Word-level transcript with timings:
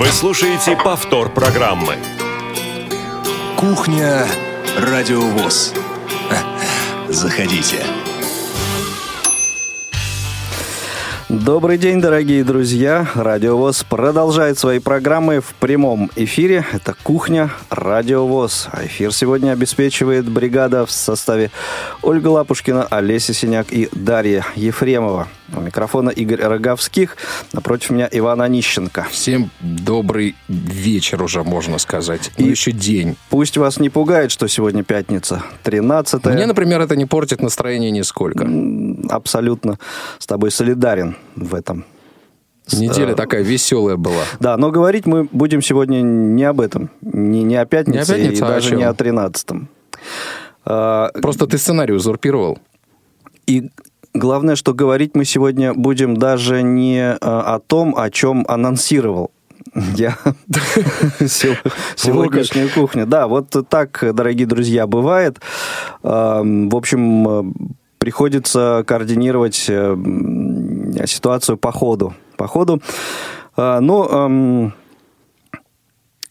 Вы 0.00 0.06
слушаете 0.06 0.78
повтор 0.82 1.28
программы. 1.28 1.94
Кухня 3.54 4.26
Радиовоз. 4.78 5.74
Заходите. 7.10 7.84
Добрый 11.28 11.76
день, 11.76 12.00
дорогие 12.00 12.44
друзья. 12.44 13.10
Радио 13.14 13.58
ВОЗ 13.58 13.84
продолжает 13.84 14.58
свои 14.58 14.78
программы 14.78 15.40
в 15.40 15.52
прямом 15.60 16.10
эфире. 16.16 16.64
Это 16.72 16.94
«Кухня 17.02 17.50
Радио 17.68 18.26
ВОЗ». 18.26 18.70
А 18.72 18.86
эфир 18.86 19.12
сегодня 19.12 19.52
обеспечивает 19.52 20.26
бригада 20.26 20.86
в 20.86 20.90
составе 20.90 21.50
Ольга 22.00 22.28
Лапушкина, 22.28 22.86
Олеся 22.86 23.34
Синяк 23.34 23.70
и 23.70 23.90
Дарья 23.92 24.46
Ефремова. 24.56 25.28
У 25.56 25.60
микрофона 25.60 26.10
Игорь 26.10 26.42
Роговских. 26.42 27.16
Напротив 27.52 27.90
меня 27.90 28.08
Иван 28.10 28.40
Онищенко. 28.40 29.06
Всем 29.10 29.50
добрый 29.60 30.36
вечер 30.48 31.22
уже, 31.22 31.42
можно 31.42 31.78
сказать. 31.78 32.30
И 32.36 32.44
ну, 32.44 32.50
еще 32.50 32.72
день. 32.72 33.16
Пусть 33.30 33.56
вас 33.56 33.78
не 33.78 33.90
пугает, 33.90 34.30
что 34.30 34.46
сегодня 34.46 34.84
пятница, 34.84 35.42
13 35.64 36.24
Мне, 36.26 36.46
например, 36.46 36.80
это 36.80 36.96
не 36.96 37.06
портит 37.06 37.42
настроение 37.42 37.90
нисколько. 37.90 38.48
Абсолютно 39.08 39.78
с 40.18 40.26
тобой 40.26 40.50
солидарен 40.50 41.16
в 41.34 41.54
этом. 41.54 41.84
Неделя 42.72 43.14
такая 43.14 43.42
веселая 43.42 43.96
была. 43.96 44.22
Да, 44.38 44.56
но 44.56 44.70
говорить 44.70 45.06
мы 45.06 45.24
будем 45.24 45.62
сегодня 45.62 46.00
не 46.02 46.44
об 46.44 46.60
этом. 46.60 46.90
Не, 47.00 47.42
не 47.42 47.56
о 47.56 47.66
пятнице, 47.66 47.96
не 47.96 48.00
о 48.02 48.06
пятнице 48.06 48.42
и 48.42 48.44
а 48.44 48.48
даже 48.48 48.76
не 48.76 48.84
о 48.84 48.94
тринадцатом. 48.94 49.68
А, 50.64 51.10
Просто 51.20 51.46
ты 51.46 51.58
сценарий 51.58 51.94
узурпировал. 51.94 52.58
И 53.46 53.70
главное, 54.14 54.56
что 54.56 54.74
говорить 54.74 55.14
мы 55.14 55.24
сегодня 55.24 55.74
будем 55.74 56.16
даже 56.16 56.62
не 56.62 57.16
а, 57.20 57.54
о 57.54 57.58
том, 57.58 57.94
о 57.96 58.10
чем 58.10 58.44
анонсировал 58.48 59.30
я 59.74 60.16
сегодняшнюю 61.20 62.70
кухню. 62.70 63.06
Да, 63.06 63.28
вот 63.28 63.54
так, 63.68 64.02
дорогие 64.14 64.46
друзья, 64.46 64.86
бывает. 64.86 65.40
В 66.02 66.76
общем, 66.76 67.54
приходится 67.98 68.82
координировать 68.86 69.66
э, 69.68 69.96
ситуацию 71.06 71.58
по 71.58 71.70
ходу. 71.70 72.14
По 72.36 72.46
ходу. 72.46 72.80
Но 73.56 74.08
эм, 74.10 74.74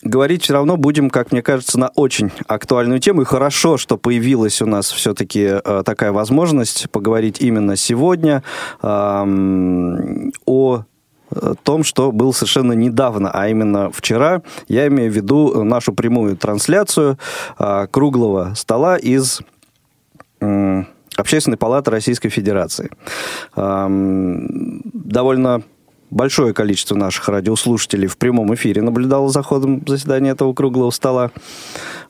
говорить 0.01 0.43
все 0.43 0.53
равно 0.53 0.77
будем, 0.77 1.09
как 1.09 1.31
мне 1.31 1.41
кажется, 1.41 1.79
на 1.79 1.89
очень 1.89 2.31
актуальную 2.47 2.99
тему. 2.99 3.21
И 3.21 3.25
хорошо, 3.25 3.77
что 3.77 3.97
появилась 3.97 4.61
у 4.61 4.65
нас 4.65 4.91
все-таки 4.91 5.59
э, 5.63 5.83
такая 5.85 6.11
возможность 6.11 6.89
поговорить 6.89 7.41
именно 7.41 7.75
сегодня 7.75 8.43
эм, 8.81 10.31
о 10.45 10.83
том, 11.63 11.83
что 11.83 12.11
был 12.11 12.33
совершенно 12.33 12.73
недавно, 12.73 13.29
а 13.31 13.49
именно 13.49 13.91
вчера. 13.91 14.41
Я 14.67 14.87
имею 14.87 15.11
в 15.11 15.15
виду 15.15 15.63
нашу 15.63 15.93
прямую 15.93 16.37
трансляцию 16.37 17.19
э, 17.59 17.87
круглого 17.91 18.53
стола 18.55 18.97
из 18.97 19.41
Общественной 21.17 21.57
палаты 21.57 21.91
Российской 21.91 22.29
Федерации. 22.29 22.89
Довольно 23.53 25.63
большое 26.09 26.53
количество 26.53 26.95
наших 26.95 27.27
радиослушателей 27.29 28.07
в 28.07 28.17
прямом 28.17 28.53
эфире 28.55 28.81
наблюдало 28.81 29.29
за 29.29 29.43
ходом 29.43 29.83
заседания 29.87 30.31
этого 30.31 30.53
круглого 30.53 30.91
стола. 30.91 31.31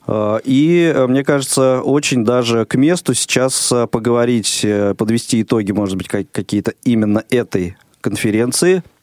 А, 0.08 0.40
и, 0.44 0.94
мне 1.08 1.24
кажется, 1.24 1.82
очень 1.82 2.24
даже 2.24 2.66
к 2.66 2.76
месту 2.76 3.14
сейчас 3.14 3.74
поговорить, 3.92 4.62
э, 4.64 4.94
подвести 4.96 5.42
итоги, 5.42 5.72
может 5.72 5.98
быть, 5.98 6.08
какие-то 6.08 6.74
именно 6.84 7.24
этой 7.30 7.78
конференции– 8.02 8.84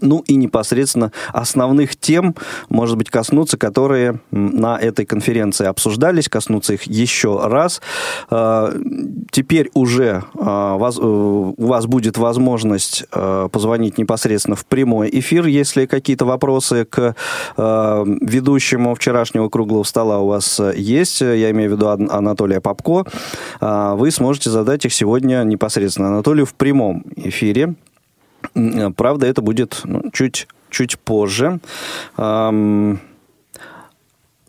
ну 0.00 0.24
и 0.26 0.36
непосредственно 0.36 1.12
основных 1.32 1.96
тем, 1.96 2.34
может 2.68 2.96
быть, 2.96 3.10
коснуться, 3.10 3.58
которые 3.58 4.20
на 4.30 4.78
этой 4.78 5.04
конференции 5.04 5.66
обсуждались, 5.66 6.28
коснуться 6.28 6.74
их 6.74 6.84
еще 6.84 7.40
раз. 7.42 7.80
А, 8.30 8.72
теперь 9.30 9.70
уже 9.74 10.24
а, 10.38 10.76
э, 10.78 11.04
у 11.04 11.66
вас 11.66 11.86
будет 11.86 12.18
возможность 12.18 13.04
а, 13.12 13.48
позвонить 13.48 13.98
непосредственно 13.98 14.56
в 14.56 14.64
прямой 14.66 15.10
эфир, 15.12 15.46
если 15.46 15.86
какие-то 15.86 16.24
вопросы 16.24 16.84
к 16.84 17.14
ведущему 17.56 18.94
вчерашнего 18.94 19.48
круглого 19.48 19.82
стола 19.82 20.18
у 20.18 20.28
вас 20.28 20.60
есть, 20.76 21.20
я 21.20 21.50
имею 21.50 21.70
в 21.70 21.74
виду 21.74 21.88
Анатолия 21.88 22.60
Попко, 22.60 23.04
вы 23.60 24.10
сможете 24.10 24.50
задать 24.50 24.84
их 24.84 24.92
сегодня 24.92 25.42
непосредственно 25.44 26.08
Анатолию 26.08 26.46
в 26.46 26.54
прямом 26.54 27.04
эфире. 27.16 27.74
Правда, 28.96 29.26
это 29.26 29.42
будет 29.42 29.80
ну, 29.84 30.02
чуть, 30.12 30.48
чуть 30.70 30.98
позже. 30.98 31.60
Эм, 32.16 33.00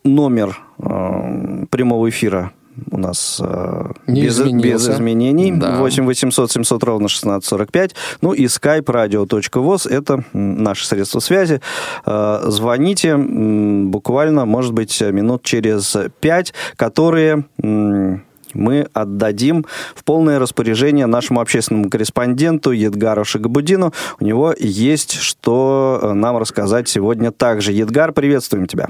номер 0.03 0.59
э, 0.79 1.65
прямого 1.69 2.09
эфира 2.09 2.51
у 2.89 2.97
нас 2.97 3.41
э, 3.43 3.91
без, 4.07 4.39
без 4.39 4.89
изменений. 4.89 5.51
Да. 5.51 5.77
8 5.79 6.05
800 6.05 6.51
700 6.51 6.83
ровно 6.83 7.05
1645. 7.05 7.95
Ну 8.21 8.33
и 8.33 8.45
skype 8.45 8.85
radio.voz 8.85 9.87
это 9.89 10.23
наши 10.33 10.85
средства 10.85 11.19
связи. 11.19 11.61
Э, 12.05 12.41
звоните 12.45 13.17
буквально, 13.17 14.45
может 14.45 14.73
быть, 14.73 15.01
минут 15.01 15.43
через 15.43 15.95
5, 16.19 16.53
которые... 16.75 17.45
Э, 17.63 18.17
мы 18.53 18.87
отдадим 18.93 19.65
в 19.95 20.03
полное 20.03 20.39
распоряжение 20.39 21.05
нашему 21.05 21.41
общественному 21.41 21.89
корреспонденту 21.89 22.71
Едгару 22.71 23.25
Шагабудину. 23.25 23.91
У 24.19 24.25
него 24.25 24.53
есть 24.57 25.19
что 25.21 25.99
э, 26.01 26.13
нам 26.13 26.37
рассказать 26.37 26.87
сегодня 26.87 27.31
также. 27.31 27.71
Едгар, 27.71 28.11
приветствуем 28.11 28.67
тебя. 28.67 28.87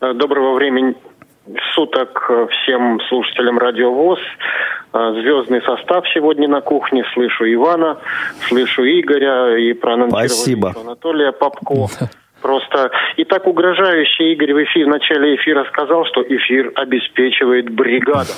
Э, 0.00 0.12
доброго 0.14 0.54
времени 0.54 0.94
суток 1.74 2.26
э, 2.28 2.46
всем 2.50 3.00
слушателям 3.08 3.58
Радио 3.58 3.92
ВОЗ. 3.92 4.20
Звездный 4.90 5.60
состав 5.62 6.04
сегодня 6.14 6.48
на 6.48 6.62
кухне. 6.62 7.04
Слышу 7.12 7.44
Ивана, 7.44 7.98
слышу 8.48 8.82
Игоря 8.82 9.58
и 9.58 9.74
проанонсировали 9.74 10.26
Спасибо. 10.28 10.74
Анатолия 10.80 11.32
Попко. 11.32 11.88
Просто 12.40 12.90
и 13.16 13.24
так 13.24 13.46
угрожающе 13.46 14.32
Игорь 14.32 14.54
в, 14.54 14.64
эфир, 14.64 14.86
в 14.86 14.90
начале 14.90 15.34
эфира 15.36 15.64
сказал, 15.72 16.04
что 16.06 16.22
эфир 16.22 16.70
обеспечивает 16.74 17.70
бригада. 17.70 18.30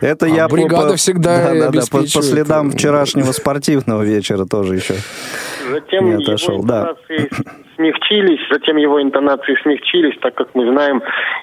Это 0.00 0.26
а 0.26 0.28
я 0.28 0.48
бригада 0.48 0.92
по, 0.92 0.96
всегда 0.96 1.52
да, 1.52 1.54
да, 1.54 1.70
да, 1.70 1.82
по, 1.90 1.98
по 1.98 2.22
следам 2.22 2.70
вчерашнего 2.70 3.32
спортивного 3.32 4.02
вечера 4.02 4.46
тоже 4.46 4.76
еще 4.76 4.94
Затем 5.70 6.06
не 6.06 6.22
отошел. 6.22 6.54
Его 6.54 6.66
да 6.66 6.94
смягчились, 7.76 8.40
затем 8.50 8.76
его 8.76 9.02
интонации 9.02 9.56
смягчились, 9.62 10.18
так 10.20 10.34
как 10.34 10.54
мы 10.54 10.70
знаем 10.70 11.02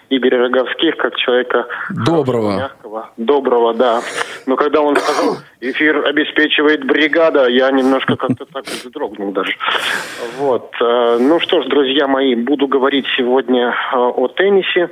Игоря 0.09 0.39
Роговских 0.39 0.97
как 0.97 1.15
человека 1.15 1.67
доброго, 2.05 2.57
мягкого, 2.57 3.09
доброго, 3.17 3.73
да. 3.73 4.01
Но 4.45 4.55
когда 4.55 4.81
он 4.81 4.95
сказал, 4.95 5.37
эфир 5.61 6.05
обеспечивает 6.05 6.85
бригада, 6.85 7.47
я 7.47 7.71
немножко 7.71 8.15
как-то 8.15 8.45
так 8.45 8.65
вздрогнул 8.65 9.31
даже. 9.31 9.53
Вот. 10.37 10.73
Э, 10.81 11.17
ну 11.19 11.39
что 11.39 11.61
ж, 11.61 11.67
друзья 11.67 12.07
мои, 12.07 12.35
буду 12.35 12.67
говорить 12.67 13.05
сегодня 13.17 13.69
э, 13.69 13.95
о 13.95 14.27
теннисе. 14.27 14.89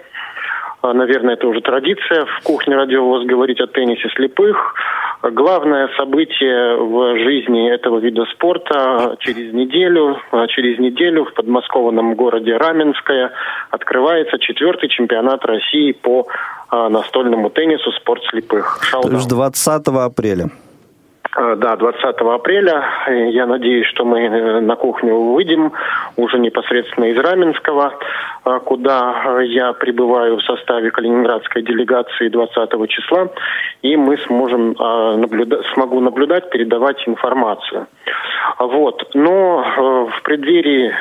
Э, 0.84 0.94
наверное, 0.94 1.36
это 1.36 1.48
уже 1.48 1.62
традиция 1.62 2.26
в 2.26 2.44
кухне 2.44 2.76
радиовоз 2.76 3.26
говорить 3.26 3.60
о 3.62 3.68
теннисе 3.68 4.10
слепых. 4.16 4.76
Главное 5.24 5.90
событие 5.98 6.78
в 6.78 7.18
жизни 7.18 7.72
этого 7.72 7.98
вида 7.98 8.26
спорта 8.34 9.18
через 9.20 9.52
неделю, 9.52 10.18
через 10.50 10.78
неделю 10.80 11.26
в 11.26 11.34
подмосковном 11.34 12.14
городе 12.16 12.56
Раменское 12.56 13.32
открывается 13.72 14.38
четвертый 14.38 14.90
чемпионат 14.90 15.44
России 15.44 15.92
по 15.92 16.28
а, 16.70 16.90
настольному 16.90 17.50
теннису 17.50 17.92
«Спорт 17.94 18.24
слепых». 18.30 18.80
Есть 19.12 19.30
20 19.30 19.88
апреля. 19.88 20.50
А, 21.32 21.56
да, 21.56 21.76
20 21.76 22.04
апреля. 22.04 22.84
Я 23.08 23.46
надеюсь, 23.46 23.88
что 23.88 24.06
мы 24.06 24.20
э, 24.20 24.60
на 24.62 24.76
кухню 24.76 25.16
выйдем 25.16 25.72
уже 26.16 26.40
непосредственно 26.40 27.06
из 27.06 27.18
Раменского, 27.18 27.94
куда 28.66 29.42
я 29.42 29.74
прибываю 29.74 30.38
в 30.38 30.44
составе 30.44 30.90
калининградской 30.92 31.64
делегации 31.64 32.30
20 32.30 32.90
числа, 32.90 33.30
и 33.82 33.98
мы 33.98 34.18
сможем 34.20 34.74
наблюдать, 34.74 35.66
смогу 35.74 36.00
наблюдать, 36.00 36.50
передавать 36.50 36.98
информацию. 37.08 37.88
Вот. 38.60 39.10
Но 39.14 39.64
э, 39.64 40.18
в 40.18 40.22
преддверии 40.24 40.94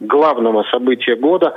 главного 0.00 0.64
события 0.70 1.16
года 1.16 1.54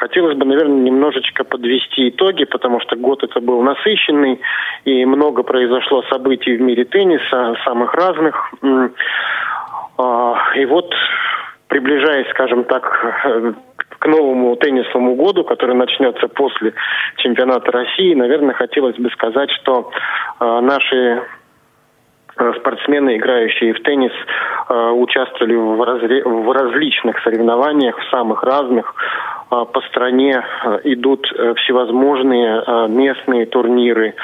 Хотелось 0.00 0.34
бы, 0.34 0.46
наверное, 0.46 0.80
немножечко 0.80 1.44
подвести 1.44 2.08
итоги, 2.08 2.44
потому 2.44 2.80
что 2.80 2.96
год 2.96 3.22
это 3.22 3.38
был 3.38 3.60
насыщенный, 3.60 4.40
и 4.86 5.04
много 5.04 5.42
произошло 5.42 6.02
событий 6.04 6.56
в 6.56 6.60
мире 6.62 6.86
тенниса, 6.86 7.54
самых 7.66 7.92
разных. 7.92 8.50
А, 9.98 10.36
и 10.56 10.64
вот, 10.64 10.90
приближаясь, 11.68 12.30
скажем 12.30 12.64
так, 12.64 12.82
к 13.98 14.06
новому 14.06 14.56
теннисному 14.56 15.16
году, 15.16 15.44
который 15.44 15.76
начнется 15.76 16.28
после 16.28 16.72
чемпионата 17.18 17.70
России, 17.70 18.14
наверное, 18.14 18.54
хотелось 18.54 18.96
бы 18.96 19.10
сказать, 19.10 19.50
что 19.60 19.90
а, 20.38 20.62
наши 20.62 21.22
спортсмены, 22.58 23.16
играющие 23.16 23.74
в 23.74 23.80
теннис, 23.82 24.12
э, 24.68 24.90
участвовали 24.90 25.54
в, 25.54 25.82
разре... 25.82 26.22
в 26.24 26.52
различных 26.52 27.20
соревнованиях, 27.22 27.98
в 27.98 28.10
самых 28.10 28.42
разных. 28.42 28.94
Э, 29.50 29.64
по 29.72 29.80
стране 29.88 30.44
идут 30.84 31.26
всевозможные 31.56 32.88
местные 32.88 33.46
турниры, 33.46 34.14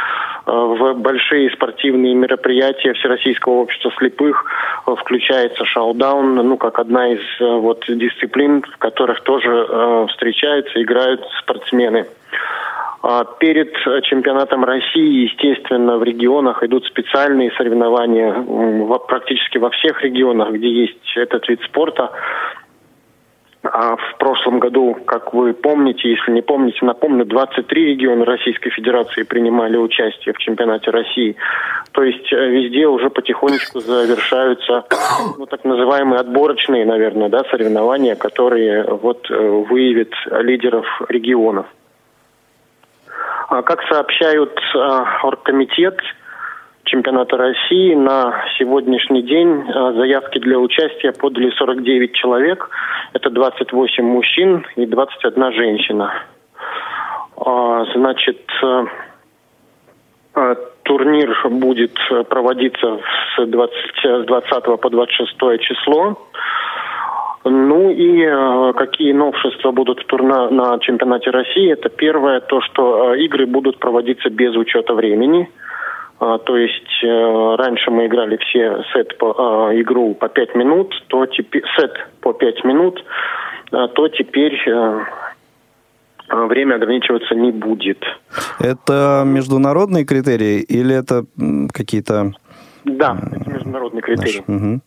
в 0.47 0.95
большие 0.95 1.51
спортивные 1.51 2.15
мероприятия 2.15 2.93
Всероссийского 2.93 3.55
общества 3.55 3.91
слепых 3.99 4.45
включается 4.99 5.65
шоу-даун, 5.65 6.35
ну, 6.35 6.57
как 6.57 6.79
одна 6.79 7.09
из 7.09 7.21
вот, 7.41 7.85
дисциплин, 7.89 8.63
в 8.63 8.79
которых 8.79 9.23
тоже 9.23 10.07
встречаются, 10.09 10.81
играют 10.81 11.27
спортсмены. 11.41 12.07
А 13.09 13.23
перед 13.25 13.73
чемпионатом 14.03 14.65
России, 14.65 15.29
естественно, 15.29 15.97
в 15.97 16.03
регионах 16.03 16.65
идут 16.65 16.87
специальные 16.87 17.53
соревнования 17.53 18.35
практически 19.07 19.59
во 19.59 19.71
всех 19.71 20.03
регионах, 20.03 20.51
где 20.51 20.69
есть 20.69 21.13
этот 21.15 21.49
вид 21.49 21.61
спорта. 21.63 22.11
А 23.63 23.95
в 23.95 24.19
прошлом 24.19 24.59
году, 24.59 24.97
как 25.07 25.35
вы 25.35 25.55
помните, 25.55 26.11
если 26.11 26.33
не 26.33 26.43
помните, 26.43 26.85
напомню, 26.85 27.25
23 27.25 27.85
региона 27.91 28.25
Российской 28.25 28.71
Федерации 28.71 29.23
принимали 29.23 29.77
участие 29.77 30.35
в 30.35 30.39
чемпионате 30.39 30.91
России. 30.91 31.37
То 31.93 32.03
есть 32.03 32.33
э, 32.33 32.37
везде 32.37 32.89
уже 32.89 33.11
потихонечку 33.11 33.79
завершаются 33.79 34.85
ну, 35.39 35.47
так 35.47 35.65
называемые 35.65 36.19
отборочные, 36.19 36.85
наверное, 36.85 37.29
да, 37.29 37.45
соревнования, 37.51 38.17
которые 38.17 38.83
вот 38.83 39.31
э, 39.31 39.35
выявят 39.69 40.11
лидеров 40.41 40.87
регионов. 41.09 41.67
А 43.49 43.63
как 43.63 43.83
сообщают 43.89 44.59
а, 44.75 45.21
оргкомитет 45.23 46.01
чемпионата 46.85 47.37
России, 47.37 47.95
на 47.95 48.45
сегодняшний 48.59 49.23
день 49.23 49.65
а, 49.69 49.93
заявки 49.93 50.39
для 50.39 50.59
участия 50.59 51.13
подали 51.13 51.51
49 51.51 52.13
человек. 52.15 52.69
Это 53.13 53.31
28 53.31 54.05
мужчин 54.05 54.67
и 54.77 54.87
21 54.87 55.53
женщина. 55.53 56.13
Значит, 57.95 58.41
турнир 60.85 61.37
будет 61.51 61.97
проводиться 62.31 62.99
с 63.37 63.47
20, 63.47 63.75
с 64.03 64.25
20 64.25 64.65
по 64.81 64.91
26 64.91 65.61
число. 65.61 66.17
Ну 67.49 67.91
и 67.91 68.25
э, 68.25 68.73
какие 68.77 69.13
новшества 69.13 69.71
будут 69.71 70.01
в 70.01 70.07
турна 70.07 70.51
на 70.51 70.79
чемпионате 70.81 71.31
России? 71.31 71.73
Это 71.73 71.89
первое, 71.89 72.41
то, 72.41 72.61
что 72.61 73.15
э, 73.15 73.21
игры 73.21 73.47
будут 73.47 73.79
проводиться 73.79 74.31
без 74.31 74.57
учета 74.57 74.95
времени. 74.95 75.49
Uh, 76.19 76.39
то 76.39 76.57
есть 76.57 77.05
uh, 77.05 77.57
раньше 77.57 77.91
мы 77.91 78.07
играли 78.07 78.39
все 78.39 78.83
сет 78.95 79.19
по 79.19 79.69
игру 79.75 80.15
по 80.15 80.29
5 80.31 80.55
минут, 80.55 80.95
то 81.09 81.27
теперь 81.27 81.63
сет 81.79 81.93
по 82.23 82.33
5 82.33 82.65
минут, 82.65 83.05
то 83.71 84.09
теперь 84.09 84.59
время 86.31 86.77
ограничиваться 86.77 87.35
не 87.35 87.53
будет. 87.53 88.03
Это 88.59 89.25
международные 89.27 90.07
критерии 90.07 90.63
или 90.63 90.95
это 90.95 91.27
какие-то? 91.75 92.33
Да, 92.85 93.19
это 93.33 93.51
международные 93.51 94.01
критерии. 94.01 94.43
Наши. 94.47 94.65
Угу. 94.67 94.81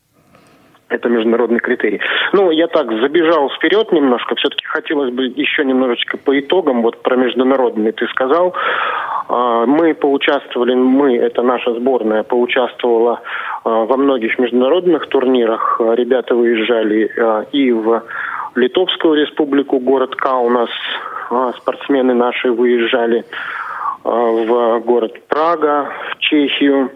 Это 0.90 1.08
международный 1.08 1.60
критерий. 1.60 2.02
Ну, 2.34 2.50
я 2.50 2.68
так 2.68 2.92
забежал 2.92 3.50
вперед 3.50 3.92
немножко. 3.92 4.36
Все-таки 4.36 4.66
хотелось 4.66 5.14
бы 5.14 5.26
еще 5.26 5.64
немножечко 5.64 6.18
по 6.18 6.38
итогам. 6.40 6.82
Вот 6.82 7.02
про 7.04 7.16
международный 7.16 7.92
ты 7.92 8.08
сказал. 8.08 8.56
А, 9.28 9.66
мы 9.68 9.94
поучаствовали, 9.94 10.74
мы, 10.74 11.16
это 11.16 11.44
наша 11.44 11.76
сборная, 11.76 12.24
поучаствовала 12.24 13.22
а, 13.64 13.86
во 13.86 13.98
многих 13.98 14.40
международных 14.40 15.08
турнирах. 15.08 15.80
Ребята 15.80 16.34
выезжали 16.34 17.12
а, 17.18 17.46
и 17.52 17.72
в 17.72 18.04
Литовскую 18.56 19.14
республику, 19.14 19.80
город 19.80 20.16
Каунас. 20.16 20.70
Спортсмены 21.60 22.16
наши 22.16 22.52
выезжали 22.52 23.24
в 24.04 24.80
город 24.80 25.14
Прага, 25.28 25.90
в 26.12 26.20
Чехию, 26.20 26.92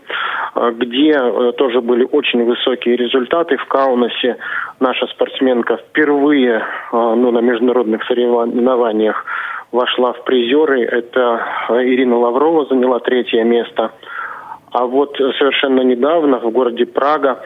где 0.74 1.12
э, 1.12 1.52
тоже 1.58 1.82
были 1.82 2.08
очень 2.12 2.44
высокие 2.46 2.96
результаты. 2.96 3.58
В 3.58 3.66
Каунасе 3.66 4.38
наша 4.80 5.08
спортсменка 5.08 5.78
впервые 5.78 6.58
э, 6.58 6.62
ну, 6.92 7.32
на 7.32 7.40
международных 7.40 8.04
соревнованиях 8.06 9.26
вошла 9.72 10.14
в 10.14 10.24
призеры. 10.24 10.84
Это 10.84 11.46
Ирина 11.70 12.18
Лаврова 12.18 12.66
заняла 12.66 13.00
третье 13.00 13.44
место. 13.44 13.92
А 14.74 14.86
вот 14.86 15.16
совершенно 15.38 15.82
недавно 15.82 16.40
в 16.40 16.50
городе 16.52 16.88
Прага 16.88 17.40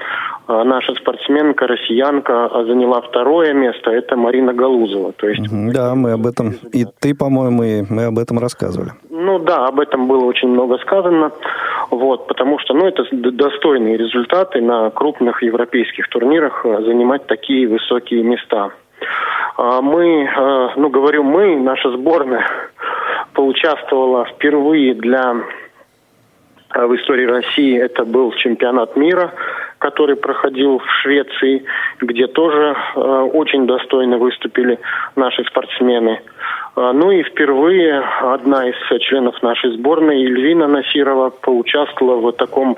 э, 0.47 0.63
наша 0.63 0.93
спортсменка, 0.95 1.67
россиянка, 1.67 2.49
заняла 2.65 3.01
второе 3.01 3.53
место. 3.53 3.91
Это 3.91 4.15
Марина 4.15 4.53
Галузова. 4.53 5.11
То 5.11 5.27
есть, 5.27 5.43
да, 5.73 5.93
мы 5.93 6.13
об 6.13 6.25
этом, 6.25 6.53
и 6.71 6.85
ты, 6.99 7.13
по-моему, 7.13 7.85
мы 7.89 8.05
об 8.05 8.17
этом 8.17 8.39
рассказывали. 8.39 8.91
Ну 9.09 9.39
да, 9.39 9.67
об 9.67 9.81
этом 9.81 10.07
было 10.07 10.23
очень 10.23 10.47
много 10.47 10.77
сказано, 10.77 11.31
вот, 11.91 12.27
потому 12.27 12.59
что, 12.59 12.73
ну, 12.73 12.87
это 12.87 13.03
достойные 13.11 13.97
результаты 13.97 14.61
на 14.61 14.89
крупных 14.89 15.43
европейских 15.43 16.07
турнирах 16.07 16.65
э, 16.65 16.81
занимать 16.83 17.27
такие 17.27 17.67
высокие 17.67 18.23
места. 18.23 18.71
А 19.57 19.81
мы, 19.81 20.29
ну, 20.75 20.89
говорю 20.89 21.23
мы, 21.23 21.55
наша 21.57 21.91
сборная 21.91 22.47
поучаствовала 23.33 24.25
впервые 24.25 24.93
для 24.93 25.35
в 26.73 26.95
истории 26.95 27.25
России 27.25 27.79
это 27.79 28.05
был 28.05 28.31
чемпионат 28.33 28.95
мира, 28.95 29.33
который 29.79 30.15
проходил 30.15 30.79
в 30.79 30.89
Швеции, 31.01 31.63
где 32.01 32.27
тоже 32.27 32.75
э, 32.75 32.99
очень 32.99 33.67
достойно 33.67 34.17
выступили 34.17 34.79
наши 35.15 35.43
спортсмены. 35.45 36.21
А, 36.75 36.93
ну 36.93 37.11
и 37.11 37.23
впервые 37.23 37.99
одна 38.21 38.69
из 38.69 38.75
членов 39.01 39.41
нашей 39.41 39.71
сборной, 39.77 40.23
Ильвина 40.23 40.67
Насирова, 40.67 41.29
поучаствовала 41.29 42.31
в 42.31 42.31
таком 42.33 42.77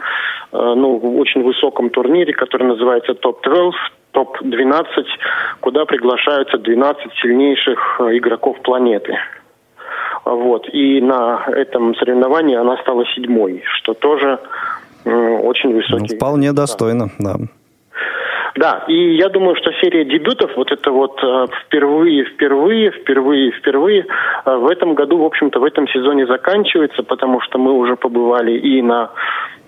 а, 0.51 0.75
ну, 0.75 0.97
очень 1.19 1.43
высоком 1.43 1.89
турнире, 1.89 2.33
который 2.33 2.67
называется 2.67 3.13
ТОП-12, 3.13 3.71
ТОП-12, 4.11 4.85
куда 5.59 5.85
приглашаются 5.85 6.57
12 6.57 7.13
сильнейших 7.21 7.99
а, 7.99 8.17
игроков 8.17 8.61
планеты. 8.61 9.17
Вот. 10.25 10.67
И 10.73 11.01
на 11.01 11.45
этом 11.47 11.95
соревновании 11.95 12.55
она 12.55 12.77
стала 12.77 13.05
седьмой, 13.15 13.63
что 13.79 13.93
тоже 13.93 14.39
очень 15.05 15.73
высокий. 15.73 16.13
Ну, 16.13 16.17
вполне 16.17 16.51
достойно, 16.53 17.09
да. 17.19 17.35
Да, 18.55 18.83
и 18.89 19.15
я 19.15 19.29
думаю, 19.29 19.55
что 19.55 19.71
серия 19.81 20.03
дебютов, 20.03 20.51
вот 20.57 20.69
это 20.71 20.91
вот 20.91 21.17
э, 21.23 21.45
впервые, 21.65 22.25
впервые, 22.25 22.91
впервые, 22.91 23.51
впервые, 23.51 24.05
э, 24.45 24.55
в 24.55 24.67
этом 24.67 24.95
году, 24.95 25.17
в 25.17 25.23
общем-то, 25.23 25.61
в 25.61 25.63
этом 25.63 25.87
сезоне 25.87 26.25
заканчивается, 26.25 27.03
потому 27.03 27.39
что 27.39 27.57
мы 27.57 27.71
уже 27.71 27.95
побывали 27.95 28.57
и 28.57 28.81
на 28.81 29.11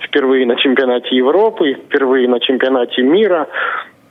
впервые 0.04 0.46
на 0.46 0.58
чемпионате 0.58 1.16
Европы, 1.16 1.76
впервые 1.86 2.28
на 2.28 2.42
чемпионате 2.42 3.02
мира, 3.02 3.48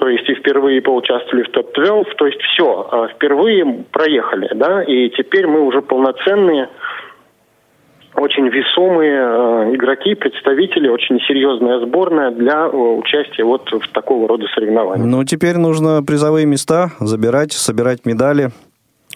то 0.00 0.08
есть 0.08 0.26
и 0.30 0.34
впервые 0.34 0.80
поучаствовали 0.80 1.44
в 1.44 1.50
топ-12, 1.50 2.04
то 2.16 2.26
есть 2.26 2.40
все, 2.40 2.88
э, 2.90 3.08
впервые 3.14 3.84
проехали, 3.92 4.48
да, 4.54 4.82
и 4.82 5.10
теперь 5.10 5.46
мы 5.46 5.60
уже 5.60 5.82
полноценные 5.82 6.70
очень 8.14 8.48
весомые 8.48 9.20
э, 9.20 9.74
игроки, 9.74 10.14
представители, 10.14 10.88
очень 10.88 11.20
серьезная 11.28 11.80
сборная 11.80 12.30
для 12.30 12.64
э, 12.64 12.76
участия 12.76 13.44
вот 13.44 13.70
в 13.70 13.92
такого 13.92 14.26
рода 14.26 14.46
соревнованиях. 14.54 15.06
Ну, 15.06 15.22
теперь 15.24 15.58
нужно 15.58 16.02
призовые 16.02 16.46
места 16.46 16.92
забирать, 16.98 17.52
собирать 17.52 18.06
медали 18.06 18.48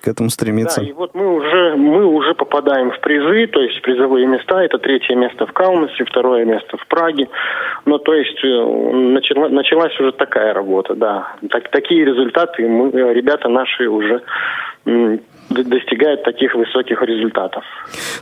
к 0.05 0.09
этому 0.09 0.29
стремиться. 0.29 0.81
Да, 0.81 0.87
и 0.87 0.93
вот 0.93 1.15
мы 1.15 1.35
уже, 1.35 1.77
мы 1.77 2.05
уже 2.05 2.35
попадаем 2.35 2.91
в 2.91 3.01
призы, 3.01 3.47
то 3.47 3.61
есть 3.61 3.81
призовые 3.83 4.27
места. 4.27 4.63
Это 4.63 4.79
третье 4.79 5.15
место 5.17 5.47
в 5.47 5.53
Каунасе, 5.53 6.05
второе 6.05 6.45
место 6.45 6.77
в 6.77 6.87
Праге. 6.87 7.29
Ну, 7.87 7.99
то 7.99 8.13
есть 8.13 8.45
э, 8.45 8.49
начала, 8.49 9.49
началась 9.49 9.99
уже 9.99 10.13
такая 10.13 10.53
работа, 10.53 10.95
да. 10.95 11.37
Так, 11.51 11.71
такие 11.71 12.05
результаты 12.05 12.69
мы, 12.69 12.91
ребята 13.15 13.49
наши 13.49 13.89
уже 13.89 14.23
достигают 15.51 16.23
таких 16.25 16.55
высоких 16.55 17.03
результатов. 17.03 17.65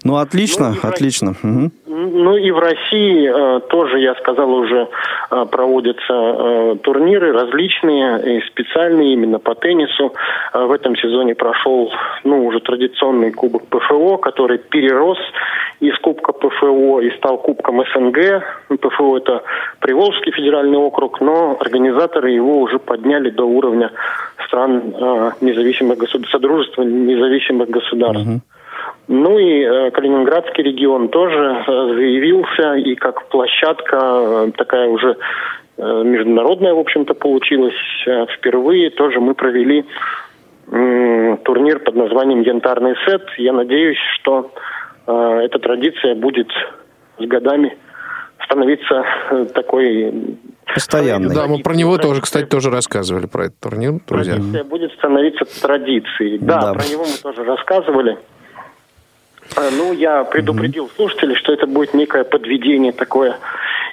Ну, 0.05 0.17
отлично, 0.17 0.75
ну, 0.83 0.89
отлично. 0.89 1.35
Угу. 1.43 1.71
Ну 1.87 2.37
и 2.37 2.51
в 2.51 2.59
России 2.59 3.29
э, 3.29 3.61
тоже, 3.69 4.01
я 4.01 4.15
сказал, 4.17 4.53
уже 4.53 4.89
э, 5.31 5.47
проводятся 5.51 6.13
э, 6.13 6.77
турниры 6.83 7.33
различные, 7.33 8.39
и 8.39 8.41
специальные 8.47 9.15
именно 9.15 9.39
по 9.39 9.55
теннису. 9.55 10.15
Э, 10.53 10.65
в 10.65 10.73
этом 10.73 10.97
сезоне 10.97 11.35
прошел, 11.35 11.93
ну, 12.25 12.47
уже 12.47 12.61
традиционный 12.61 13.33
кубок 13.33 13.67
ПФО, 13.69 14.19
который 14.19 14.59
перерос 14.59 15.19
из 15.81 15.99
Кубка 15.99 16.33
ПФО 16.33 17.01
и 17.01 17.11
стал 17.17 17.39
Кубком 17.39 17.85
СНГ. 17.93 18.45
ПФО 18.81 19.17
это 19.19 19.43
Приволжский 19.81 20.33
федеральный 20.33 20.79
округ, 20.79 21.21
но 21.21 21.57
организаторы 21.59 22.31
его 22.31 22.61
уже 22.61 22.79
подняли 22.79 23.31
до 23.31 23.45
уровня 23.45 23.91
стран 24.47 24.95
э, 24.95 25.31
независимых 25.41 25.99
государств, 25.99 26.31
Содружества 26.31 26.83
независимых 27.15 27.71
государств. 27.71 28.27
Угу. 28.27 28.41
Ну 29.09 29.39
и 29.39 29.63
э, 29.63 29.91
Калининградский 29.91 30.65
регион 30.65 31.09
тоже 31.09 31.65
э, 31.67 31.95
заявился, 31.95 32.75
и 32.75 32.95
как 32.95 33.29
площадка 33.29 33.99
э, 34.01 34.51
такая 34.57 34.89
уже 34.89 35.17
международная, 35.79 36.75
в 36.75 36.79
общем-то, 36.79 37.15
получилась. 37.15 37.75
Впервые 38.37 38.91
тоже 38.91 39.21
мы 39.21 39.35
провели 39.35 39.85
турнир 40.69 41.81
под 41.81 41.97
названием 41.97 42.43
«Янтарный 42.43 42.95
сет». 43.07 43.23
Я 43.39 43.53
надеюсь, 43.53 43.99
что 44.21 44.53
э, 45.07 45.41
эта 45.45 45.59
традиция 45.59 46.15
будет 46.15 46.49
с 47.19 47.25
годами 47.25 47.77
становиться 48.45 49.05
такой 49.55 50.13
Постоянный. 50.75 51.35
Да, 51.35 51.47
мы 51.47 51.59
про 51.61 51.75
него 51.75 51.99
тоже, 51.99 52.21
кстати, 52.21 52.47
тоже 52.47 52.71
рассказывали, 52.71 53.27
про 53.27 53.47
этот 53.47 53.61
турнир, 53.61 54.01
друзья. 54.09 54.35
Традиция 54.35 54.65
будет 54.65 54.93
становиться 54.93 55.45
традицией. 55.61 56.39
Да, 56.39 56.61
Да. 56.61 56.75
про 56.75 56.85
него 56.89 57.05
мы 57.05 57.17
тоже 57.23 57.45
рассказывали. 57.45 58.19
А, 59.57 59.71
Ну, 59.71 59.93
я 59.93 60.25
предупредил 60.25 60.91
слушателей, 60.97 61.35
что 61.37 61.53
это 61.53 61.67
будет 61.67 61.95
некое 61.95 62.25
подведение 62.25 62.93
такое 62.93 63.37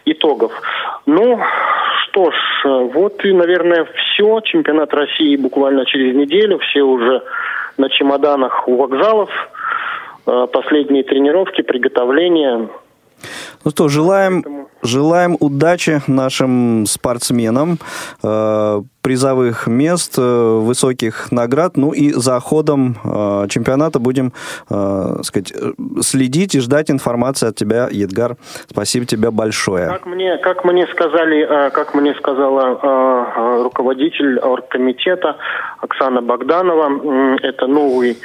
итогов. 0.06 0.52
Ну, 1.06 1.40
что 2.04 2.32
ж, 2.32 2.36
вот 2.94 3.24
и, 3.26 3.34
наверное, 3.34 3.86
все. 3.86 4.40
Чемпионат 4.42 4.94
России 4.94 5.36
буквально 5.36 5.86
через 5.86 6.16
неделю. 6.16 6.60
Все 6.60 6.82
уже 6.82 7.24
на 7.78 7.90
чемоданах 7.90 8.68
у 8.68 8.76
вокзалов. 8.78 9.30
Э, 10.28 10.48
Последние 10.52 11.04
тренировки, 11.04 11.62
приготовления. 11.62 12.70
Ну 13.66 13.72
что, 13.72 13.90
желаем, 13.90 14.68
желаем 14.82 15.36
удачи 15.40 16.02
нашим 16.08 16.86
спортсменам, 16.86 17.78
э, 18.24 18.82
призовых 19.02 19.68
мест, 19.68 20.16
э, 20.18 20.60
высоких 20.62 21.32
наград. 21.32 21.76
Ну 21.78 21.92
и 21.92 22.12
за 22.12 22.40
ходом 22.40 22.96
э, 23.04 23.48
чемпионата 23.50 24.00
будем 24.00 24.32
э, 24.70 25.24
сказать, 25.24 25.52
э, 25.52 25.72
следить 26.02 26.56
и 26.56 26.60
ждать 26.60 26.90
информации 26.92 27.50
от 27.50 27.56
тебя, 27.56 27.90
Едгар. 27.92 28.38
Спасибо 28.70 29.06
тебе 29.06 29.32
большое. 29.32 29.88
Как 29.88 30.06
мне, 30.06 30.38
как 30.38 30.64
мне 30.64 30.88
сказали, 30.88 31.68
э, 31.68 31.70
как 31.72 31.94
мне 31.94 32.14
сказала 32.16 32.80
э, 32.82 33.40
э, 33.40 33.64
руководитель 33.64 34.40
оргкомитета 34.40 35.36
Оксана 35.82 36.22
Богданова, 36.22 36.86
м, 36.86 37.36
это 37.42 37.68
новый 37.68 38.18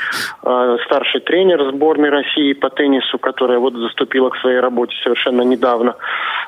э, 0.43 0.77
старший 0.87 1.21
тренер 1.23 1.73
сборной 1.73 2.11
России 2.11 2.53
по 2.53 2.71
теннису, 2.71 3.19
которая 3.19 3.59
вот 3.59 3.75
заступила 3.75 4.31
к 4.31 4.37
своей 4.37 4.61
работе 4.61 4.95
совершенно 5.03 5.24
недавно. 5.43 5.97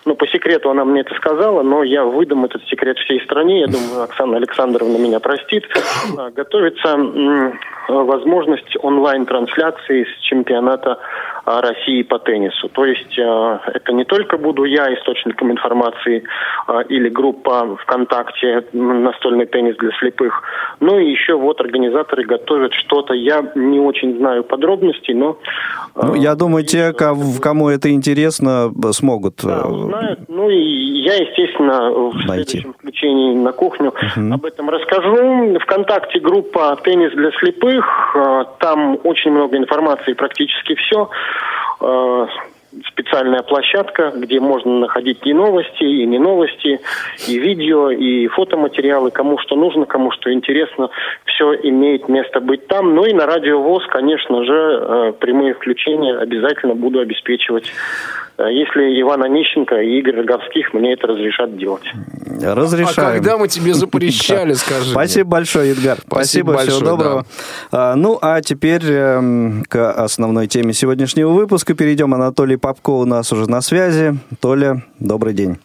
Ну, 0.04 0.14
по 0.14 0.26
секрету 0.28 0.70
она 0.70 0.84
мне 0.84 1.00
это 1.00 1.14
сказала, 1.14 1.62
но 1.62 1.82
я 1.82 2.04
выдам 2.04 2.44
этот 2.44 2.64
секрет 2.68 2.98
всей 2.98 3.20
стране. 3.22 3.60
Я 3.60 3.66
думаю, 3.66 4.02
Оксана 4.02 4.36
Александровна 4.36 4.96
меня 4.98 5.20
простит. 5.20 5.64
Готовится 6.34 6.96
возможность 7.88 8.76
онлайн-трансляции 8.82 10.04
с 10.04 10.22
чемпионата 10.22 10.98
а, 11.44 11.60
России 11.60 12.02
по 12.02 12.18
теннису. 12.18 12.68
То 12.68 12.84
есть 12.84 13.18
а, 13.18 13.60
это 13.72 13.92
не 13.92 14.04
только 14.04 14.36
буду 14.36 14.64
я 14.64 14.92
источником 14.94 15.52
информации 15.52 16.24
или 16.88 17.08
группа 17.08 17.76
ВКонтакте 17.82 18.64
«Настольный 18.72 19.46
теннис 19.46 19.76
для 19.76 19.90
слепых», 19.98 20.42
но 20.80 20.98
и 20.98 21.10
еще 21.10 21.34
вот 21.34 21.60
организаторы 21.60 22.24
готовят 22.24 22.72
что-то. 22.74 23.14
Я 23.14 23.44
не 23.54 23.78
очень 23.78 24.16
знаю 24.18 24.44
подробностей, 24.44 25.14
но... 25.14 25.38
Ну, 25.94 26.14
я 26.14 26.34
думаю, 26.34 26.64
те, 26.64 26.92
кому 26.92 27.68
это 27.68 27.92
интересно, 27.92 28.72
смогут. 28.92 29.40
да, 29.44 29.62
э, 29.64 29.68
узнают. 29.68 30.20
Ну 30.28 30.50
и 30.50 30.58
я, 30.58 31.14
естественно, 31.14 31.90
в 31.90 32.14
Найти. 32.26 32.50
следующем 32.50 32.74
включении 32.74 33.34
на 33.36 33.52
кухню 33.52 33.94
об 34.16 34.44
этом 34.44 34.68
расскажу. 34.68 35.58
Вконтакте 35.60 36.18
группа 36.20 36.76
«Теннис 36.82 37.12
для 37.12 37.30
слепых». 37.38 37.75
Э, 38.14 38.44
Там 38.58 38.98
очень 39.04 39.30
много 39.30 39.56
информации, 39.56 40.12
практически 40.14 40.74
все. 40.74 41.08
Э, 41.80 42.26
Специальная 42.88 43.42
площадка, 43.42 44.12
где 44.14 44.38
можно 44.38 44.80
находить 44.80 45.20
и 45.24 45.32
новости, 45.32 45.82
и 45.82 46.04
не 46.04 46.18
новости, 46.18 46.78
и 47.26 47.38
видео, 47.38 47.90
и 47.90 48.26
фотоматериалы, 48.26 49.10
кому 49.10 49.38
что 49.38 49.56
нужно, 49.56 49.86
кому 49.86 50.10
что 50.10 50.30
интересно. 50.30 50.90
Все 51.24 51.54
имеет 51.54 52.06
место 52.08 52.40
быть 52.40 52.66
там. 52.66 52.94
Ну 52.94 53.06
и 53.06 53.14
на 53.14 53.24
радио 53.24 53.62
ВОЗ, 53.62 53.86
конечно 53.86 54.44
же, 54.44 54.52
э, 54.52 55.12
прямые 55.18 55.54
включения 55.54 56.18
обязательно 56.18 56.74
буду 56.74 56.98
обеспечивать. 56.98 57.72
Если 58.38 59.00
Иван 59.00 59.22
Онищенко 59.22 59.80
и 59.80 59.98
Игорь 59.98 60.16
Роговских 60.16 60.74
мне 60.74 60.92
это 60.92 61.06
разрешат 61.06 61.56
делать. 61.56 61.90
А 62.42 62.54
Разрешаем. 62.54 63.14
когда 63.14 63.38
мы 63.38 63.48
тебе 63.48 63.74
запрещали, 63.74 64.52
скажи 64.54 64.90
Спасибо 64.90 65.30
большое, 65.30 65.72
Эдгар. 65.72 65.98
Спасибо 66.06 66.52
всего 66.52 66.56
большое, 66.56 66.84
доброго. 66.84 67.26
А, 67.70 67.94
ну, 67.94 68.18
а 68.20 68.40
теперь 68.40 68.84
эм, 68.84 69.64
к 69.68 69.92
основной 69.92 70.46
теме 70.46 70.72
сегодняшнего 70.72 71.30
выпуска 71.30 71.74
перейдем. 71.74 72.14
Анатолий 72.14 72.56
Попко 72.56 72.90
у 72.90 73.04
нас 73.04 73.32
уже 73.32 73.48
на 73.48 73.60
связи. 73.60 74.18
Толя, 74.40 74.82
добрый 74.98 75.34
день. 75.34 75.58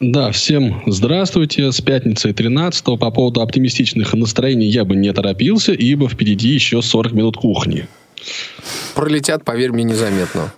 Да, 0.00 0.32
всем 0.32 0.82
здравствуйте. 0.86 1.70
С 1.70 1.80
пятницы 1.80 2.32
13 2.32 2.84
по 2.84 3.10
поводу 3.10 3.40
оптимистичных 3.40 4.12
настроений 4.14 4.66
я 4.66 4.84
бы 4.84 4.96
не 4.96 5.12
торопился, 5.12 5.72
ибо 5.72 6.08
впереди 6.08 6.48
еще 6.48 6.82
40 6.82 7.12
минут 7.12 7.36
кухни. 7.36 7.86
Пролетят, 8.94 9.44
поверь 9.44 9.70
мне, 9.70 9.84
незаметно. 9.84 10.52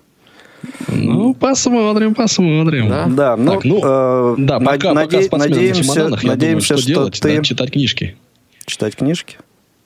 Ну, 0.89 1.35
посмотрим, 1.35 2.15
посмотрим. 2.15 2.89
Да? 2.89 3.07
Да, 3.07 3.37
ну, 3.37 3.53
Так, 3.53 3.65
ну, 3.65 3.81
э, 3.83 4.35
Да, 4.39 4.61
пока, 4.61 4.93
наде- 4.93 5.05
пока 5.07 5.23
спортсмены 5.23 5.55
на 5.55 5.55
надеемся, 5.57 6.09
надеемся, 6.27 6.37
думаю, 6.47 6.61
что, 6.61 6.77
что 6.79 6.87
делать? 6.87 7.21
ты 7.21 7.37
Да, 7.37 7.43
читать 7.43 7.71
книжки. 7.73 8.17
читать 8.67 8.97
книжки. 8.97 9.39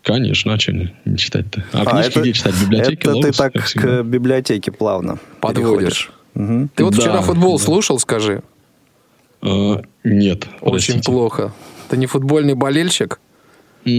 Конечно, 0.03 0.55
а 0.55 0.59
что 0.59 0.73
не, 0.73 0.91
читать-то? 1.17 1.65
А, 1.73 1.83
А, 1.83 1.85
книжки 1.87 2.11
это- 2.11 2.21
где 2.21 2.33
читать? 2.33 2.55
В 2.55 2.63
библиотеке? 2.65 2.95
Это 3.03 3.11
ты 3.11 3.17
Логос, 3.17 3.37
так 3.37 3.53
к 3.53 4.03
библиотеке 4.05 4.73
плавно 4.73 5.19
Подводишь. 5.41 6.11
Мгм. 6.35 6.71
Ты 6.75 6.85
вот 6.85 6.95
Да. 6.95 7.01
вчера 7.01 7.21
футбол 7.21 7.59
слушал, 7.59 7.99
скажи? 7.99 8.43
Э, 9.43 9.77
нет, 10.05 10.47
Очень 10.61 10.71
простите. 10.73 11.03
плохо. 11.03 11.53
Ты 11.89 11.97
не 11.97 12.07
футбольный 12.07 12.55
болельщик? 12.55 13.21
Ну, 13.85 13.93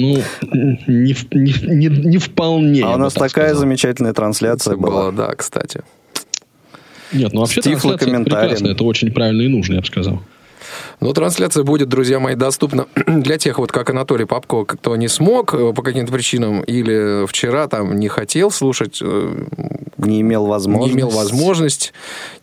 не, 0.87 1.15
не, 1.31 1.53
не, 1.63 1.87
не 1.87 2.17
вполне. 2.17 2.83
А 2.83 2.95
у 2.95 2.97
нас 2.97 3.13
так 3.13 3.29
такая 3.29 3.45
сказал. 3.49 3.61
замечательная 3.61 4.13
трансляция 4.13 4.75
была. 4.77 5.09
Была, 5.09 5.11
да, 5.11 5.35
кстати. 5.35 5.81
Нет, 7.11 7.33
ну 7.33 7.41
вообще 7.41 7.61
трансляция 7.61 8.11
это 8.11 8.23
прекрасно, 8.23 8.67
это 8.67 8.83
очень 8.83 9.11
правильно 9.11 9.41
и 9.41 9.47
нужно, 9.47 9.75
я 9.75 9.79
бы 9.81 9.85
сказал. 9.85 10.21
Но 10.99 11.13
трансляция 11.13 11.63
будет, 11.63 11.87
друзья 11.87 12.19
мои, 12.19 12.35
доступна 12.35 12.87
для 13.07 13.37
тех, 13.37 13.57
вот 13.57 13.71
как 13.71 13.89
Анатолий 13.89 14.25
Попко, 14.25 14.65
кто 14.65 14.95
не 14.95 15.07
смог 15.07 15.53
э, 15.53 15.73
по 15.73 15.81
каким-то 15.81 16.11
причинам 16.11 16.61
или 16.61 17.25
вчера 17.25 17.67
там 17.67 17.97
не 17.97 18.07
хотел 18.09 18.51
слушать, 18.51 18.99
э, 19.01 19.45
Не 19.97 20.21
имел 20.21 20.43
не 20.43 20.49
возможности. 20.49 20.95
имел 20.95 21.09
возможность. 21.09 21.93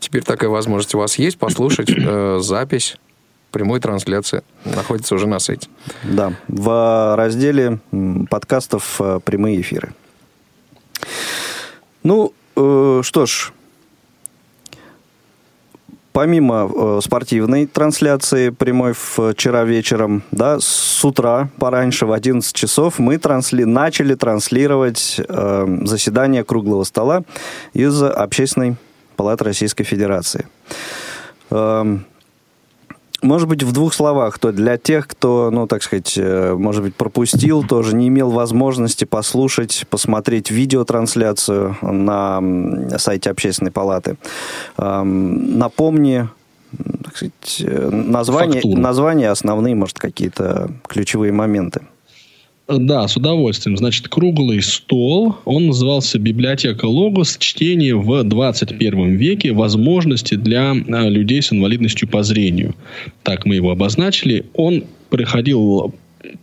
Теперь 0.01 0.23
такая 0.23 0.49
возможность 0.51 0.95
у 0.95 0.99
вас 0.99 1.19
есть 1.19 1.39
послушать 1.39 1.91
э, 1.91 2.39
запись 2.43 2.97
прямой 3.51 3.81
трансляции. 3.81 4.43
Находится 4.65 5.15
уже 5.15 5.27
на 5.27 5.39
сайте. 5.39 5.69
Да, 6.03 6.33
в 6.49 7.15
разделе 7.17 7.79
подкастов 8.31 9.01
э, 9.01 9.21
«Прямые 9.25 9.61
эфиры». 9.61 9.93
Ну, 12.03 12.33
э, 12.57 13.01
что 13.03 13.27
ж, 13.27 13.53
помимо 16.17 16.71
э, 16.75 17.01
спортивной 17.03 17.67
трансляции 17.67 18.49
прямой 18.49 18.95
вчера 18.95 19.65
вечером, 19.65 20.23
да, 20.31 20.57
с 20.59 21.05
утра 21.05 21.51
пораньше 21.59 22.07
в 22.07 22.13
11 22.13 22.55
часов 22.55 22.99
мы 22.99 23.19
трансли... 23.19 23.65
начали 23.65 24.15
транслировать 24.15 25.21
э, 25.21 25.79
заседание 25.83 26.43
круглого 26.43 26.85
стола 26.85 27.23
из 27.75 28.03
Общественной 28.03 28.77
палаты 29.17 29.45
Российской 29.45 29.85
Федерации. 29.85 30.47
Эм, 31.51 32.07
может 33.23 33.49
быть, 33.49 33.63
в 33.63 33.73
двух 33.73 33.95
словах, 33.95 34.39
то 34.39 34.53
для 34.53 34.77
тех, 34.77 35.09
кто, 35.09 35.51
ну, 35.51 35.67
так 35.67 35.83
сказать, 35.83 36.15
э, 36.17 36.55
может 36.55 36.83
быть, 36.83 36.95
пропустил, 36.95 37.63
тоже 37.63 37.97
не 37.97 38.09
имел 38.09 38.31
возможности 38.31 39.05
послушать, 39.05 39.87
посмотреть 39.91 40.51
видеотрансляцию 40.51 41.77
на 41.83 42.43
сайте 42.99 43.31
Общественной 43.31 43.73
палаты. 43.73 44.17
Напомни, 44.77 46.29
так 47.05 47.17
сказать, 47.17 47.61
э, 47.61 47.91
название, 47.91 48.61
Фактуру. 48.61 48.81
названия 48.81 49.31
основные, 49.31 49.75
может, 49.75 49.99
какие-то 49.99 50.71
ключевые 50.87 51.33
моменты. 51.33 51.83
Да, 52.69 53.07
с 53.07 53.17
удовольствием. 53.17 53.77
Значит, 53.77 54.09
круглый 54.09 54.61
стол. 54.61 55.37
Он 55.45 55.69
назывался 55.69 56.19
«Библиотека 56.19 56.87
Логос. 56.87 57.37
Чтение 57.39 57.95
в 57.95 58.25
21 58.25 59.15
веке. 59.15 59.53
Возможности 59.53 60.35
для 60.35 60.73
а, 60.73 61.09
людей 61.09 61.43
с 61.43 61.53
инвалидностью 61.53 62.09
по 62.09 62.25
зрению». 62.25 62.75
Так 63.23 63.47
мы 63.47 63.55
его 63.55 63.71
обозначили. 63.71 64.47
Он 64.55 64.83
проходил 65.11 65.95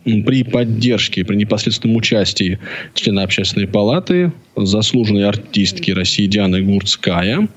при 0.04 0.44
поддержке, 0.44 1.26
при 1.26 1.36
непосредственном 1.36 1.96
участии 1.96 2.58
члена 2.94 3.22
общественной 3.22 3.66
палаты, 3.66 4.32
заслуженной 4.56 5.28
артистки 5.28 5.90
России 5.90 6.26
Дианы 6.26 6.62
Гурцкая. 6.62 7.48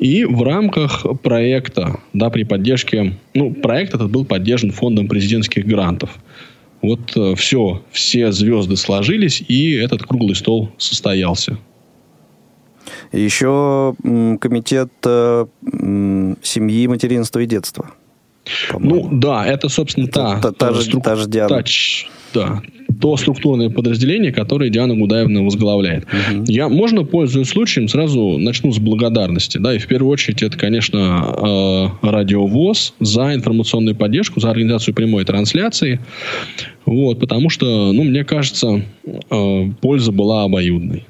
И 0.00 0.24
в 0.24 0.42
рамках 0.42 1.06
проекта, 1.22 2.00
да, 2.12 2.28
при 2.30 2.42
поддержке, 2.42 3.14
ну, 3.34 3.52
проект 3.52 3.94
этот 3.94 4.10
был 4.10 4.24
поддержан 4.24 4.72
фондом 4.72 5.06
президентских 5.06 5.64
грантов. 5.64 6.18
Вот 6.82 7.16
все, 7.36 7.82
все 7.90 8.32
звезды 8.32 8.76
сложились, 8.76 9.42
и 9.46 9.72
этот 9.72 10.02
круглый 10.02 10.34
стол 10.34 10.70
состоялся. 10.78 11.58
Еще 13.12 13.94
комитет 14.40 14.90
э, 15.04 15.46
семьи, 16.42 16.86
материнства 16.86 17.40
и 17.40 17.46
детства. 17.46 17.90
Ну 18.78 19.08
да, 19.12 19.46
это, 19.46 19.68
собственно, 19.68 20.06
это, 20.06 20.12
та, 20.12 20.40
та, 20.40 20.52
та, 20.52 20.72
же, 20.72 20.82
струк... 20.82 21.04
та 21.04 21.16
же 21.16 21.26
Диана. 21.26 21.62
Та, 21.62 21.64
да, 22.34 22.62
то 23.00 23.16
структурное 23.16 23.70
подразделение, 23.70 24.32
которое 24.32 24.70
Диана 24.70 24.94
Гудаевна 24.94 25.42
возглавляет. 25.42 26.04
Угу. 26.04 26.44
Я, 26.48 26.68
можно, 26.68 27.04
пользуясь 27.04 27.48
случаем, 27.48 27.88
сразу 27.88 28.38
начну 28.38 28.72
с 28.72 28.78
благодарности. 28.78 29.58
Да, 29.58 29.74
и 29.74 29.78
в 29.78 29.86
первую 29.86 30.12
очередь 30.12 30.42
это, 30.42 30.56
конечно, 30.56 31.98
э, 32.02 32.06
Радиовоз 32.06 32.94
за 33.00 33.34
информационную 33.34 33.94
поддержку, 33.94 34.40
за 34.40 34.50
организацию 34.50 34.94
прямой 34.94 35.24
трансляции. 35.24 36.00
Вот, 36.86 37.20
потому 37.20 37.50
что, 37.50 37.92
ну, 37.92 38.04
мне 38.04 38.24
кажется, 38.24 38.82
э, 39.04 39.70
польза 39.80 40.12
была 40.12 40.44
обоюдной. 40.44 41.04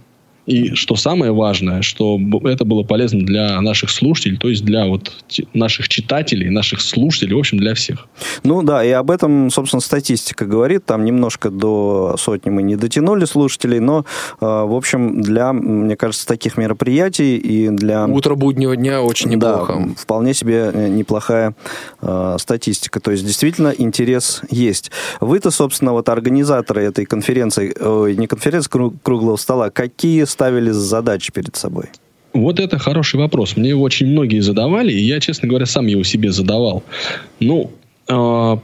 И 0.50 0.74
что 0.74 0.96
самое 0.96 1.30
важное, 1.30 1.80
что 1.80 2.18
это 2.42 2.64
было 2.64 2.82
полезно 2.82 3.24
для 3.24 3.60
наших 3.60 3.88
слушателей, 3.88 4.36
то 4.36 4.48
есть 4.48 4.64
для 4.64 4.84
вот 4.86 5.12
наших 5.54 5.88
читателей, 5.88 6.50
наших 6.50 6.80
слушателей, 6.80 7.36
в 7.36 7.38
общем, 7.38 7.58
для 7.58 7.74
всех. 7.74 8.08
Ну 8.42 8.64
да, 8.64 8.84
и 8.84 8.90
об 8.90 9.12
этом, 9.12 9.50
собственно, 9.50 9.80
статистика 9.80 10.46
говорит. 10.46 10.84
Там 10.84 11.04
немножко 11.04 11.50
до 11.50 12.16
сотни 12.18 12.50
мы 12.50 12.64
не 12.64 12.74
дотянули 12.74 13.26
слушателей, 13.26 13.78
но, 13.78 14.04
э, 14.40 14.44
в 14.44 14.74
общем, 14.74 15.22
для, 15.22 15.52
мне 15.52 15.94
кажется, 15.94 16.26
таких 16.26 16.56
мероприятий 16.56 17.36
и 17.36 17.68
для... 17.68 18.06
Утро 18.06 18.34
буднего 18.34 18.74
дня 18.74 19.02
очень 19.02 19.30
неплохо. 19.30 19.76
Да, 19.78 19.94
вполне 19.96 20.34
себе 20.34 20.72
э, 20.74 20.88
неплохая 20.88 21.54
э, 22.02 22.36
статистика. 22.40 22.98
То 22.98 23.12
есть, 23.12 23.24
действительно, 23.24 23.68
интерес 23.68 24.42
есть. 24.50 24.90
Вы-то, 25.20 25.52
собственно, 25.52 25.92
вот 25.92 26.08
организаторы 26.08 26.82
этой 26.82 27.04
конференции, 27.04 27.72
ой, 27.80 28.16
не 28.16 28.26
конференции, 28.26 28.68
круглого 28.68 29.36
стола, 29.36 29.70
какие 29.70 30.24
ставили 30.40 30.70
задачи 30.70 31.32
перед 31.32 31.56
собой? 31.56 31.84
Вот 32.32 32.60
это 32.60 32.78
хороший 32.78 33.20
вопрос. 33.20 33.56
Мне 33.56 33.68
его 33.70 33.82
очень 33.82 34.06
многие 34.06 34.40
задавали, 34.40 34.90
и 34.90 35.00
я, 35.00 35.20
честно 35.20 35.48
говоря, 35.48 35.66
сам 35.66 35.86
его 35.86 36.02
себе 36.04 36.32
задавал. 36.32 36.82
Ну, 37.40 37.70
э, 38.08 38.56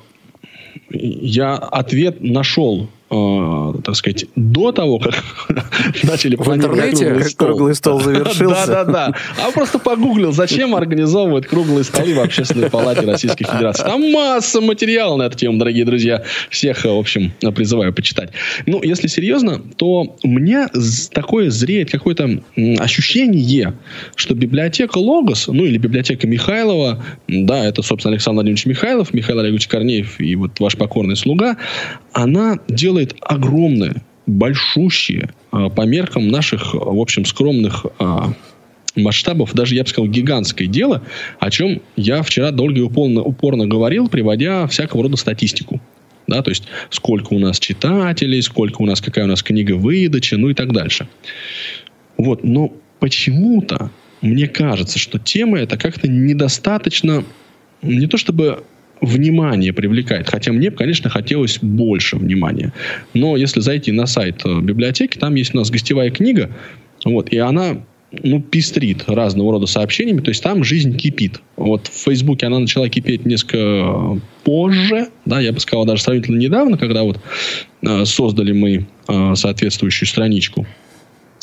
я 0.90 1.54
ответ 1.56 2.22
нашел 2.22 2.88
э, 3.10 3.72
так 3.84 3.94
сказать, 3.96 4.26
до 4.36 4.72
того, 4.72 4.98
как 4.98 5.14
начали 6.02 6.36
в 6.36 6.48
интернете 6.52 7.06
круглый 7.06 7.24
стол. 7.24 7.48
круглый 7.48 7.74
стол 7.74 8.00
завершился. 8.02 8.66
Да, 8.66 8.84
да, 8.84 8.92
да. 8.92 9.14
А 9.46 9.50
просто 9.52 9.78
погуглил, 9.78 10.32
зачем 10.32 10.74
организовывать 10.74 11.46
круглые 11.46 11.84
столы 11.84 12.14
в 12.14 12.20
Общественной 12.20 12.70
палате 12.70 13.02
Российской 13.02 13.44
Федерации. 13.44 13.84
Там 13.84 14.10
масса 14.12 14.60
материала 14.60 15.16
на 15.16 15.24
эту 15.24 15.36
тему, 15.36 15.58
дорогие 15.58 15.84
друзья. 15.84 16.22
Всех, 16.50 16.84
в 16.84 16.88
общем, 16.88 17.32
призываю 17.54 17.92
почитать. 17.92 18.30
Ну, 18.66 18.82
если 18.82 19.06
серьезно, 19.06 19.60
то 19.76 20.16
у 20.22 20.28
меня 20.28 20.68
такое 21.12 21.50
зреет 21.50 21.90
какое-то 21.90 22.42
ощущение, 22.78 23.74
что 24.14 24.34
библиотека 24.34 24.98
Логос, 24.98 25.48
ну 25.48 25.64
или 25.64 25.78
библиотека 25.78 26.26
Михайлова, 26.26 27.02
да, 27.28 27.64
это, 27.64 27.82
собственно, 27.82 28.14
Александр 28.14 28.36
Владимирович 28.36 28.66
Михайлов, 28.66 29.14
Михаил 29.14 29.40
Олегович 29.40 29.68
Корнеев 29.68 30.20
и 30.20 30.36
вот 30.36 30.58
ваш 30.60 30.76
покорный 30.76 31.16
слуга, 31.16 31.56
она 32.12 32.58
делает 32.68 32.95
огромное, 33.20 34.02
большущее 34.26 35.30
а, 35.52 35.68
по 35.68 35.82
меркам 35.82 36.28
наших, 36.28 36.74
в 36.74 37.00
общем, 37.00 37.24
скромных 37.24 37.86
а, 37.98 38.34
масштабов, 38.96 39.54
даже, 39.54 39.74
я 39.74 39.82
бы 39.82 39.88
сказал, 39.88 40.10
гигантское 40.10 40.66
дело, 40.66 41.02
о 41.38 41.50
чем 41.50 41.82
я 41.96 42.22
вчера 42.22 42.50
долго 42.50 42.78
и 42.78 42.80
упорно, 42.80 43.22
упорно 43.22 43.66
говорил, 43.66 44.08
приводя 44.08 44.66
всякого 44.66 45.04
рода 45.04 45.16
статистику. 45.16 45.80
Да, 46.26 46.42
то 46.42 46.50
есть, 46.50 46.64
сколько 46.90 47.34
у 47.34 47.38
нас 47.38 47.60
читателей, 47.60 48.42
сколько 48.42 48.82
у 48.82 48.86
нас, 48.86 49.00
какая 49.00 49.26
у 49.26 49.28
нас 49.28 49.44
книга 49.44 49.72
выдачи, 49.74 50.34
ну 50.34 50.48
и 50.48 50.54
так 50.54 50.72
дальше. 50.72 51.08
Вот, 52.16 52.42
но 52.42 52.72
почему-то 52.98 53.90
мне 54.22 54.48
кажется, 54.48 54.98
что 54.98 55.20
тема 55.20 55.58
эта 55.58 55.76
как-то 55.76 56.08
недостаточно, 56.08 57.24
не 57.82 58.06
то 58.06 58.16
чтобы 58.16 58.64
внимание 59.00 59.72
привлекает. 59.72 60.28
Хотя 60.28 60.52
мне, 60.52 60.70
конечно, 60.70 61.10
хотелось 61.10 61.58
больше 61.60 62.16
внимания. 62.16 62.72
Но 63.14 63.36
если 63.36 63.60
зайти 63.60 63.92
на 63.92 64.06
сайт 64.06 64.42
э, 64.44 64.60
библиотеки, 64.60 65.18
там 65.18 65.34
есть 65.34 65.54
у 65.54 65.58
нас 65.58 65.70
гостевая 65.70 66.10
книга, 66.10 66.50
вот, 67.04 67.32
и 67.32 67.38
она 67.38 67.82
ну, 68.22 68.40
пестрит 68.40 69.04
разного 69.06 69.52
рода 69.52 69.66
сообщениями, 69.66 70.20
то 70.20 70.30
есть 70.30 70.42
там 70.42 70.64
жизнь 70.64 70.96
кипит. 70.96 71.40
Вот 71.56 71.88
в 71.88 72.04
Фейсбуке 72.04 72.46
она 72.46 72.58
начала 72.58 72.88
кипеть 72.88 73.26
несколько 73.26 74.20
позже, 74.44 75.08
да, 75.24 75.40
я 75.40 75.52
бы 75.52 75.60
сказал, 75.60 75.84
даже 75.84 76.02
сравнительно 76.02 76.38
недавно, 76.38 76.78
когда 76.78 77.02
вот 77.02 77.20
э, 77.82 78.04
создали 78.04 78.52
мы 78.52 78.86
э, 79.08 79.34
соответствующую 79.34 80.08
страничку 80.08 80.66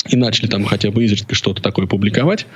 и 0.08 0.16
начали 0.16 0.46
там 0.46 0.64
хотя 0.64 0.90
бы 0.90 1.04
изредка 1.04 1.34
что-то 1.34 1.62
такое 1.62 1.86
публиковать. 1.86 2.46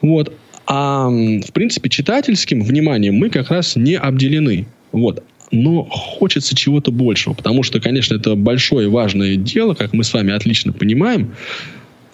Вот. 0.00 0.34
А 0.66 1.08
в 1.08 1.52
принципе 1.52 1.88
читательским 1.88 2.62
вниманием 2.62 3.14
мы 3.14 3.30
как 3.30 3.50
раз 3.50 3.76
не 3.76 3.94
обделены. 3.94 4.66
Вот. 4.92 5.24
Но 5.50 5.84
хочется 5.84 6.54
чего-то 6.54 6.90
большего, 6.90 7.34
потому 7.34 7.62
что, 7.62 7.78
конечно, 7.78 8.14
это 8.14 8.34
большое 8.34 8.86
и 8.86 8.90
важное 8.90 9.36
дело, 9.36 9.74
как 9.74 9.92
мы 9.92 10.02
с 10.02 10.12
вами 10.14 10.32
отлично 10.32 10.72
понимаем, 10.72 11.34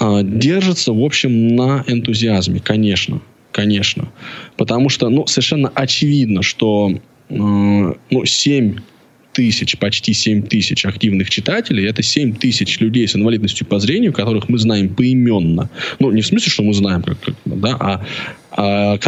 а, 0.01 0.23
держится, 0.23 0.93
в 0.93 1.05
общем, 1.05 1.55
на 1.55 1.85
энтузиазме, 1.87 2.61
конечно, 2.61 3.21
конечно. 3.53 4.09
Потому 4.57 4.89
что, 4.89 5.09
ну, 5.09 5.27
совершенно 5.27 5.69
очевидно, 5.69 6.43
что 6.43 6.93
э, 7.29 7.35
ну, 7.35 8.25
7 8.25 8.77
тысяч, 9.39 9.79
почти 9.79 10.15
7 10.15 10.43
тысяч 10.43 10.85
активных 10.85 11.31
читателей. 11.31 11.87
Это 11.87 12.03
7 12.03 12.35
тысяч 12.35 12.81
людей 12.81 13.07
с 13.07 13.15
инвалидностью 13.15 13.69
по 13.69 13.79
зрению, 13.79 14.13
которых 14.13 14.49
мы 14.49 14.59
знаем 14.59 14.89
поименно. 14.89 15.71
Ну, 16.01 16.11
не 16.11 16.23
в 16.23 16.27
смысле, 16.27 16.51
что 16.51 16.65
мы 16.65 16.75
знаем, 16.75 17.05
как, 17.05 17.21
как, 17.21 17.35
да, 17.45 17.77
а, 17.79 18.05
а 18.51 18.99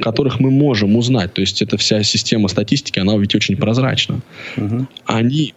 которых 0.00 0.38
мы 0.38 0.52
можем 0.52 0.94
узнать. 0.94 1.34
То 1.34 1.40
есть, 1.40 1.60
эта 1.60 1.76
вся 1.76 2.04
система 2.04 2.46
статистики, 2.46 3.00
она 3.00 3.16
ведь 3.16 3.34
очень 3.34 3.56
прозрачна. 3.56 4.20
Угу. 4.56 4.86
Они 5.06 5.54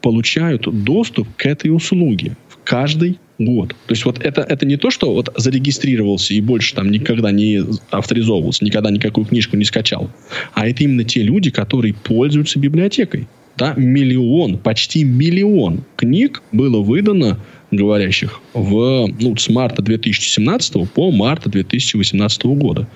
получают 0.00 0.68
доступ 0.84 1.26
к 1.36 1.44
этой 1.44 1.74
услуге 1.74 2.36
в 2.48 2.58
каждый 2.62 3.18
год. 3.40 3.70
То 3.70 3.92
есть 3.92 4.04
вот 4.04 4.20
это, 4.20 4.42
это 4.42 4.64
не 4.66 4.76
то, 4.76 4.90
что 4.90 5.12
вот 5.12 5.32
зарегистрировался 5.36 6.32
и 6.34 6.40
больше 6.40 6.76
там 6.76 6.92
никогда 6.92 7.32
не 7.32 7.60
авторизовывался, 7.90 8.64
никогда 8.64 8.90
никакую 8.90 9.26
книжку 9.26 9.56
не 9.56 9.64
скачал, 9.64 10.12
а 10.52 10.68
это 10.68 10.84
именно 10.84 11.02
те 11.02 11.22
люди, 11.22 11.50
которые 11.50 11.92
пользуются 11.92 12.60
библиотекой 12.60 13.26
да, 13.56 13.74
миллион, 13.76 14.58
почти 14.58 15.04
миллион 15.04 15.84
книг 15.96 16.42
было 16.52 16.80
выдано 16.80 17.38
говорящих 17.70 18.40
в, 18.52 19.08
ну, 19.20 19.36
с 19.36 19.48
марта 19.48 19.82
2017 19.82 20.90
по 20.90 21.10
марта 21.10 21.48
2018 21.48 22.44
года. 22.44 22.88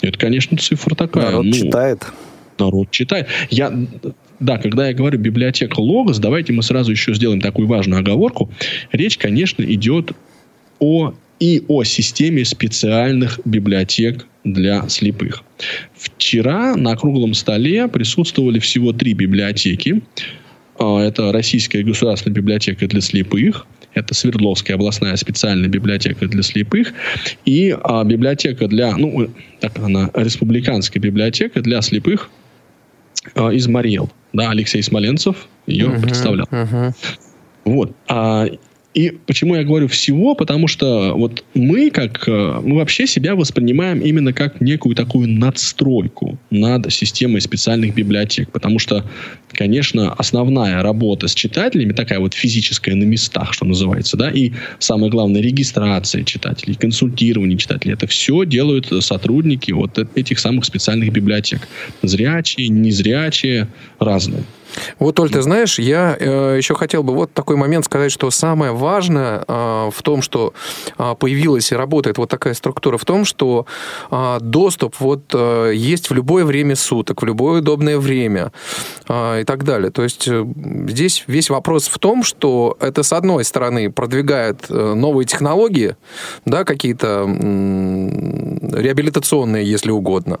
Это, 0.00 0.18
конечно, 0.18 0.56
цифра 0.56 0.94
такая. 0.94 1.26
Народ 1.26 1.44
ну, 1.44 1.52
читает. 1.52 2.06
Народ 2.58 2.90
читает. 2.90 3.28
Я, 3.50 3.72
да, 4.40 4.58
когда 4.58 4.88
я 4.88 4.94
говорю 4.94 5.18
библиотека 5.18 5.80
Логос, 5.80 6.18
давайте 6.18 6.52
мы 6.52 6.62
сразу 6.62 6.90
еще 6.90 7.14
сделаем 7.14 7.40
такую 7.40 7.68
важную 7.68 8.00
оговорку. 8.00 8.50
Речь, 8.92 9.18
конечно, 9.18 9.62
идет 9.62 10.12
о 10.78 11.14
и 11.40 11.64
о 11.66 11.82
системе 11.82 12.44
специальных 12.44 13.40
библиотек 13.44 14.26
для 14.44 14.88
слепых. 14.88 15.42
Вчера 15.94 16.76
на 16.76 16.96
круглом 16.96 17.34
столе 17.34 17.88
присутствовали 17.88 18.58
всего 18.58 18.92
три 18.92 19.14
библиотеки. 19.14 20.02
А, 20.78 21.00
это 21.00 21.32
Российская 21.32 21.82
государственная 21.82 22.34
библиотека 22.34 22.86
для 22.86 23.00
слепых, 23.00 23.66
это 23.94 24.14
Свердловская 24.14 24.76
областная 24.76 25.16
специальная 25.16 25.68
библиотека 25.68 26.26
для 26.26 26.42
слепых 26.42 26.92
и 27.44 27.76
а, 27.82 28.04
библиотека 28.04 28.66
для, 28.66 28.96
ну, 28.96 29.30
так 29.60 29.78
она, 29.78 30.10
республиканская 30.14 31.00
библиотека 31.00 31.60
для 31.60 31.82
слепых 31.82 32.30
а, 33.34 33.50
из 33.50 33.68
Мариэл. 33.68 34.10
Да, 34.32 34.50
Алексей 34.50 34.82
Смоленцев 34.82 35.46
ее 35.66 35.86
uh-huh, 35.86 36.02
представлял. 36.02 36.46
Uh-huh. 36.50 36.92
Вот. 37.64 37.94
А, 38.08 38.46
и 38.94 39.10
почему 39.26 39.56
я 39.56 39.64
говорю 39.64 39.88
всего? 39.88 40.34
Потому 40.34 40.68
что 40.68 41.14
вот 41.16 41.44
мы 41.54 41.90
как 41.90 42.28
э, 42.28 42.60
мы 42.62 42.76
вообще 42.76 43.06
себя 43.06 43.34
воспринимаем 43.34 44.00
именно 44.00 44.34
как 44.34 44.60
некую 44.60 44.94
такую 44.94 45.28
надстройку 45.28 46.38
над 46.50 46.92
системой 46.92 47.40
специальных 47.40 47.94
библиотек. 47.94 48.50
Потому 48.50 48.78
что, 48.78 49.04
конечно, 49.52 50.12
основная 50.12 50.82
работа 50.82 51.28
с 51.28 51.34
читателями 51.34 51.92
такая 51.92 52.18
вот 52.20 52.34
физическая 52.34 52.94
на 52.94 53.04
местах, 53.04 53.54
что 53.54 53.64
называется, 53.64 54.18
да, 54.18 54.30
и 54.30 54.52
самое 54.78 55.10
главное 55.10 55.40
регистрация 55.40 56.24
читателей, 56.24 56.74
консультирование 56.74 57.56
читателей. 57.56 57.94
Это 57.94 58.06
все 58.06 58.44
делают 58.44 58.92
сотрудники 59.02 59.72
вот 59.72 59.98
этих 60.14 60.38
самых 60.38 60.66
специальных 60.66 61.12
библиотек. 61.12 61.66
Зрячие, 62.02 62.68
незрячие, 62.68 63.68
разные. 63.98 64.44
Вот, 64.98 65.18
Оль, 65.20 65.30
ты 65.30 65.42
знаешь, 65.42 65.78
я 65.78 66.16
э, 66.18 66.56
еще 66.56 66.74
хотел 66.74 67.02
бы 67.02 67.14
вот 67.14 67.32
такой 67.32 67.56
момент 67.56 67.84
сказать, 67.84 68.12
что 68.12 68.30
самое 68.30 68.72
важное 68.72 69.44
э, 69.46 69.90
в 69.92 70.02
том, 70.02 70.22
что 70.22 70.52
э, 70.98 71.14
появилась 71.18 71.72
и 71.72 71.74
работает 71.76 72.18
вот 72.18 72.28
такая 72.28 72.54
структура, 72.54 72.98
в 72.98 73.04
том, 73.04 73.24
что 73.24 73.66
э, 74.10 74.38
доступ 74.40 74.96
вот 75.00 75.22
э, 75.34 75.72
есть 75.74 76.10
в 76.10 76.14
любое 76.14 76.44
время 76.44 76.76
суток, 76.76 77.22
в 77.22 77.24
любое 77.24 77.60
удобное 77.60 77.98
время 77.98 78.52
э, 79.08 79.42
и 79.42 79.44
так 79.44 79.64
далее. 79.64 79.90
То 79.90 80.02
есть 80.02 80.26
э, 80.28 80.44
здесь 80.88 81.24
весь 81.26 81.50
вопрос 81.50 81.88
в 81.88 81.98
том, 81.98 82.22
что 82.22 82.76
это, 82.80 83.02
с 83.02 83.12
одной 83.12 83.44
стороны, 83.44 83.90
продвигает 83.90 84.66
э, 84.68 84.94
новые 84.94 85.26
технологии, 85.26 85.96
да, 86.44 86.64
какие-то 86.64 87.26
э, 87.26 88.72
реабилитационные, 88.72 89.64
если 89.64 89.90
угодно. 89.90 90.38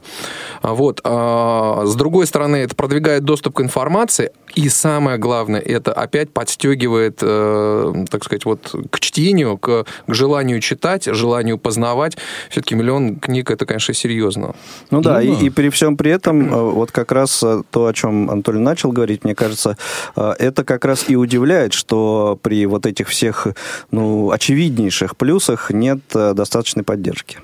А 0.60 0.74
Вот. 0.74 1.00
А 1.04 1.82
с 1.84 1.94
другой 1.94 2.26
стороны, 2.26 2.56
это 2.56 2.74
продвигает 2.74 3.24
доступ 3.24 3.56
к 3.56 3.60
информации, 3.60 4.21
и 4.54 4.68
самое 4.68 5.18
главное, 5.18 5.60
это 5.60 5.92
опять 5.92 6.30
подстегивает, 6.30 7.18
э, 7.22 8.04
так 8.10 8.24
сказать, 8.24 8.44
вот 8.44 8.74
к 8.90 9.00
чтению, 9.00 9.56
к, 9.56 9.84
к 10.06 10.14
желанию 10.14 10.60
читать, 10.60 11.04
желанию 11.06 11.58
познавать. 11.58 12.16
Все-таки 12.50 12.74
миллион 12.74 13.16
книг 13.16 13.50
это, 13.50 13.64
конечно, 13.64 13.94
серьезно. 13.94 14.54
Ну 14.90 15.00
да, 15.00 15.20
ну, 15.20 15.40
и, 15.40 15.46
и 15.46 15.50
при 15.50 15.70
всем 15.70 15.96
при 15.96 16.10
этом, 16.10 16.52
э, 16.52 16.60
вот 16.72 16.92
как 16.92 17.12
раз 17.12 17.42
э, 17.42 17.62
то, 17.70 17.86
о 17.86 17.92
чем 17.92 18.30
Анатолий 18.30 18.60
начал 18.60 18.92
говорить, 18.92 19.24
мне 19.24 19.34
кажется, 19.34 19.76
э, 20.16 20.34
это 20.38 20.64
как 20.64 20.84
раз 20.84 21.08
и 21.08 21.16
удивляет, 21.16 21.72
что 21.72 22.38
при 22.42 22.66
вот 22.66 22.86
этих 22.86 23.08
всех, 23.08 23.46
ну, 23.90 24.30
очевиднейших 24.30 25.16
плюсах 25.16 25.70
нет 25.70 26.00
достаточной 26.12 26.82
поддержки. 26.82 27.38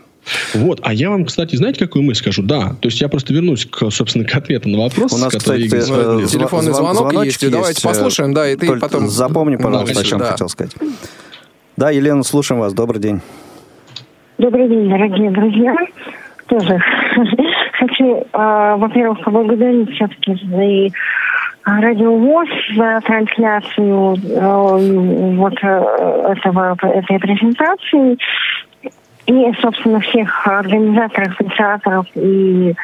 Вот, 0.55 0.81
а 0.83 0.93
я 0.93 1.11
вам, 1.11 1.25
кстати, 1.25 1.57
знаете, 1.57 1.81
какую 1.81 2.05
мысль 2.05 2.21
скажу? 2.21 2.43
Да, 2.43 2.71
то 2.81 2.89
есть 2.89 3.01
я 3.01 3.09
просто 3.09 3.33
вернусь, 3.33 3.67
к, 3.67 3.91
собственно, 3.91 4.25
к 4.25 4.35
ответу 4.35 4.69
на 4.69 4.79
вопрос. 4.79 5.13
У 5.13 5.19
нас, 5.19 5.33
который 5.33 5.67
кстати, 5.67 5.85
Игорь... 5.85 6.27
телефонный 6.27 6.73
звонок 6.73 7.13
есть, 7.25 7.43
есть, 7.43 7.53
давайте 7.53 7.83
послушаем, 7.83 8.35
да, 8.35 8.49
и 8.49 8.57
ты 8.57 8.67
Только 8.67 8.81
потом... 8.81 9.09
Запомни, 9.09 9.57
пожалуйста, 9.57 9.95
да, 9.95 10.01
о 10.01 10.05
чем 10.05 10.19
да. 10.19 10.31
хотел 10.33 10.49
сказать. 10.49 10.75
Да, 11.77 11.91
Елена, 11.91 12.23
слушаем 12.23 12.61
вас, 12.61 12.73
добрый 12.73 13.01
день. 13.01 13.21
Добрый 14.39 14.69
день, 14.69 14.89
дорогие 14.89 15.31
друзья. 15.31 15.75
Тоже 16.47 16.79
хочу, 17.79 18.27
э, 18.33 18.77
во-первых, 18.79 19.23
поблагодарить 19.23 19.91
все-таки 19.95 20.35
за 20.47 20.91
радио 21.65 22.17
ВОЗ 22.17 22.49
за 22.77 23.01
трансляцию 23.05 24.17
э, 24.17 25.37
вот 25.37 25.55
э, 25.63 26.35
этого, 26.37 26.77
этой 26.83 27.19
презентации 27.19 28.19
и, 29.29 29.53
собственно, 29.61 30.01
всех 30.01 30.47
организаторов, 30.47 31.41
инициаторов 31.41 32.07
и 32.15 32.75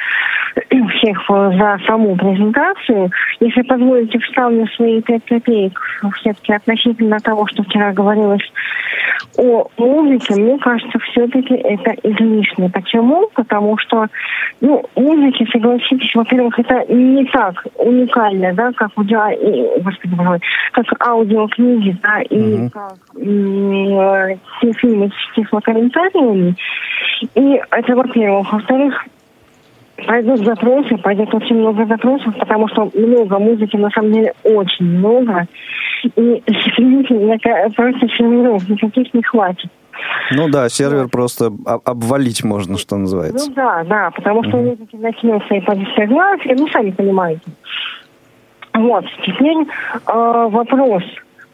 всех 0.96 1.24
за 1.28 1.78
саму 1.86 2.16
презентацию. 2.16 3.10
Если 3.40 3.62
позволите, 3.62 4.18
вставлю 4.18 4.66
свои 4.68 5.00
пять 5.00 5.24
копеек 5.24 5.80
все-таки 6.16 6.52
относительно 6.52 7.18
того, 7.20 7.46
что 7.46 7.62
вчера 7.62 7.92
говорилось 7.92 8.52
о 9.38 9.68
музыке, 9.78 10.34
мне 10.34 10.58
кажется, 10.58 10.98
все-таки 11.10 11.54
это 11.54 11.92
излишне. 12.02 12.70
Почему? 12.70 13.28
Потому 13.34 13.78
что, 13.78 14.06
ну, 14.60 14.84
музыки, 14.96 15.48
согласитесь, 15.50 16.14
во-первых, 16.14 16.58
это 16.58 16.84
не 16.92 17.24
так 17.26 17.64
уникально, 17.76 18.52
да, 18.52 18.70
как, 18.72 18.90
аудио, 18.96 19.28
и, 19.30 19.80
господи, 19.82 20.14
боже 20.14 20.40
как 20.72 21.08
аудиокниги, 21.08 21.96
да, 22.02 22.20
и 22.22 22.36
uh-huh. 22.36 22.70
как 22.70 22.94
э, 23.16 24.36
те 24.60 24.72
фильмы 24.72 25.10
с 25.10 25.34
тифлокомментариями. 25.34 26.33
И 27.34 27.60
это, 27.70 27.96
во-первых. 27.96 28.52
Во-вторых, 28.52 29.04
пойдут 30.06 30.44
запросы, 30.44 30.96
пойдет 30.98 31.32
очень 31.34 31.56
много 31.56 31.86
запросов, 31.86 32.34
потому 32.38 32.68
что 32.68 32.90
много 32.94 33.38
музыки, 33.38 33.76
на 33.76 33.90
самом 33.90 34.12
деле, 34.12 34.34
очень 34.44 34.84
много. 34.84 35.46
И, 36.04 36.42
извините, 36.46 37.14
просто 37.74 38.08
серверов 38.08 38.68
никаких 38.68 39.14
не 39.14 39.22
хватит. 39.22 39.70
Ну 40.32 40.48
да, 40.48 40.68
сервер 40.68 41.08
просто 41.08 41.52
обвалить 41.84 42.42
можно, 42.42 42.76
что 42.78 42.96
называется. 42.96 43.48
Ну 43.48 43.54
да, 43.54 43.84
да, 43.84 44.10
потому 44.10 44.42
что 44.44 44.56
mm-hmm. 44.56 44.70
музыки 44.70 44.96
начнется 44.96 45.54
и 45.54 45.60
по 45.60 45.74
дискографии, 45.76 46.54
ну 46.58 46.68
сами 46.68 46.90
понимаете. 46.90 47.42
Вот, 48.72 49.04
теперь 49.24 49.56
э, 49.58 50.48
вопрос. 50.50 51.04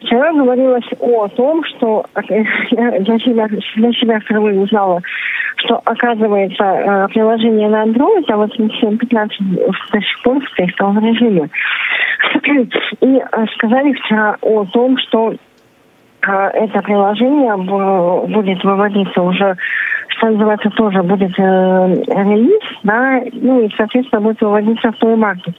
Вчера 0.02 0.32
говорилось 0.32 0.88
о 0.98 1.28
том, 1.28 1.62
что 1.64 2.04
я 2.70 3.00
для 3.00 3.18
себя, 3.18 3.48
для 3.48 3.92
себя 3.92 4.20
впервые 4.20 4.58
узнала, 4.58 5.02
что, 5.56 5.80
оказывается, 5.84 6.64
э, 6.64 7.08
приложение 7.08 7.68
на 7.68 7.84
Android, 7.84 8.24
а 8.28 8.36
вот 8.36 8.58
7.15 8.58 9.28
до 9.92 10.00
сих 10.00 10.22
пор 10.22 10.38
в 10.38 11.04
режиме. 11.04 11.50
И 13.00 13.16
э, 13.16 13.46
сказали 13.56 13.92
вчера 13.92 14.36
о 14.40 14.64
том, 14.64 14.96
что 14.96 15.32
э, 15.32 16.32
это 16.32 16.82
приложение 16.82 17.56
будет 17.58 18.64
выводиться 18.64 19.20
уже, 19.20 19.56
что 20.08 20.30
называется, 20.30 20.70
тоже 20.70 21.02
будет 21.02 21.38
релиз, 21.38 22.62
да, 22.84 23.20
ну 23.32 23.60
и, 23.60 23.70
соответственно, 23.76 24.22
будет 24.22 24.40
выводиться 24.40 24.92
в 24.92 25.02
Play 25.02 25.16
Market. 25.16 25.54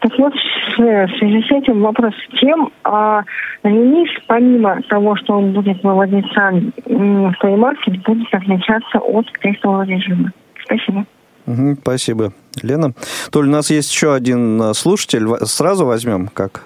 Так 0.00 0.12
вот, 0.18 0.32
в 0.32 1.18
связи 1.18 1.42
с 1.42 1.50
этим 1.50 1.82
вопрос, 1.82 2.14
чем 2.34 2.70
а, 2.84 3.22
релиз, 3.64 4.10
помимо 4.26 4.80
того, 4.88 5.16
что 5.16 5.38
он 5.38 5.52
будет 5.52 5.82
выводиться 5.82 6.52
в 6.84 7.34
плеймаркет, 7.40 8.02
будет 8.02 8.32
отличаться 8.32 8.98
от 8.98 9.26
тестового 9.40 9.82
режима? 9.82 10.30
Спасибо. 10.64 11.04
Угу, 11.46 11.78
спасибо. 11.80 12.32
Лена. 12.62 12.92
Толь, 13.32 13.48
у 13.48 13.50
нас 13.50 13.70
есть 13.70 13.92
еще 13.92 14.14
один 14.14 14.60
а, 14.62 14.74
слушатель. 14.74 15.26
Сразу 15.44 15.84
возьмем, 15.84 16.28
как 16.28 16.64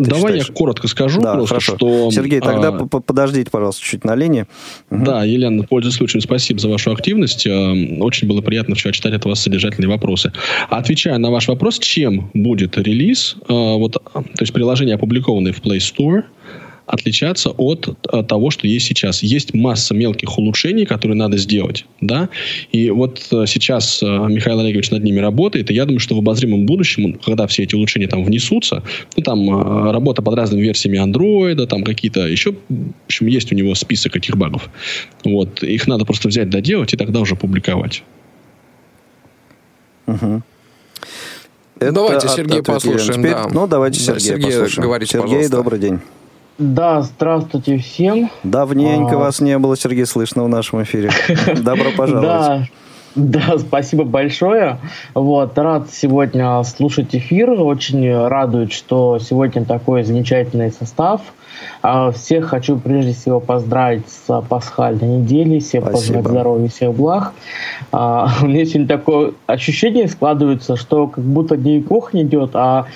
Давай 0.00 0.32
считаешь? 0.32 0.48
я 0.48 0.54
коротко 0.54 0.88
скажу 0.88 1.20
да, 1.20 1.34
просто, 1.34 1.48
хорошо. 1.48 1.76
что... 1.76 2.10
Сергей, 2.10 2.40
тогда 2.40 2.68
а, 2.68 2.86
подождите, 2.86 3.50
пожалуйста, 3.50 3.82
чуть 3.82 4.04
на 4.04 4.14
линии. 4.14 4.46
Угу. 4.90 5.04
Да, 5.04 5.24
Елена, 5.24 5.64
пользуясь 5.64 5.94
случаем, 5.94 6.20
спасибо 6.20 6.60
за 6.60 6.68
вашу 6.68 6.92
активность. 6.92 7.46
А, 7.46 7.72
очень 8.00 8.28
было 8.28 8.40
приятно 8.40 8.74
вчера 8.74 8.92
читать 8.92 9.14
от 9.14 9.24
вас 9.24 9.40
содержательные 9.40 9.88
вопросы. 9.88 10.32
Отвечая 10.68 11.18
на 11.18 11.30
ваш 11.30 11.48
вопрос, 11.48 11.78
чем 11.78 12.30
будет 12.34 12.76
релиз, 12.78 13.36
а, 13.48 13.74
вот, 13.76 13.92
то 13.92 14.24
есть 14.40 14.52
приложение, 14.52 14.96
опубликованное 14.96 15.52
в 15.52 15.60
Play 15.60 15.78
Store, 15.78 16.24
отличаться 16.86 17.50
от, 17.50 17.88
от 18.06 18.28
того, 18.28 18.50
что 18.50 18.66
есть 18.66 18.86
сейчас. 18.86 19.22
Есть 19.22 19.54
масса 19.54 19.94
мелких 19.94 20.38
улучшений, 20.38 20.84
которые 20.84 21.16
надо 21.16 21.38
сделать, 21.38 21.86
да, 22.00 22.28
и 22.72 22.90
вот 22.90 23.26
э, 23.30 23.44
сейчас 23.46 24.02
э, 24.02 24.06
Михаил 24.06 24.60
Олегович 24.60 24.90
над 24.90 25.02
ними 25.02 25.18
работает, 25.18 25.70
и 25.70 25.74
я 25.74 25.86
думаю, 25.86 26.00
что 26.00 26.14
в 26.14 26.18
обозримом 26.18 26.66
будущем, 26.66 27.18
когда 27.24 27.46
все 27.46 27.62
эти 27.62 27.74
улучшения 27.74 28.06
там 28.06 28.24
внесутся, 28.24 28.82
ну, 29.16 29.22
там 29.22 29.48
э, 29.48 29.92
работа 29.92 30.22
под 30.22 30.34
разными 30.34 30.62
версиями 30.62 30.98
андроида, 30.98 31.66
там 31.66 31.84
какие-то 31.84 32.26
еще, 32.26 32.52
в 32.52 32.92
общем, 33.06 33.26
есть 33.26 33.50
у 33.52 33.54
него 33.54 33.74
список 33.74 34.16
этих 34.16 34.36
багов, 34.36 34.68
вот, 35.24 35.62
их 35.62 35.86
надо 35.86 36.04
просто 36.04 36.28
взять, 36.28 36.50
доделать, 36.50 36.92
и 36.92 36.96
тогда 36.96 37.20
уже 37.20 37.34
публиковать. 37.36 38.02
Угу. 40.06 40.42
Это 41.80 41.92
давайте 41.92 42.28
Сергей 42.28 42.62
послушаем. 42.62 43.20
Теперь, 43.20 43.32
да. 43.32 43.48
Ну, 43.50 43.66
давайте 43.66 44.00
Сергея 44.00 44.20
Сергей, 44.20 44.50
послушаем. 44.50 44.82
Говорите, 44.82 45.12
Сергей, 45.12 45.28
пожалуйста. 45.28 45.56
добрый 45.56 45.78
день. 45.80 46.00
Да, 46.58 47.02
здравствуйте 47.02 47.78
всем. 47.78 48.30
Давненько 48.44 49.16
а... 49.16 49.18
вас 49.18 49.40
не 49.40 49.58
было, 49.58 49.76
Сергей, 49.76 50.06
слышно 50.06 50.44
в 50.44 50.48
нашем 50.48 50.82
эфире. 50.84 51.10
Добро 51.56 51.90
пожаловать. 51.96 52.70
Да, 53.16 53.58
спасибо 53.58 54.04
большое. 54.04 54.78
Вот, 55.14 55.56
рад 55.58 55.90
сегодня 55.90 56.62
слушать 56.64 57.14
эфир. 57.14 57.50
Очень 57.50 58.12
радует, 58.26 58.72
что 58.72 59.18
сегодня 59.18 59.64
такой 59.64 60.04
замечательный 60.04 60.72
состав. 60.72 61.20
А, 61.82 62.10
всех 62.10 62.46
хочу 62.46 62.76
прежде 62.78 63.12
всего 63.12 63.40
поздравить 63.40 64.08
с 64.08 64.40
пасхальной 64.42 65.18
неделей, 65.18 65.60
всем 65.60 65.84
пожелать 65.84 66.26
здоровья, 66.26 66.68
всех 66.68 66.94
благ. 66.94 67.32
А, 67.92 68.28
у 68.42 68.46
меня 68.46 68.64
сегодня 68.64 68.88
такое 68.88 69.32
ощущение 69.46 70.08
складывается, 70.08 70.76
что 70.76 71.06
как 71.06 71.24
будто 71.24 71.56
не 71.56 71.82
кухня 71.82 72.22
идет, 72.22 72.50
а 72.54 72.86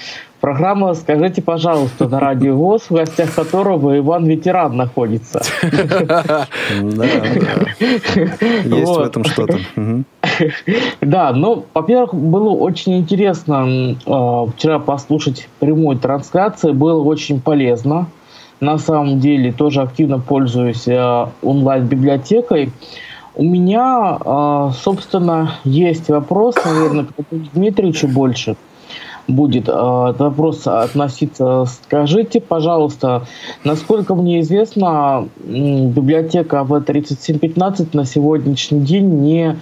Программа 0.41 0.95
«Скажите, 0.95 1.43
пожалуйста» 1.43 2.09
на 2.09 2.21
радио 2.21 2.55
ВОЗ, 2.55 2.91
в 2.91 2.95
гостях 2.95 3.35
которого 3.35 3.99
Иван 3.99 4.25
Ветеран 4.27 4.77
находится. 4.77 5.41
Есть 8.65 8.89
в 8.89 9.01
этом 9.01 9.25
что-то. 9.25 9.59
Да, 11.01 11.33
ну, 11.33 11.65
во-первых, 11.75 12.15
было 12.15 12.51
очень 12.51 12.99
интересно 12.99 13.97
а, 14.07 14.47
вчера 14.47 14.79
послушать 14.79 15.49
прямую 15.59 15.99
трансляцию, 15.99 16.75
было 16.75 17.03
очень 17.03 17.41
полезно. 17.41 18.07
На 18.61 18.79
самом 18.79 19.19
деле, 19.19 19.51
тоже 19.51 19.83
активно 19.83 20.21
пользуюсь 20.21 20.87
а, 20.87 21.31
онлайн-библиотекой. 21.43 22.71
У 23.35 23.43
меня, 23.43 24.19
а, 24.21 24.71
собственно, 24.71 25.55
есть 25.65 26.09
вопрос, 26.09 26.55
наверное, 26.65 27.07
к 27.07 27.13
Дмитриевичу 27.55 28.07
больше– 28.07 28.55
будет 29.29 29.69
э, 29.69 29.73
вопрос 29.73 30.67
относиться. 30.67 31.67
Скажите, 31.67 32.41
пожалуйста, 32.41 33.27
насколько 33.63 34.15
мне 34.15 34.41
известно, 34.41 35.29
библиотека 35.45 36.67
В3715 36.69 37.91
на 37.93 38.05
сегодняшний 38.05 38.81
день 38.81 39.21
не 39.21 39.57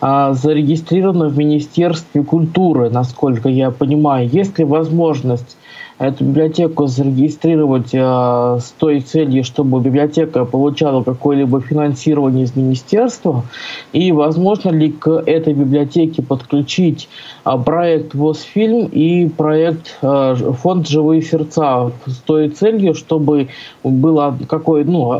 а, 0.00 0.32
зарегистрирована 0.32 1.28
в 1.28 1.36
Министерстве 1.36 2.22
культуры, 2.22 2.88
насколько 2.88 3.48
я 3.48 3.72
понимаю. 3.72 4.28
Есть 4.28 4.58
ли 4.58 4.64
возможность 4.64 5.57
эту 5.98 6.24
библиотеку 6.24 6.86
зарегистрировать 6.86 7.92
э, 7.92 7.98
с 7.98 8.72
той 8.78 9.00
целью, 9.00 9.42
чтобы 9.42 9.80
библиотека 9.80 10.44
получала 10.44 11.02
какое-либо 11.02 11.60
финансирование 11.60 12.44
из 12.44 12.54
министерства, 12.54 13.44
и 13.92 14.12
возможно 14.12 14.70
ли 14.70 14.92
к 14.92 15.08
этой 15.26 15.54
библиотеке 15.54 16.22
подключить 16.22 17.08
э, 17.44 17.50
проект 17.64 18.14
ВОЗ-фильм 18.14 18.86
и 18.86 19.28
проект 19.28 19.98
э, 20.00 20.36
фонд 20.62 20.88
«Живые 20.88 21.22
сердца» 21.22 21.90
с 22.06 22.16
той 22.18 22.48
целью, 22.48 22.94
чтобы 22.94 23.48
было 23.82 24.38
какой 24.48 24.84
ну, 24.84 25.14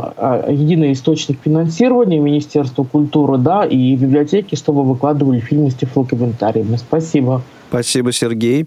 единый 0.49 0.93
источник 0.93 1.41
финансирования 1.45 2.21
Министерства 2.21 2.85
культуры, 2.85 3.39
да, 3.39 3.65
и 3.65 3.97
библиотеки, 3.97 4.55
чтобы 4.55 4.85
выкладывали 4.85 5.41
фильмы 5.41 5.71
с 5.71 5.75
тифлокомментариями. 5.75 6.77
Спасибо. 6.77 7.43
Спасибо, 7.69 8.13
Сергей. 8.13 8.67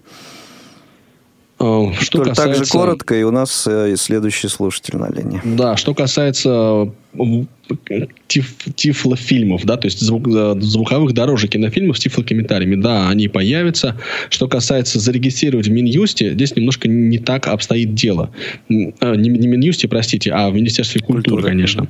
Э, 1.62 1.92
что 2.00 2.18
Только 2.18 2.30
касается... 2.30 2.58
так 2.58 2.66
же 2.66 2.70
коротко, 2.70 3.14
и 3.14 3.22
у 3.22 3.30
нас 3.30 3.66
э, 3.68 3.94
следующий 3.96 4.48
слушатель 4.48 4.96
на 4.96 5.08
линии. 5.12 5.40
Да, 5.44 5.76
что 5.76 5.94
касается 5.94 6.90
э, 7.14 8.06
тиф, 8.26 8.56
тифлофильмов, 8.74 9.64
да, 9.64 9.76
то 9.76 9.86
есть 9.86 10.00
звук, 10.00 10.26
звуковых 10.60 11.12
дорожек 11.12 11.52
кинофильмов 11.52 11.98
с 11.98 12.00
тифлокомментариями, 12.00 12.74
да, 12.74 13.08
они 13.08 13.28
появятся. 13.28 13.96
Что 14.28 14.48
касается 14.48 14.98
зарегистрировать 14.98 15.68
в 15.68 15.70
Минюсте, 15.70 16.32
здесь 16.32 16.56
немножко 16.56 16.88
не 16.88 17.18
так 17.18 17.46
обстоит 17.46 17.94
дело. 17.94 18.30
Не, 18.68 18.92
не 19.00 19.46
Минюсте, 19.46 19.86
простите, 19.86 20.32
а 20.32 20.50
в 20.50 20.54
Министерстве 20.54 21.00
культуры, 21.00 21.22
культуры. 21.22 21.42
конечно. 21.42 21.88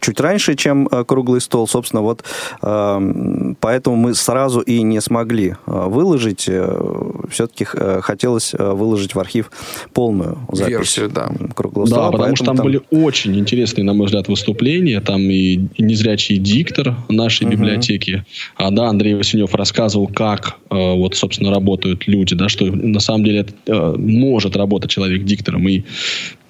чуть 0.01 0.21
раньше, 0.21 0.55
чем 0.55 0.89
э, 0.91 1.05
круглый 1.05 1.41
стол. 1.41 1.69
Собственно, 1.69 2.03
вот 2.03 2.25
поэтому 2.61 3.97
мы 3.97 4.15
сразу 4.15 4.61
и 4.61 4.83
не 4.83 5.01
смогли 5.01 5.51
э, 5.51 5.55
выложить. 5.67 6.47
Э, 6.49 7.13
Все-таки 7.31 7.65
хотелось 7.65 8.53
выложить 8.53 9.15
в 9.15 9.21
архив 9.21 9.51
полную 9.93 10.39
запись 10.53 10.71
Версию, 10.71 11.11
да. 11.11 11.31
круглого 11.55 11.87
стола. 11.87 12.07
Да, 12.07 12.13
потому 12.13 12.37
что 12.37 12.45
там, 12.45 12.57
там 12.57 12.65
были 12.65 12.81
очень 12.91 13.39
интересные, 13.39 13.85
на 13.85 13.93
мой 13.95 14.07
взгляд, 14.07 14.29
выступления. 14.29 15.01
Там 15.01 15.21
и 15.23 15.69
незрячий 15.79 16.39
диктор 16.39 16.97
нашей 17.09 17.45
угу. 17.45 17.53
библиотеки. 17.53 18.25
А, 18.57 18.71
да, 18.71 18.89
Андрей 18.89 19.15
Васильев 19.15 19.55
рассказывал, 19.55 20.07
как 20.09 20.57
вот, 20.71 21.15
собственно, 21.15 21.51
работают 21.51 22.07
люди, 22.07 22.35
да, 22.35 22.49
что 22.49 22.67
на 22.67 23.01
самом 23.01 23.25
деле 23.25 23.47
может 23.67 24.57
работать 24.57 24.91
человек 24.91 25.25
диктором. 25.25 25.69
И 25.69 25.85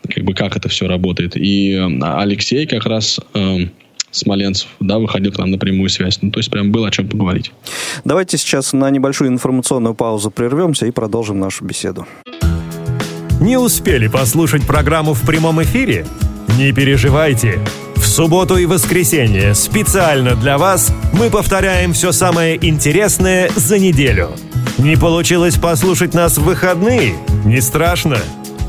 как 0.08 0.24
бы 0.24 0.34
как 0.34 0.56
это 0.56 0.68
все 0.68 0.86
работает. 0.86 1.36
И 1.36 1.72
э, 1.72 1.86
Алексей 2.02 2.66
как 2.66 2.86
раз 2.86 3.20
э, 3.34 3.56
Смоленцев, 4.10 4.68
да, 4.80 4.98
выходил 4.98 5.32
к 5.32 5.38
нам 5.38 5.50
на 5.50 5.58
прямую 5.58 5.88
связь. 5.90 6.18
Ну, 6.22 6.30
то 6.30 6.40
есть 6.40 6.50
прям 6.50 6.72
было 6.72 6.88
о 6.88 6.90
чем 6.90 7.08
поговорить. 7.08 7.52
Давайте 8.04 8.38
сейчас 8.38 8.72
на 8.72 8.90
небольшую 8.90 9.30
информационную 9.30 9.94
паузу 9.94 10.30
прервемся 10.30 10.86
и 10.86 10.90
продолжим 10.90 11.38
нашу 11.38 11.64
беседу. 11.64 12.06
Не 13.40 13.56
успели 13.56 14.08
послушать 14.08 14.66
программу 14.66 15.14
в 15.14 15.24
прямом 15.24 15.62
эфире? 15.62 16.06
Не 16.58 16.72
переживайте. 16.72 17.60
В 17.94 18.04
субботу 18.04 18.56
и 18.56 18.66
воскресенье 18.66 19.54
специально 19.54 20.34
для 20.34 20.58
вас 20.58 20.92
мы 21.12 21.30
повторяем 21.30 21.92
все 21.92 22.10
самое 22.10 22.56
интересное 22.66 23.50
за 23.54 23.78
неделю. 23.78 24.30
Не 24.78 24.96
получилось 24.96 25.56
послушать 25.56 26.14
нас 26.14 26.38
в 26.38 26.44
выходные? 26.44 27.14
Не 27.44 27.60
страшно. 27.60 28.18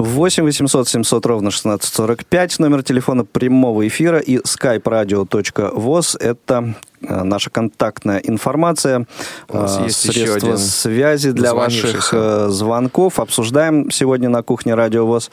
8 0.00 0.44
800 0.44 0.88
700 0.88 1.26
ровно 1.26 1.48
1645, 1.48 2.58
номер 2.58 2.82
телефона 2.82 3.24
прямого 3.24 3.86
эфира 3.86 4.18
и 4.18 4.38
skype-radio.voz. 4.38 6.18
Это 6.18 6.74
э, 7.02 7.22
наша 7.22 7.50
контактная 7.50 8.18
информация, 8.18 9.06
э, 9.48 9.88
средства 9.90 10.56
связи 10.56 11.32
для 11.32 11.52
ваших 11.54 12.14
э, 12.14 12.48
звонков. 12.48 13.20
Обсуждаем 13.20 13.90
сегодня 13.90 14.30
на 14.30 14.42
кухне 14.42 14.74
Радио 14.74 15.06
ВОЗ 15.06 15.30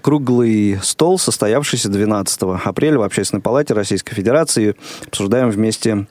круглый 0.00 0.78
стол, 0.82 1.18
состоявшийся 1.18 1.90
12 1.90 2.40
апреля 2.64 2.98
в 2.98 3.02
Общественной 3.02 3.42
палате 3.42 3.74
Российской 3.74 4.14
Федерации. 4.14 4.76
Обсуждаем 5.06 5.50
вместе 5.50 6.06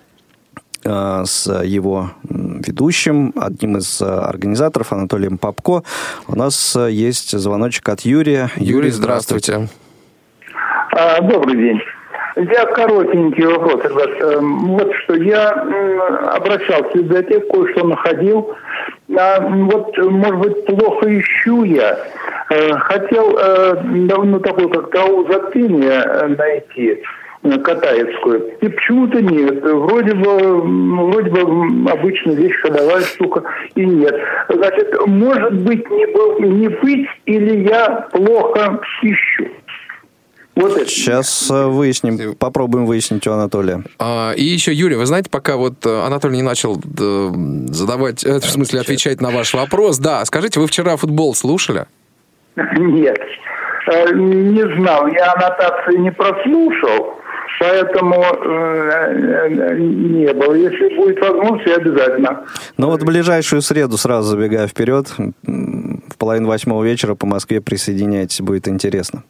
с 0.87 1.63
его 1.63 2.11
ведущим, 2.65 3.33
одним 3.35 3.77
из 3.77 4.01
э, 4.01 4.05
организаторов, 4.05 4.93
Анатолием 4.93 5.37
Попко. 5.37 5.83
У 6.27 6.35
нас 6.35 6.75
э, 6.75 6.91
есть 6.91 7.37
звоночек 7.37 7.87
от 7.89 8.01
Юрия. 8.01 8.49
Юрий, 8.57 8.89
здравствуйте. 8.89 9.67
А, 10.91 11.21
добрый 11.21 11.55
день. 11.55 11.81
Я 12.35 12.65
коротенький 12.65 13.45
вопрос, 13.45 13.83
ребят. 13.83 14.09
Эм, 14.21 14.67
вот 14.67 14.93
что, 15.03 15.15
я 15.15 15.49
обращался 16.35 16.89
в 16.91 16.95
библиотеку, 16.95 17.63
кое-что 17.63 17.87
находил. 17.87 18.55
А, 19.17 19.39
вот, 19.39 19.97
может 19.97 20.39
быть, 20.39 20.65
плохо 20.65 21.19
ищу 21.19 21.63
я. 21.63 21.97
Хотел 22.49 23.37
ну, 23.83 24.39
такое, 24.39 24.69
как 24.69 24.91
то 24.91 25.27
затмение 25.29 26.27
найти. 26.37 27.03
Э, 27.43 27.57
Катаевскую. 27.59 28.57
И 28.61 28.67
почему-то 28.67 29.21
нет. 29.21 29.63
Вроде 29.63 30.13
бы, 30.13 30.61
вроде 31.11 31.29
бы 31.29 31.91
обычная 31.91 32.35
вещь 32.35 32.55
ходовая 32.61 33.01
штука, 33.01 33.43
и 33.75 33.85
нет. 33.85 34.15
Значит, 34.49 34.95
может 35.05 35.53
быть, 35.53 35.89
не, 35.89 36.05
был, 36.07 36.39
не 36.39 36.67
быть, 36.67 37.07
или 37.25 37.67
я 37.69 38.07
плохо 38.11 38.79
ищу. 39.03 39.47
Вот 40.55 40.75
это. 40.75 40.89
Сейчас 40.89 41.51
э, 41.51 41.67
выясним, 41.67 42.35
попробуем 42.35 42.87
выяснить 42.87 43.27
у 43.27 43.31
Анатолия. 43.31 43.83
А, 43.99 44.33
и 44.35 44.43
еще, 44.43 44.73
Юрий, 44.73 44.95
вы 44.95 45.05
знаете, 45.05 45.29
пока 45.29 45.55
вот 45.55 45.85
э, 45.85 46.05
Анатолий 46.05 46.37
не 46.37 46.43
начал 46.43 46.75
задавать, 46.75 48.23
в 48.23 48.49
смысле 48.49 48.81
отвечать 48.81 49.21
на 49.21 49.29
ваш 49.29 49.53
вопрос, 49.53 49.99
да, 49.99 50.25
скажите, 50.25 50.59
вы 50.59 50.65
вчера 50.65 50.97
футбол 50.97 51.35
слушали? 51.35 51.85
Нет, 52.55 53.19
э, 53.91 54.13
не 54.15 54.63
знал. 54.77 55.05
Я 55.07 55.33
аннотации 55.33 55.97
не 55.97 56.11
прослушал, 56.11 57.17
поэтому 57.59 58.23
э, 58.23 59.77
не 59.77 60.33
было. 60.33 60.53
Если 60.53 60.95
будет 60.95 61.19
возможность, 61.19 61.67
я 61.67 61.75
обязательно. 61.75 62.43
Ну 62.77 62.87
вот 62.87 63.01
в 63.01 63.05
ближайшую 63.05 63.61
среду, 63.61 63.97
сразу 63.97 64.29
забегая 64.29 64.67
вперед, 64.67 65.13
в 65.43 66.17
половину 66.17 66.47
восьмого 66.47 66.83
вечера 66.83 67.15
по 67.15 67.25
Москве 67.25 67.61
присоединяйтесь, 67.61 68.41
будет 68.41 68.67
интересно. 68.67 69.23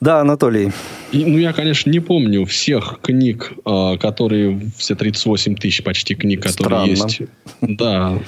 Да, 0.00 0.20
Анатолий. 0.20 0.72
И, 1.12 1.26
ну, 1.26 1.36
я, 1.36 1.52
конечно, 1.52 1.90
не 1.90 2.00
помню 2.00 2.46
всех 2.46 3.00
книг, 3.02 3.52
э, 3.66 3.98
которые, 3.98 4.58
все 4.78 4.94
38 4.94 5.56
тысяч 5.56 5.84
почти 5.84 6.14
книг, 6.14 6.42
которые 6.42 6.96
Странно. 6.96 7.10
есть. 7.10 7.22
Да. 7.60 8.18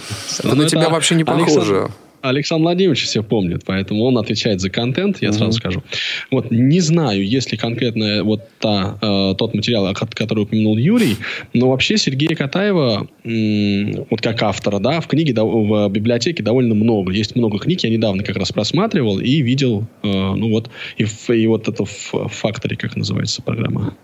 Да 0.44 0.54
на 0.54 0.68
тебя 0.68 0.90
вообще 0.90 1.14
не 1.14 1.24
похоже. 1.24 1.88
Александр 2.22 2.62
Владимирович 2.62 3.04
все 3.04 3.22
помнит, 3.22 3.62
поэтому 3.64 4.04
он 4.04 4.18
отвечает 4.18 4.60
за 4.60 4.70
контент, 4.70 5.20
я 5.20 5.32
сразу 5.32 5.52
скажу. 5.52 5.82
Вот 6.30 6.50
не 6.50 6.80
знаю, 6.80 7.26
есть 7.26 7.52
ли 7.52 7.58
конкретно 7.58 8.24
вот 8.24 8.42
та, 8.58 8.98
э, 9.02 9.34
тот 9.36 9.54
материал, 9.54 9.92
который 9.94 10.44
упомянул 10.44 10.76
Юрий, 10.76 11.16
но 11.52 11.70
вообще 11.70 11.98
Сергея 11.98 12.34
Катаева, 12.36 13.06
м, 13.24 14.06
вот 14.08 14.20
как 14.20 14.42
автора, 14.42 14.78
да, 14.78 15.00
в 15.00 15.08
книге, 15.08 15.34
в 15.34 15.88
библиотеке 15.88 16.42
довольно 16.42 16.74
много. 16.74 17.12
Есть 17.12 17.36
много 17.36 17.58
книг, 17.58 17.80
я 17.80 17.90
недавно 17.90 18.22
как 18.22 18.36
раз 18.36 18.52
просматривал 18.52 19.18
и 19.18 19.42
видел, 19.42 19.86
э, 20.02 20.08
ну 20.08 20.50
вот, 20.50 20.70
и, 20.98 21.06
и 21.32 21.46
вот 21.46 21.68
это 21.68 21.84
в 21.84 22.28
Факторе, 22.28 22.76
как 22.76 22.96
называется 22.96 23.42
программа. 23.42 23.96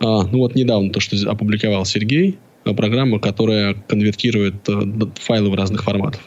А, 0.00 0.24
ну 0.24 0.38
вот 0.38 0.54
недавно 0.54 0.90
то, 0.90 1.00
что 1.00 1.16
опубликовал 1.30 1.84
Сергей, 1.84 2.38
э, 2.64 2.74
программа, 2.74 3.18
которая 3.18 3.74
конвертирует 3.74 4.68
э, 4.68 4.80
файлы 5.20 5.50
в 5.50 5.54
разных 5.54 5.82
форматах. 5.84 6.20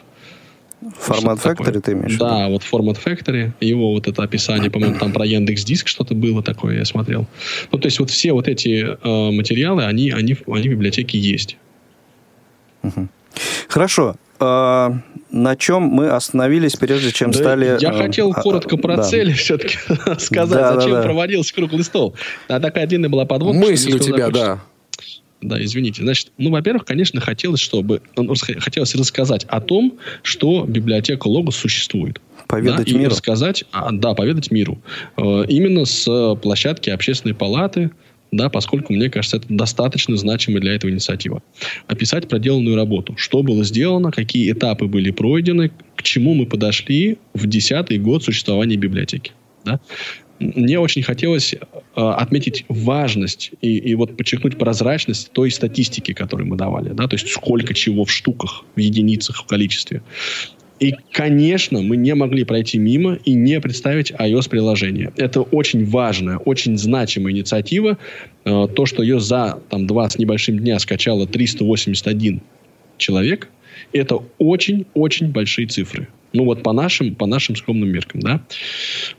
Формат 0.98 1.38
Factory 1.38 1.64
такое. 1.66 1.80
ты 1.80 1.92
имеешь? 1.92 2.16
Да, 2.18 2.48
вот 2.48 2.62
формат 2.64 2.98
Factory, 3.04 3.52
его 3.60 3.92
вот 3.92 4.08
это 4.08 4.22
описание, 4.22 4.70
по-моему, 4.72 4.98
там 4.98 5.12
про 5.12 5.24
Яндекс 5.24 5.64
Диск 5.64 5.88
что-то 5.88 6.14
было 6.14 6.42
такое, 6.42 6.78
я 6.78 6.84
смотрел. 6.84 7.26
Ну, 7.70 7.78
то 7.78 7.86
есть 7.86 8.00
вот 8.00 8.10
все 8.10 8.32
вот 8.32 8.48
эти 8.48 8.84
э, 8.84 9.30
материалы, 9.32 9.84
они, 9.84 10.10
они, 10.10 10.34
в- 10.34 10.52
они 10.52 10.68
в 10.68 10.72
библиотеке 10.72 11.18
есть. 11.18 11.56
Хорошо. 13.68 14.16
А, 14.40 14.92
на 15.30 15.54
чем 15.56 15.84
мы 15.84 16.08
остановились, 16.10 16.74
прежде 16.74 17.12
чем 17.12 17.30
Да, 17.30 17.38
стали... 17.38 17.76
я 17.80 17.90
э, 17.92 17.96
хотел 17.96 18.32
а, 18.32 18.42
коротко 18.42 18.76
про 18.76 18.96
да. 18.96 19.02
цели 19.04 19.32
все-таки 19.32 19.76
сказать, 20.18 20.58
Да, 20.58 20.74
да, 20.74 20.80
зачем 20.80 20.92
да. 20.96 21.02
проводился 21.02 21.54
круглый 21.54 21.84
стол. 21.84 22.16
А 22.48 22.58
такая 22.58 22.86
длинная 22.88 23.08
была 23.08 23.24
подводка. 23.24 23.60
Мысль 23.60 23.94
у 23.94 23.98
тебя, 24.00 24.26
закончить. 24.26 24.34
да. 24.34 24.60
Да, 25.42 25.62
извините. 25.62 26.02
Значит, 26.02 26.32
ну, 26.38 26.50
во-первых, 26.50 26.84
конечно, 26.84 27.20
хотелось, 27.20 27.60
чтобы 27.60 28.00
ну, 28.16 28.32
хотелось 28.58 28.94
рассказать 28.94 29.44
о 29.48 29.60
том, 29.60 29.98
что 30.22 30.64
библиотека 30.66 31.26
Логос 31.26 31.56
существует. 31.56 32.20
Поведать 32.46 32.86
да, 32.86 32.92
и 32.92 32.94
миру. 32.94 33.10
рассказать, 33.10 33.64
а, 33.72 33.90
да, 33.92 34.14
поведать 34.14 34.50
миру. 34.50 34.80
Э, 35.16 35.44
именно 35.48 35.84
с 35.84 36.06
э, 36.06 36.36
площадки 36.40 36.90
общественной 36.90 37.34
палаты, 37.34 37.90
да, 38.30 38.48
поскольку, 38.48 38.92
мне 38.92 39.10
кажется, 39.10 39.38
это 39.38 39.46
достаточно 39.48 40.16
значимая 40.16 40.60
для 40.60 40.74
этого 40.74 40.90
инициатива. 40.90 41.42
Описать 41.86 42.28
проделанную 42.28 42.76
работу. 42.76 43.14
Что 43.16 43.42
было 43.42 43.64
сделано, 43.64 44.10
какие 44.10 44.50
этапы 44.52 44.86
были 44.86 45.10
пройдены, 45.10 45.70
к 45.96 46.02
чему 46.02 46.34
мы 46.34 46.46
подошли 46.46 47.18
в 47.34 47.46
десятый 47.46 47.98
год 47.98 48.24
существования 48.24 48.76
библиотеки. 48.76 49.32
Да? 49.64 49.80
Мне 50.38 50.78
очень 50.78 51.02
хотелось 51.02 51.54
э, 51.54 51.58
отметить 51.94 52.64
важность 52.68 53.52
и, 53.60 53.76
и 53.76 53.94
вот 53.94 54.16
подчеркнуть 54.16 54.58
прозрачность 54.58 55.30
той 55.32 55.50
статистики, 55.50 56.12
которую 56.12 56.48
мы 56.48 56.56
давали. 56.56 56.90
Да? 56.90 57.06
То 57.06 57.14
есть 57.14 57.28
сколько 57.28 57.74
чего 57.74 58.04
в 58.04 58.10
штуках, 58.10 58.64
в 58.74 58.80
единицах, 58.80 59.36
в 59.44 59.46
количестве. 59.46 60.02
И, 60.80 60.96
конечно, 61.12 61.80
мы 61.80 61.96
не 61.96 62.12
могли 62.14 62.42
пройти 62.42 62.76
мимо 62.76 63.14
и 63.14 63.34
не 63.34 63.60
представить 63.60 64.10
iOS-приложение. 64.10 65.12
Это 65.16 65.42
очень 65.42 65.84
важная, 65.84 66.38
очень 66.38 66.76
значимая 66.76 67.32
инициатива. 67.32 67.98
Э, 68.44 68.66
То, 68.74 68.86
что 68.86 69.02
ее 69.02 69.20
за 69.20 69.60
там, 69.68 69.86
два 69.86 70.10
с 70.10 70.18
небольшим 70.18 70.58
дня 70.58 70.80
скачало 70.80 71.28
381 71.28 72.40
человек, 72.98 73.48
это 73.92 74.18
очень-очень 74.38 75.28
большие 75.28 75.68
цифры. 75.68 76.08
Ну 76.32 76.44
вот 76.44 76.62
по 76.62 76.72
нашим, 76.72 77.14
по 77.14 77.26
нашим 77.26 77.56
скромным 77.56 77.90
меркам, 77.90 78.20
да. 78.20 78.40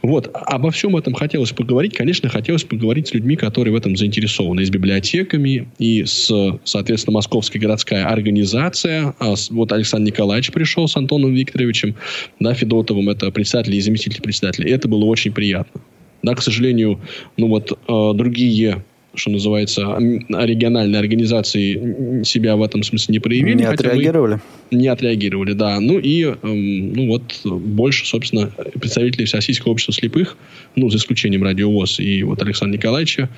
Вот, 0.01 0.29
обо 0.33 0.71
всем 0.71 0.95
этом 0.95 1.13
хотелось 1.13 1.51
поговорить. 1.51 1.93
Конечно, 1.93 2.29
хотелось 2.29 2.63
поговорить 2.63 3.09
с 3.09 3.13
людьми, 3.13 3.35
которые 3.35 3.73
в 3.73 3.77
этом 3.77 3.95
заинтересованы. 3.95 4.61
И 4.61 4.65
с 4.65 4.69
библиотеками, 4.69 5.67
и 5.77 6.03
с, 6.05 6.31
соответственно, 6.63 7.15
Московская 7.15 7.59
городская 7.59 8.05
организация. 8.07 9.13
А 9.19 9.35
вот 9.51 9.71
Александр 9.71 10.07
Николаевич 10.11 10.51
пришел 10.51 10.87
с 10.87 10.95
Антоном 10.95 11.33
Викторовичем, 11.33 11.95
да, 12.39 12.53
Федотовым, 12.53 13.09
это 13.09 13.31
председатель 13.31 13.75
и 13.75 13.81
заместитель 13.81 14.21
председателя. 14.21 14.73
Это 14.73 14.87
было 14.87 15.05
очень 15.05 15.31
приятно. 15.31 15.81
Да, 16.23 16.35
к 16.35 16.41
сожалению, 16.41 17.01
ну 17.37 17.47
вот 17.47 17.71
э, 17.71 18.11
другие 18.15 18.83
что 19.15 19.29
называется, 19.29 19.95
региональные 20.29 20.99
организации 20.99 22.23
себя 22.23 22.55
в 22.55 22.63
этом 22.63 22.83
смысле 22.83 23.13
не 23.13 23.19
проявили. 23.19 23.55
Не 23.55 23.65
отреагировали? 23.65 24.39
не 24.71 24.87
отреагировали, 24.87 25.53
да. 25.53 25.79
Ну 25.79 25.99
и, 25.99 26.23
эм, 26.23 26.93
ну 26.93 27.07
вот, 27.07 27.21
больше, 27.45 28.05
собственно, 28.05 28.51
представителей 28.79 29.25
Всероссийского 29.25 29.71
общества 29.71 29.93
слепых, 29.93 30.37
ну, 30.75 30.89
за 30.89 30.97
исключением 30.97 31.43
Радио 31.43 31.71
ВОЗ 31.71 31.99
и 31.99 32.23
вот 32.23 32.41
Александра 32.41 32.77
Николаевича, 32.77 33.29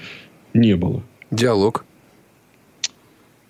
не 0.54 0.76
было. 0.76 1.04
Диалог. 1.32 1.86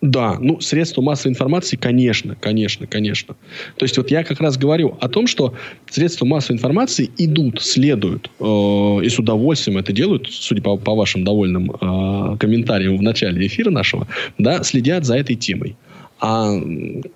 Да, 0.01 0.37
ну, 0.39 0.59
средства 0.59 1.01
массовой 1.01 1.31
информации, 1.31 1.77
конечно, 1.77 2.35
конечно, 2.39 2.85
конечно. 2.85 3.35
То 3.77 3.85
есть 3.85 3.97
вот 3.97 4.11
я 4.11 4.23
как 4.23 4.39
раз 4.39 4.57
говорю 4.57 4.97
о 4.99 5.09
том, 5.09 5.25
что 5.25 5.53
средства 5.89 6.25
массовой 6.25 6.57
информации 6.57 7.09
идут, 7.17 7.61
следуют 7.61 8.29
э, 8.39 8.43
и 8.43 9.09
с 9.09 9.17
удовольствием 9.17 9.77
это 9.77 9.93
делают, 9.93 10.27
судя 10.29 10.61
по, 10.61 10.77
по 10.77 10.95
вашим 10.95 11.23
довольным 11.23 11.71
э, 11.71 12.37
комментариям 12.37 12.97
в 12.97 13.01
начале 13.01 13.47
эфира 13.47 13.71
нашего, 13.71 14.07
да, 14.37 14.63
следят 14.63 15.05
за 15.05 15.17
этой 15.17 15.35
темой. 15.35 15.75
А, 16.19 16.53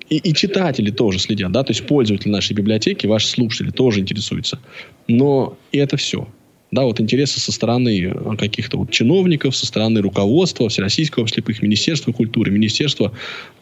и, 0.10 0.18
и 0.18 0.34
читатели 0.34 0.92
тоже 0.92 1.20
следят, 1.20 1.52
да, 1.52 1.64
то 1.64 1.72
есть 1.72 1.86
пользователи 1.86 2.32
нашей 2.32 2.54
библиотеки, 2.54 3.08
ваши 3.08 3.28
слушатели 3.28 3.72
тоже 3.72 4.00
интересуются. 4.00 4.60
Но 5.08 5.58
и 5.72 5.78
это 5.78 5.96
все. 5.98 6.28
Да, 6.72 6.84
вот 6.84 7.02
интересы 7.02 7.40
со 7.40 7.52
стороны 7.52 8.14
э, 8.14 8.36
каких-то 8.38 8.78
вот 8.78 8.92
чиновников, 8.92 9.56
со 9.56 9.66
стороны 9.66 10.02
руководства 10.02 10.70
Всероссийского 10.70 11.28
слепых, 11.28 11.62
Министерства 11.64 12.12
культуры, 12.12 12.52
Министерства 12.52 13.12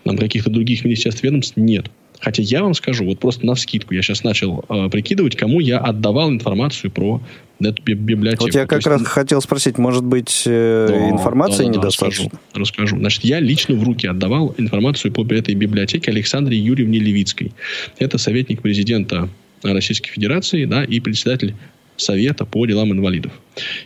там, 0.04 0.18
каких-то 0.18 0.50
других 0.50 0.84
министерств, 0.84 1.24
ведомств 1.24 1.56
нет. 1.56 1.90
Хотя 2.20 2.42
я 2.42 2.64
вам 2.64 2.74
скажу, 2.74 3.06
вот 3.06 3.20
просто 3.20 3.46
на 3.46 3.56
вскидку, 3.56 3.94
я 3.94 4.02
сейчас 4.02 4.24
начал 4.24 4.66
э, 4.68 4.90
прикидывать, 4.90 5.36
кому 5.36 5.60
я 5.60 5.78
отдавал 5.78 6.32
информацию 6.32 6.92
про 6.92 7.22
эту 7.62 7.82
би- 7.84 7.94
библиотеку. 7.94 8.46
Вот 8.46 8.56
я 8.56 8.64
То 8.64 8.68
как 8.68 8.80
есть, 8.80 8.88
раз 8.88 9.04
хотел 9.04 9.40
спросить, 9.42 9.78
может 9.78 10.04
быть, 10.04 10.44
э, 10.46 10.88
да, 10.90 11.10
информации 11.10 11.64
да, 11.64 11.66
да, 11.66 11.72
да, 11.72 11.78
недостаточно? 11.78 12.26
Расскажу, 12.26 12.42
расскажу. 12.56 12.98
Значит, 12.98 13.24
я 13.24 13.40
лично 13.40 13.76
в 13.76 13.84
руки 13.84 14.08
отдавал 14.08 14.54
информацию 14.58 15.14
по 15.14 15.26
этой 15.32 15.56
библиотеке 15.56 16.12
Александре 16.12 16.58
Юрьевне 16.58 17.00
Левицкой. 17.00 17.54
Это 18.00 18.18
советник 18.18 18.62
президента 18.62 19.30
Российской 19.64 20.10
Федерации 20.10 20.66
да, 20.66 20.84
и 20.84 21.00
председатель 21.00 21.56
Совета 21.98 22.46
по 22.46 22.66
делам 22.66 22.92
инвалидов. 22.92 23.32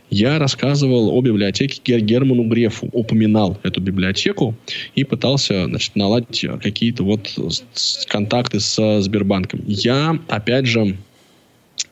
Я 0.10 0.38
рассказывал 0.38 1.18
о 1.18 1.22
библиотеке 1.22 1.82
Гер- 1.84 2.02
Герману 2.02 2.44
Грефу, 2.44 2.90
упоминал 2.92 3.58
эту 3.64 3.82
библиотеку 3.82 4.56
и 4.96 5.04
пытался 5.04 5.66
значит, 5.66 5.96
наладить 5.96 6.46
какие-то 6.62 7.04
вот 7.04 7.34
контакты 8.08 8.60
с 8.60 9.02
Сбербанком. 9.02 9.62
Я, 9.66 10.20
опять 10.28 10.66
же, 10.66 10.98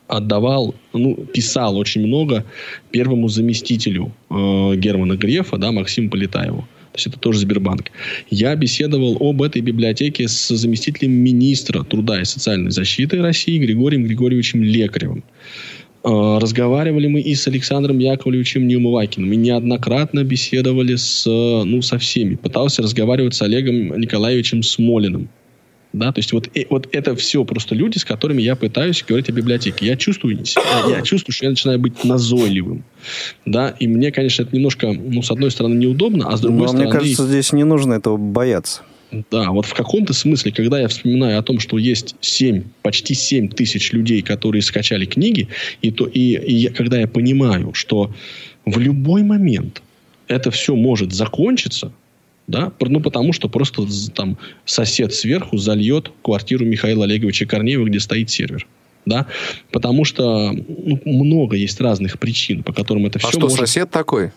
отдавал, 0.07 0.75
ну, 0.91 1.15
писал 1.15 1.77
очень 1.77 2.05
много 2.05 2.43
первому 2.91 3.29
заместителю 3.29 4.11
э, 4.29 4.75
Германа 4.75 5.15
Грефа, 5.15 5.57
да, 5.57 5.71
Максиму 5.71 6.09
Полетаеву. 6.09 6.67
То 6.91 6.95
есть 6.95 7.07
это 7.07 7.19
тоже 7.19 7.39
Сбербанк. 7.39 7.91
Я 8.31 8.55
беседовал 8.55 9.15
об 9.19 9.43
этой 9.43 9.61
библиотеке 9.61 10.27
с 10.27 10.47
заместителем 10.49 11.11
министра 11.11 11.83
труда 11.83 12.19
и 12.19 12.25
социальной 12.25 12.71
защиты 12.71 13.21
России 13.21 13.59
Григорием 13.59 14.05
Григорьевичем 14.05 14.63
Лекаревым. 14.63 15.23
Э, 16.03 16.37
Разговаривали 16.39 17.07
мы 17.07 17.21
и 17.21 17.35
с 17.35 17.47
Александром 17.47 17.99
Яковлевичем 17.99 18.67
Неумывакиным, 18.67 19.31
и 19.33 19.35
неоднократно 19.35 20.23
беседовали 20.23 20.95
с, 20.95 21.25
э, 21.27 21.63
ну, 21.63 21.81
со 21.81 21.97
всеми. 21.97 22.35
Пытался 22.35 22.81
разговаривать 22.81 23.35
с 23.35 23.41
Олегом 23.41 23.99
Николаевичем 23.99 24.63
Смолиным. 24.63 25.29
Да, 25.91 26.11
то 26.11 26.19
есть 26.19 26.31
вот, 26.33 26.47
э- 26.53 26.67
вот 26.69 26.87
это 26.91 27.15
все 27.15 27.43
просто 27.43 27.73
люди, 27.73 27.97
с 27.97 28.05
которыми 28.05 28.43
я 28.43 28.55
пытаюсь 28.55 29.03
говорить 29.05 29.27
о 29.29 29.31
библиотеке. 29.31 29.87
Я 29.87 29.97
чувствую, 29.97 30.37
я, 30.37 30.97
я 30.97 31.01
чувствую, 31.01 31.33
что 31.33 31.45
я 31.45 31.49
начинаю 31.49 31.79
быть 31.79 32.03
назойливым. 32.03 32.83
Да, 33.45 33.69
и 33.79 33.87
мне, 33.87 34.11
конечно, 34.11 34.43
это 34.43 34.55
немножко, 34.55 34.93
ну, 34.93 35.23
с 35.23 35.31
одной 35.31 35.49
стороны, 35.49 35.73
неудобно, 35.73 36.27
а 36.29 36.37
с 36.37 36.41
другой 36.41 36.61
Но 36.61 36.67
стороны... 36.67 36.85
мне 36.85 36.93
кажется, 36.93 37.25
здесь 37.25 37.51
не 37.53 37.63
нужно 37.63 37.95
этого 37.95 38.17
бояться. 38.17 38.83
Да, 39.31 39.49
вот 39.51 39.65
в 39.65 39.73
каком-то 39.73 40.13
смысле, 40.13 40.51
когда 40.51 40.79
я 40.79 40.87
вспоминаю 40.87 41.39
о 41.39 41.41
том, 41.41 41.59
что 41.59 41.77
есть 41.77 42.15
7, 42.21 42.63
почти 42.83 43.15
7 43.15 43.49
тысяч 43.49 43.91
людей, 43.91 44.21
которые 44.21 44.61
скачали 44.61 45.05
книги, 45.05 45.47
и, 45.81 45.89
то, 45.91 46.05
и, 46.05 46.35
и 46.35 46.53
я- 46.53 46.71
когда 46.71 46.99
я 46.99 47.07
понимаю, 47.07 47.73
что 47.73 48.13
в 48.65 48.77
любой 48.77 49.23
момент 49.23 49.81
это 50.27 50.51
все 50.51 50.75
может 50.75 51.11
закончиться, 51.11 51.91
да, 52.45 52.71
ну, 52.79 52.99
потому 52.99 53.33
что 53.33 53.49
просто 53.49 53.87
там 54.13 54.37
сосед 54.65 55.13
сверху 55.13 55.57
зальет 55.57 56.11
квартиру 56.21 56.65
Михаила 56.65 57.05
Олеговича 57.05 57.45
Корнеева, 57.45 57.85
где 57.85 57.99
стоит 57.99 58.29
сервер. 58.29 58.67
да, 59.05 59.25
потому 59.71 60.05
что 60.05 60.51
ну, 60.51 60.99
много 61.05 61.55
есть 61.55 61.81
разных 61.81 62.19
причин, 62.19 62.61
по 62.61 62.73
которым 62.73 63.07
это 63.07 63.17
а 63.17 63.21
все 63.21 63.31
что, 63.31 63.39
может... 63.41 63.57
сосед 63.57 63.89
такой? 63.89 64.31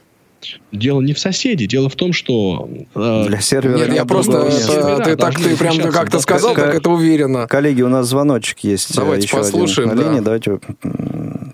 Дело 0.73 1.01
не 1.01 1.13
в 1.13 1.19
соседе, 1.19 1.67
дело 1.67 1.89
в 1.89 1.97
том, 1.97 2.13
что... 2.13 2.69
Э, 2.95 3.25
Для 3.29 3.41
сервера 3.41 3.77
Нет, 3.77 3.95
я 3.95 4.05
просто... 4.05 4.39
Это, 4.39 5.05
ты 5.05 5.17
так 5.17 5.35
ты 5.35 5.57
прям 5.57 5.79
как-то 5.91 6.19
сказал, 6.19 6.55
как 6.55 6.75
это 6.75 6.91
уверенно. 6.91 7.47
Коллеги, 7.47 7.83
у 7.83 7.89
нас 7.89 8.07
звоночек 8.07 8.61
есть. 8.61 8.95
Давайте 8.97 9.27
еще 9.27 9.37
послушаем, 9.37 9.91
один 9.91 9.99
на 9.99 10.05
да. 10.05 10.11
линии. 10.11 10.25
Давайте 10.25 10.59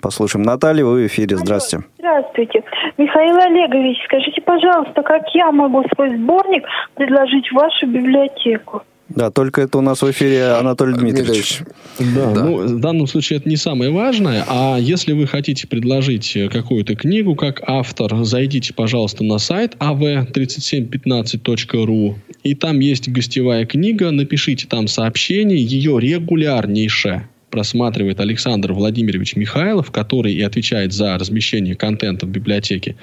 послушаем. 0.01 0.45
Наталья, 0.45 0.85
вы 0.85 1.05
в 1.05 1.07
эфире, 1.07 1.37
здрасте. 1.37 1.81
Здравствуйте. 1.99 2.63
Михаил 2.97 3.37
Олегович, 3.37 3.99
скажите, 4.05 4.41
пожалуйста, 4.41 5.03
как 5.03 5.23
я 5.35 5.53
могу 5.53 5.85
свой 5.95 6.17
сборник 6.17 6.65
предложить 6.95 7.49
в 7.51 7.55
вашу 7.55 7.87
библиотеку? 7.87 8.83
Да, 9.09 9.31
только 9.31 9.63
это 9.63 9.79
у 9.79 9.81
нас 9.81 10.03
в 10.03 10.11
эфире 10.11 10.49
Анатолий 10.53 10.93
Дмитриевич. 10.95 11.63
Да, 11.99 12.35
да, 12.35 12.45
ну, 12.45 12.67
в 12.67 12.81
данном 12.81 13.07
случае 13.07 13.39
это 13.39 13.49
не 13.49 13.57
самое 13.57 13.91
важное. 13.91 14.45
А 14.47 14.77
если 14.79 15.13
вы 15.13 15.27
хотите 15.27 15.67
предложить 15.67 16.37
какую-то 16.53 16.95
книгу 16.95 17.35
как 17.35 17.63
автор, 17.67 18.23
зайдите, 18.25 18.75
пожалуйста, 18.75 19.25
на 19.25 19.39
сайт 19.39 19.77
av3715.ru. 19.77 22.17
И 22.45 22.55
там 22.55 22.81
есть 22.81 23.09
гостевая 23.09 23.65
книга. 23.65 24.11
Напишите 24.11 24.67
там 24.67 24.89
сообщение. 24.89 25.59
Ее 25.59 25.99
регулярнейшее 25.99 27.31
просматривает 27.51 28.21
Александр 28.21 28.75
Владимирович 28.75 29.37
Михайлов, 29.37 29.91
который 29.91 30.35
и 30.35 30.43
отвечает 30.43 30.93
за 30.93 31.17
размещение 31.17 31.75
контента 31.75 32.27
в 32.27 32.29
библиотеке. 32.29 32.97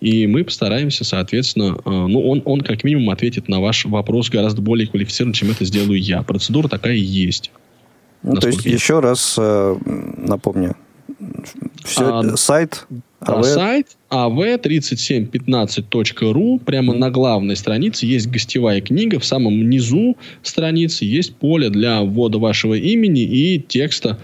И 0.00 0.26
мы 0.26 0.44
постараемся, 0.44 1.04
соответственно, 1.04 1.78
ну, 1.84 2.28
он, 2.28 2.42
он 2.46 2.62
как 2.62 2.84
минимум 2.84 3.10
ответит 3.10 3.48
на 3.48 3.60
ваш 3.60 3.84
вопрос 3.84 4.30
гораздо 4.30 4.62
более 4.62 4.86
квалифицированно, 4.86 5.34
чем 5.34 5.50
это 5.50 5.64
сделаю 5.64 6.00
я. 6.00 6.22
Процедура 6.22 6.68
такая 6.68 6.94
есть. 6.94 7.50
Ну, 8.22 8.36
то 8.36 8.48
есть, 8.48 8.64
еще 8.64 9.00
раз 9.00 9.36
э, 9.38 9.76
напомню. 10.16 10.76
Все, 11.84 12.20
а, 12.20 12.36
сайт 12.36 12.86
АВ... 13.20 13.44
Сайт 13.44 13.96
av3715.ru. 14.10 16.58
Прямо 16.64 16.94
на 16.94 17.10
главной 17.10 17.56
странице 17.56 18.06
есть 18.06 18.30
гостевая 18.30 18.80
книга. 18.80 19.18
В 19.18 19.24
самом 19.24 19.68
низу 19.68 20.16
страницы 20.42 21.04
есть 21.04 21.34
поле 21.36 21.68
для 21.70 22.02
ввода 22.02 22.38
вашего 22.38 22.74
имени 22.74 23.22
и 23.22 23.60
текста 23.60 24.18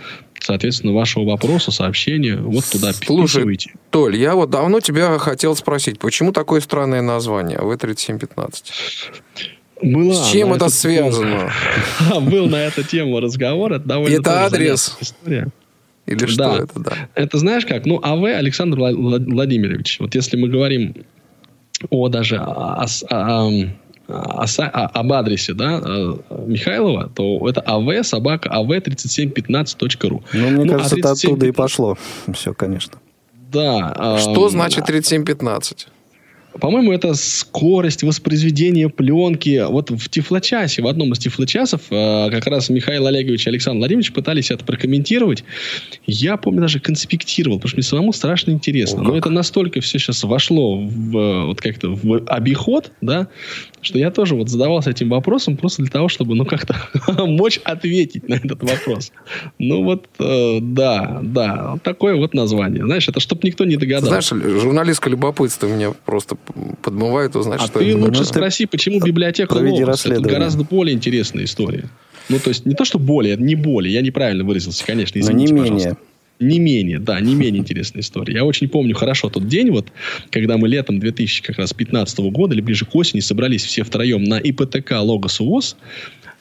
соответственно, 0.46 0.92
вашего 0.92 1.24
вопроса, 1.24 1.72
сообщения, 1.72 2.36
вот 2.36 2.64
туда 2.64 2.92
Слушай, 2.92 3.26
вписывайте. 3.26 3.72
Толь, 3.90 4.16
я 4.16 4.34
вот 4.34 4.50
давно 4.50 4.80
тебя 4.80 5.18
хотел 5.18 5.56
спросить, 5.56 5.98
почему 5.98 6.32
такое 6.32 6.60
странное 6.60 7.02
название 7.02 7.58
В3715? 7.58 8.62
Была 9.82 10.14
С 10.14 10.30
чем 10.30 10.54
это 10.54 10.70
связано? 10.70 11.50
Был 12.20 12.46
на 12.46 12.62
эту 12.62 12.82
тему 12.82 13.20
разговор. 13.20 13.72
Это 13.72 13.84
довольно 13.84 14.14
Это 14.14 14.46
адрес? 14.46 14.96
История. 15.00 15.48
Или 16.06 16.26
что 16.26 16.36
да. 16.36 16.56
это, 16.62 16.78
да? 16.78 16.92
Это 17.14 17.38
знаешь 17.38 17.66
как? 17.66 17.84
Ну, 17.84 18.00
АВ 18.00 18.24
Александр 18.24 18.78
Владимирович. 18.78 19.98
Вот 19.98 20.14
если 20.14 20.36
мы 20.36 20.48
говорим 20.48 20.94
о 21.90 22.08
даже 22.08 22.36
о, 22.36 22.84
о, 22.84 22.86
о, 23.10 23.50
о, 24.08 24.44
об 24.44 25.12
адресе 25.12 25.54
да, 25.54 25.80
Михайлова, 26.46 27.10
то 27.14 27.48
это 27.48 27.60
АВ 27.60 28.06
собака 28.06 28.50
АВ3715.ру. 28.50 30.22
Ну, 30.32 30.50
мне 30.50 30.64
ну, 30.64 30.72
кажется, 30.72 30.96
а 30.96 30.98
это 30.98 31.10
оттуда 31.12 31.46
и 31.46 31.52
пошло. 31.52 31.96
Все, 32.32 32.54
конечно. 32.54 32.98
Да. 33.52 34.18
Что 34.18 34.48
значит 34.48 34.84
3715? 34.86 35.88
По-моему, 36.60 36.92
это 36.92 37.14
скорость 37.14 38.02
воспроизведения 38.02 38.88
пленки. 38.88 39.64
Вот 39.68 39.90
в 39.90 40.08
Тифлочасе, 40.08 40.82
в 40.82 40.86
одном 40.86 41.12
из 41.12 41.18
Тифлочасов, 41.18 41.82
э, 41.90 42.30
как 42.30 42.46
раз 42.46 42.68
Михаил 42.68 43.06
Олегович 43.06 43.46
и 43.46 43.50
Александр 43.50 43.78
Владимирович 43.78 44.12
пытались 44.12 44.50
это 44.50 44.64
прокомментировать. 44.64 45.44
Я, 46.06 46.36
помню, 46.36 46.62
даже 46.62 46.80
конспектировал, 46.80 47.58
потому 47.58 47.68
что 47.68 47.76
мне 47.76 47.82
самому 47.82 48.12
страшно 48.12 48.50
интересно. 48.52 49.02
Но 49.02 49.16
это 49.16 49.30
настолько 49.30 49.80
все 49.80 49.98
сейчас 49.98 50.22
вошло 50.24 50.78
в, 50.78 51.46
вот 51.46 51.60
как-то 51.60 51.90
в 51.90 52.24
обиход, 52.26 52.92
да, 53.00 53.28
что 53.80 53.98
я 53.98 54.10
тоже 54.10 54.34
вот 54.34 54.48
задавался 54.48 54.90
этим 54.90 55.08
вопросом 55.08 55.56
просто 55.56 55.82
для 55.82 55.90
того, 55.90 56.08
чтобы, 56.08 56.34
ну, 56.34 56.44
как-то 56.44 56.76
мочь 57.26 57.60
ответить 57.64 58.28
на 58.28 58.34
этот 58.34 58.62
вопрос. 58.62 59.12
Ну, 59.58 59.84
вот, 59.84 60.08
э, 60.18 60.58
да, 60.60 61.20
да, 61.22 61.78
такое 61.82 62.16
вот 62.16 62.34
название. 62.34 62.84
Знаешь, 62.84 63.08
это 63.08 63.20
чтобы 63.20 63.42
никто 63.44 63.64
не 63.64 63.76
догадался. 63.76 64.34
Знаешь, 64.34 64.60
журналистское 64.62 65.10
любопытство 65.10 65.66
меня 65.66 65.92
просто 66.04 66.36
подмывает 66.82 67.36
узнать, 67.36 67.60
а 67.60 67.66
что 67.66 67.78
ты 67.78 67.90
это. 67.90 67.98
лучше 67.98 68.24
спроси, 68.24 68.66
почему 68.66 69.00
библиотека 69.00 69.54
Логос. 69.54 70.06
Это 70.06 70.20
гораздо 70.20 70.64
более 70.64 70.94
интересная 70.94 71.44
история. 71.44 71.84
Ну, 72.28 72.38
то 72.38 72.48
есть, 72.48 72.66
не 72.66 72.74
то, 72.74 72.84
что 72.84 72.98
более, 72.98 73.36
не 73.36 73.54
более. 73.54 73.92
Я 73.94 74.02
неправильно 74.02 74.44
выразился, 74.44 74.84
конечно, 74.84 75.18
извините, 75.18 75.52
Но 75.54 75.58
не 75.58 75.62
пожалуйста. 75.62 75.88
менее. 75.88 76.00
Не 76.38 76.58
менее, 76.58 76.98
да, 76.98 77.18
не 77.18 77.34
менее 77.34 77.60
интересная 77.60 78.02
история. 78.02 78.34
Я 78.34 78.44
очень 78.44 78.68
помню 78.68 78.94
хорошо 78.94 79.30
тот 79.30 79.48
день, 79.48 79.70
вот, 79.70 79.86
когда 80.30 80.58
мы 80.58 80.68
летом 80.68 81.00
2015 81.00 82.18
года, 82.30 82.54
или 82.54 82.60
ближе 82.60 82.84
к 82.84 82.94
осени, 82.94 83.20
собрались 83.20 83.64
все 83.64 83.84
втроем 83.84 84.24
на 84.24 84.38
ИПТК 84.38 85.00
Логос 85.00 85.40
УОЗ. 85.40 85.76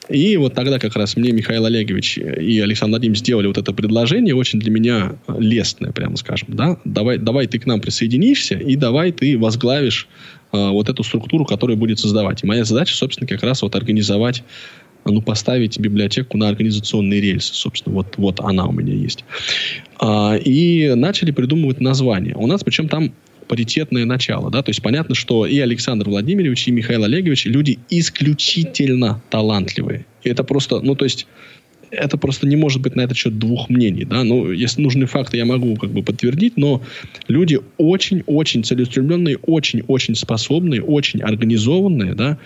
И 0.08 0.36
вот 0.36 0.54
тогда 0.54 0.78
как 0.78 0.94
раз 0.96 1.16
мне 1.16 1.32
Михаил 1.32 1.64
Олегович 1.64 2.18
и 2.18 2.60
Александр 2.60 2.92
Владимирович 2.92 3.20
сделали 3.20 3.46
вот 3.46 3.58
это 3.58 3.72
предложение, 3.72 4.34
очень 4.34 4.60
для 4.60 4.70
меня 4.70 5.16
лестное, 5.38 5.92
прямо 5.92 6.16
скажем. 6.16 6.48
Да? 6.50 6.78
Давай, 6.84 7.18
давай 7.18 7.46
ты 7.46 7.58
к 7.58 7.66
нам 7.66 7.80
присоединишься, 7.80 8.54
и 8.54 8.76
давай 8.76 9.12
ты 9.12 9.36
возглавишь 9.36 10.08
э, 10.52 10.68
вот 10.70 10.88
эту 10.88 11.02
структуру, 11.02 11.44
которая 11.44 11.76
будет 11.76 11.98
создавать. 11.98 12.44
И 12.44 12.46
моя 12.46 12.64
задача, 12.64 12.94
собственно, 12.94 13.26
как 13.26 13.42
раз 13.42 13.62
вот 13.62 13.74
организовать 13.74 14.44
ну, 15.04 15.22
поставить 15.22 15.78
библиотеку 15.78 16.36
на 16.36 16.48
организационные 16.48 17.20
рельсы. 17.20 17.54
Собственно, 17.54 17.94
вот, 17.94 18.14
вот 18.16 18.40
она 18.40 18.66
у 18.66 18.72
меня 18.72 18.94
есть. 18.94 19.24
А, 19.98 20.36
и 20.36 20.94
начали 20.94 21.30
придумывать 21.30 21.80
название. 21.80 22.34
У 22.36 22.46
нас, 22.46 22.64
причем 22.64 22.88
там 22.88 23.12
паритетное 23.48 24.04
начало, 24.04 24.50
да, 24.50 24.62
то 24.62 24.70
есть 24.70 24.82
понятно, 24.82 25.14
что 25.14 25.46
и 25.46 25.58
Александр 25.58 26.08
Владимирович, 26.08 26.68
и 26.68 26.70
Михаил 26.70 27.04
Олегович 27.04 27.46
люди 27.46 27.78
исключительно 27.90 29.22
талантливые. 29.30 30.06
И 30.22 30.28
это 30.28 30.44
просто, 30.44 30.80
ну, 30.80 30.94
то 30.94 31.04
есть 31.04 31.26
это 31.90 32.16
просто 32.16 32.46
не 32.46 32.56
может 32.56 32.82
быть 32.82 32.96
на 32.96 33.02
этот 33.02 33.16
счет 33.16 33.38
двух 33.38 33.68
мнений. 33.68 34.04
Да? 34.04 34.24
Ну, 34.24 34.50
если 34.50 34.82
нужны 34.82 35.06
факты, 35.06 35.36
я 35.36 35.44
могу 35.44 35.76
как 35.76 35.90
бы 35.90 36.02
подтвердить, 36.02 36.56
но 36.56 36.82
люди 37.28 37.60
очень-очень 37.78 38.64
целеустремленные, 38.64 39.38
очень-очень 39.38 40.14
способные, 40.14 40.82
очень 40.82 41.20
организованные. 41.20 42.14
Да? 42.14 42.38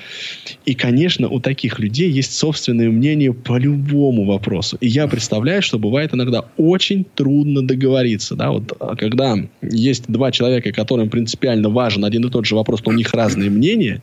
И, 0.64 0.74
конечно, 0.74 1.28
у 1.28 1.40
таких 1.40 1.78
людей 1.78 2.10
есть 2.10 2.36
собственное 2.36 2.90
мнение 2.90 3.32
по 3.32 3.58
любому 3.58 4.24
вопросу. 4.24 4.76
И 4.80 4.88
я 4.88 5.08
представляю, 5.08 5.62
что 5.62 5.78
бывает 5.78 6.14
иногда 6.14 6.44
очень 6.56 7.04
трудно 7.14 7.66
договориться. 7.66 8.34
Да? 8.34 8.50
Вот, 8.50 8.72
а 8.80 8.96
когда 8.96 9.36
есть 9.62 10.04
два 10.08 10.32
человека, 10.32 10.72
которым 10.72 11.08
принципиально 11.08 11.68
важен 11.68 12.04
один 12.04 12.26
и 12.26 12.30
тот 12.30 12.46
же 12.46 12.54
вопрос, 12.54 12.84
но 12.84 12.92
у 12.92 12.94
них 12.94 13.12
разные 13.14 13.50
мнения, 13.50 14.02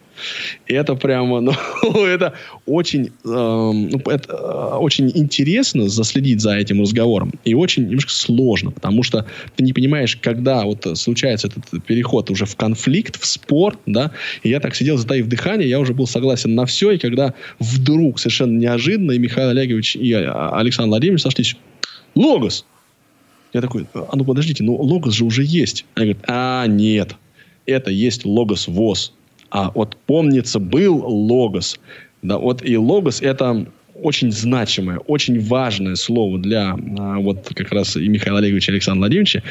это 0.66 0.96
прямо, 0.96 1.42
ну, 1.42 1.54
это 2.06 2.34
очень, 2.66 3.12
э, 3.26 4.00
это, 4.10 4.34
э, 4.34 4.78
очень 4.78 5.12
интересно 5.14 5.27
заследить 5.88 6.42
за 6.42 6.56
этим 6.56 6.82
разговором. 6.82 7.32
И 7.46 7.54
очень 7.54 7.86
немножко 7.86 8.12
сложно, 8.12 8.72
потому 8.72 9.04
что 9.04 9.26
ты 9.56 9.64
не 9.64 9.74
понимаешь, 9.74 10.16
когда 10.16 10.64
вот 10.66 10.88
случается 10.98 11.48
этот 11.48 11.84
переход 11.86 12.30
уже 12.30 12.46
в 12.46 12.56
конфликт, 12.56 13.20
в 13.20 13.26
спор, 13.26 13.78
да, 13.86 14.12
и 14.44 14.50
я 14.50 14.60
так 14.60 14.76
сидел, 14.76 14.98
затаив 14.98 15.28
дыхание, 15.28 15.70
я 15.70 15.80
уже 15.80 15.94
был 15.94 16.08
согласен 16.08 16.56
на 16.56 16.66
все, 16.66 16.92
и 16.92 16.98
когда 16.98 17.34
вдруг 17.60 18.20
совершенно 18.20 18.58
неожиданно 18.58 19.12
и 19.12 19.20
Михаил 19.20 19.50
Олегович, 19.50 19.96
и 19.96 20.14
Александр 20.14 20.90
Владимирович 20.90 21.24
сошлись, 21.24 21.56
Логос! 22.16 22.66
Я 23.54 23.62
такой, 23.62 23.88
а 23.94 24.16
ну 24.16 24.26
подождите, 24.26 24.64
ну 24.64 24.76
Логос 24.76 25.14
же 25.14 25.26
уже 25.26 25.44
есть. 25.44 25.86
Они 25.96 26.12
говорят, 26.12 26.26
а 26.28 26.68
нет, 26.68 27.16
это 27.66 27.92
есть 27.92 28.26
Логос 28.26 28.68
ВОЗ. 28.68 29.14
А 29.50 29.72
вот 29.74 29.98
помнится, 30.06 30.60
был 30.60 30.98
Логос. 31.06 31.80
Да, 32.22 32.38
вот 32.38 32.66
и 32.66 32.76
Логос 32.78 33.22
это 33.22 33.68
очень 34.02 34.32
значимое, 34.32 35.00
очень 35.00 35.40
важное 35.40 35.96
слово 35.96 36.40
для 36.40 36.74
а, 36.74 37.20
вот 37.20 37.52
как 37.54 37.72
раз 37.72 37.98
и 37.98 38.08
Михаила 38.08 38.40
Олеговича, 38.40 38.72
и 38.72 38.76
Александра 38.76 39.00
Владимировича. 39.00 39.44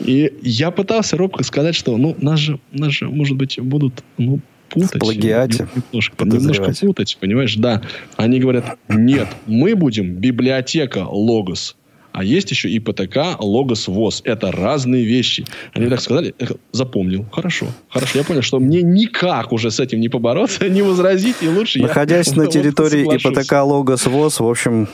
И 0.00 0.32
я 0.42 0.70
пытался 0.70 1.16
робко 1.16 1.42
сказать, 1.44 1.74
что 1.74 1.96
ну, 1.96 2.16
нас 2.20 2.40
же, 2.40 2.58
нас 2.72 2.92
же 2.92 3.08
может 3.08 3.36
быть, 3.36 3.58
будут 3.60 4.02
ну, 4.18 4.40
путать. 4.68 4.96
В 4.96 4.98
плагиате. 4.98 5.68
Немножко, 5.74 6.24
немножко 6.24 6.72
путать, 6.80 7.18
понимаешь? 7.20 7.54
Да. 7.56 7.82
Они 8.16 8.40
говорят, 8.40 8.78
нет, 8.88 9.28
мы 9.46 9.74
будем 9.74 10.14
библиотека 10.14 11.06
Логос. 11.06 11.76
А 12.12 12.24
есть 12.24 12.50
еще 12.50 12.68
ИПТК, 12.70 13.38
Логос, 13.38 13.88
ВОЗ. 13.88 14.22
Это 14.24 14.50
разные 14.52 15.04
вещи. 15.04 15.44
Они 15.72 15.88
так 15.88 16.00
сказали, 16.00 16.34
запомнил. 16.72 17.26
Хорошо. 17.32 17.66
Хорошо, 17.88 18.18
я 18.18 18.24
понял, 18.24 18.42
что 18.42 18.58
мне 18.58 18.82
никак 18.82 19.52
уже 19.52 19.70
с 19.70 19.80
этим 19.80 20.00
не 20.00 20.08
побороться, 20.08 20.68
не 20.68 20.82
возразить, 20.82 21.36
и 21.40 21.48
лучше 21.48 21.80
Находясь 21.80 22.28
я... 22.28 22.34
на 22.42 22.46
территории 22.46 23.02
ИПТК, 23.16 23.62
Логос, 23.62 24.06
ВОЗ, 24.06 24.40
в 24.40 24.48
общем, 24.48 24.88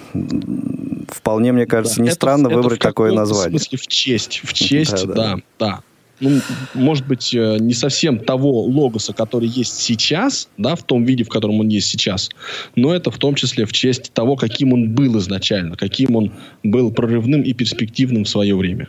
вполне, 1.08 1.52
мне 1.52 1.66
кажется, 1.66 1.98
да, 1.98 2.02
не 2.02 2.10
странно 2.10 2.48
выбрать 2.48 2.80
такое 2.80 3.12
название. 3.12 3.58
В 3.58 3.62
смысле, 3.62 3.78
в 3.78 3.86
честь. 3.86 4.40
В 4.44 4.52
честь, 4.52 5.06
да, 5.06 5.14
да. 5.14 5.36
да. 5.58 5.80
Ну, 6.20 6.40
может 6.74 7.06
быть, 7.06 7.34
э, 7.34 7.58
не 7.60 7.74
совсем 7.74 8.18
того 8.18 8.62
логоса, 8.62 9.12
который 9.12 9.48
есть 9.48 9.78
сейчас, 9.78 10.48
да, 10.56 10.74
в 10.74 10.82
том 10.82 11.04
виде, 11.04 11.24
в 11.24 11.28
котором 11.28 11.60
он 11.60 11.68
есть 11.68 11.88
сейчас, 11.88 12.30
но 12.74 12.94
это 12.94 13.10
в 13.10 13.18
том 13.18 13.34
числе 13.34 13.66
в 13.66 13.72
честь 13.72 14.12
того, 14.12 14.36
каким 14.36 14.72
он 14.72 14.94
был 14.94 15.18
изначально, 15.18 15.76
каким 15.76 16.16
он 16.16 16.32
был 16.62 16.90
прорывным 16.90 17.42
и 17.42 17.52
перспективным 17.52 18.24
в 18.24 18.28
свое 18.28 18.56
время. 18.56 18.88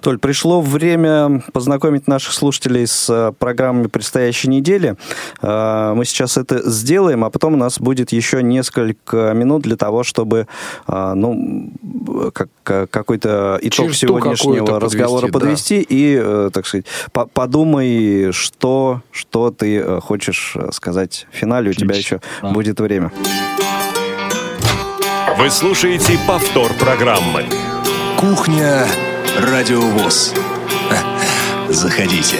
Толь, 0.00 0.18
пришло 0.18 0.60
время 0.60 1.42
познакомить 1.52 2.08
наших 2.08 2.32
слушателей 2.32 2.86
с 2.86 3.08
э, 3.10 3.32
программами 3.38 3.86
предстоящей 3.86 4.48
недели. 4.48 4.96
Э, 5.42 5.92
мы 5.94 6.04
сейчас 6.04 6.36
это 6.36 6.68
сделаем, 6.68 7.24
а 7.24 7.30
потом 7.30 7.54
у 7.54 7.56
нас 7.56 7.78
будет 7.78 8.12
еще 8.12 8.42
несколько 8.42 9.32
минут 9.34 9.62
для 9.62 9.76
того, 9.76 10.02
чтобы 10.02 10.46
э, 10.88 11.12
ну, 11.14 11.72
какой-то 12.64 13.58
итог 13.62 13.86
Черту 13.86 13.92
сегодняшнего 13.92 14.80
разговора 14.80 15.28
подвести, 15.28 15.78
да. 15.78 15.86
и, 15.88 16.50
так 16.52 16.66
сказать, 16.66 16.86
подумай, 17.12 18.32
что, 18.32 19.02
что 19.10 19.50
ты 19.50 20.00
хочешь 20.00 20.56
сказать 20.72 21.26
в 21.32 21.36
финале. 21.36 21.70
У 21.70 21.74
тебя 21.74 21.94
еще 21.94 22.20
да. 22.42 22.50
будет 22.50 22.80
время. 22.80 23.12
Вы 25.38 25.48
слушаете 25.48 26.18
повтор 26.26 26.72
программы. 26.74 27.44
Кухня 28.18 28.86
Радиовоз. 29.38 30.34
Заходите. 31.68 32.38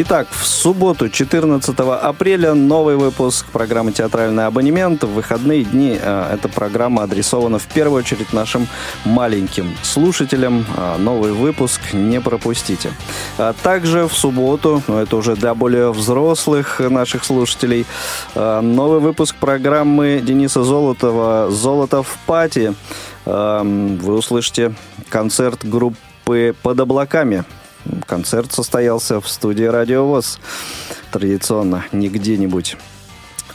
Итак, 0.00 0.28
в 0.30 0.46
субботу, 0.46 1.08
14 1.08 1.76
апреля, 1.80 2.54
новый 2.54 2.94
выпуск 2.94 3.46
программы 3.46 3.90
«Театральный 3.90 4.46
абонемент». 4.46 5.02
В 5.02 5.08
выходные 5.08 5.64
дни 5.64 5.98
э, 6.00 6.34
эта 6.34 6.48
программа 6.48 7.02
адресована 7.02 7.58
в 7.58 7.66
первую 7.66 7.98
очередь 7.98 8.32
нашим 8.32 8.68
маленьким 9.04 9.76
слушателям. 9.82 10.64
Э, 10.76 10.98
новый 10.98 11.32
выпуск 11.32 11.80
не 11.92 12.20
пропустите. 12.20 12.92
А 13.38 13.54
также 13.54 14.06
в 14.06 14.14
субботу, 14.14 14.84
но 14.86 15.02
это 15.02 15.16
уже 15.16 15.34
для 15.34 15.52
более 15.54 15.92
взрослых 15.92 16.78
наших 16.78 17.24
слушателей, 17.24 17.84
э, 18.36 18.60
новый 18.60 19.00
выпуск 19.00 19.34
программы 19.34 20.20
Дениса 20.22 20.62
Золотова 20.62 21.50
«Золото 21.50 22.04
в 22.04 22.18
пати». 22.24 22.72
Вы 23.28 24.14
услышите 24.14 24.74
концерт 25.10 25.64
группы 25.64 26.54
«Под 26.62 26.80
облаками». 26.80 27.44
Концерт 28.06 28.52
состоялся 28.52 29.20
в 29.20 29.28
студии 29.28 29.64
«Радио 29.64 30.06
ВОЗ». 30.06 30.40
Традиционно, 31.10 31.84
не 31.92 32.08
где-нибудь. 32.08 32.76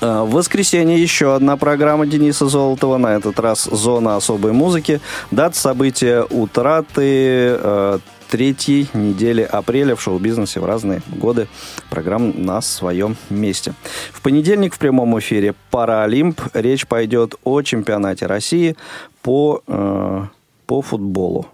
А, 0.01 0.23
в 0.23 0.31
воскресенье 0.31 1.01
еще 1.01 1.35
одна 1.35 1.57
программа 1.57 2.05
Дениса 2.05 2.47
Золотова, 2.47 2.97
на 2.97 3.15
этот 3.15 3.39
раз 3.39 3.63
«Зона 3.63 4.15
особой 4.15 4.51
музыки». 4.51 5.01
Дата 5.31 5.57
события 5.57 6.25
утраты 6.29 7.57
э, 7.57 7.99
третьей 8.29 8.87
недели 8.93 9.43
апреля 9.43 9.95
в 9.95 10.01
шоу-бизнесе 10.01 10.59
в 10.59 10.65
разные 10.65 11.03
годы 11.07 11.47
программ 11.91 12.33
на 12.43 12.61
своем 12.61 13.15
месте. 13.29 13.75
В 14.11 14.21
понедельник 14.21 14.73
в 14.73 14.79
прямом 14.79 15.17
эфире 15.19 15.53
«Паралимп». 15.69 16.41
Речь 16.53 16.87
пойдет 16.87 17.35
о 17.43 17.61
чемпионате 17.61 18.25
России 18.25 18.75
по, 19.23 19.63
э, 19.65 20.25
по 20.67 20.81
футболу. 20.81 21.47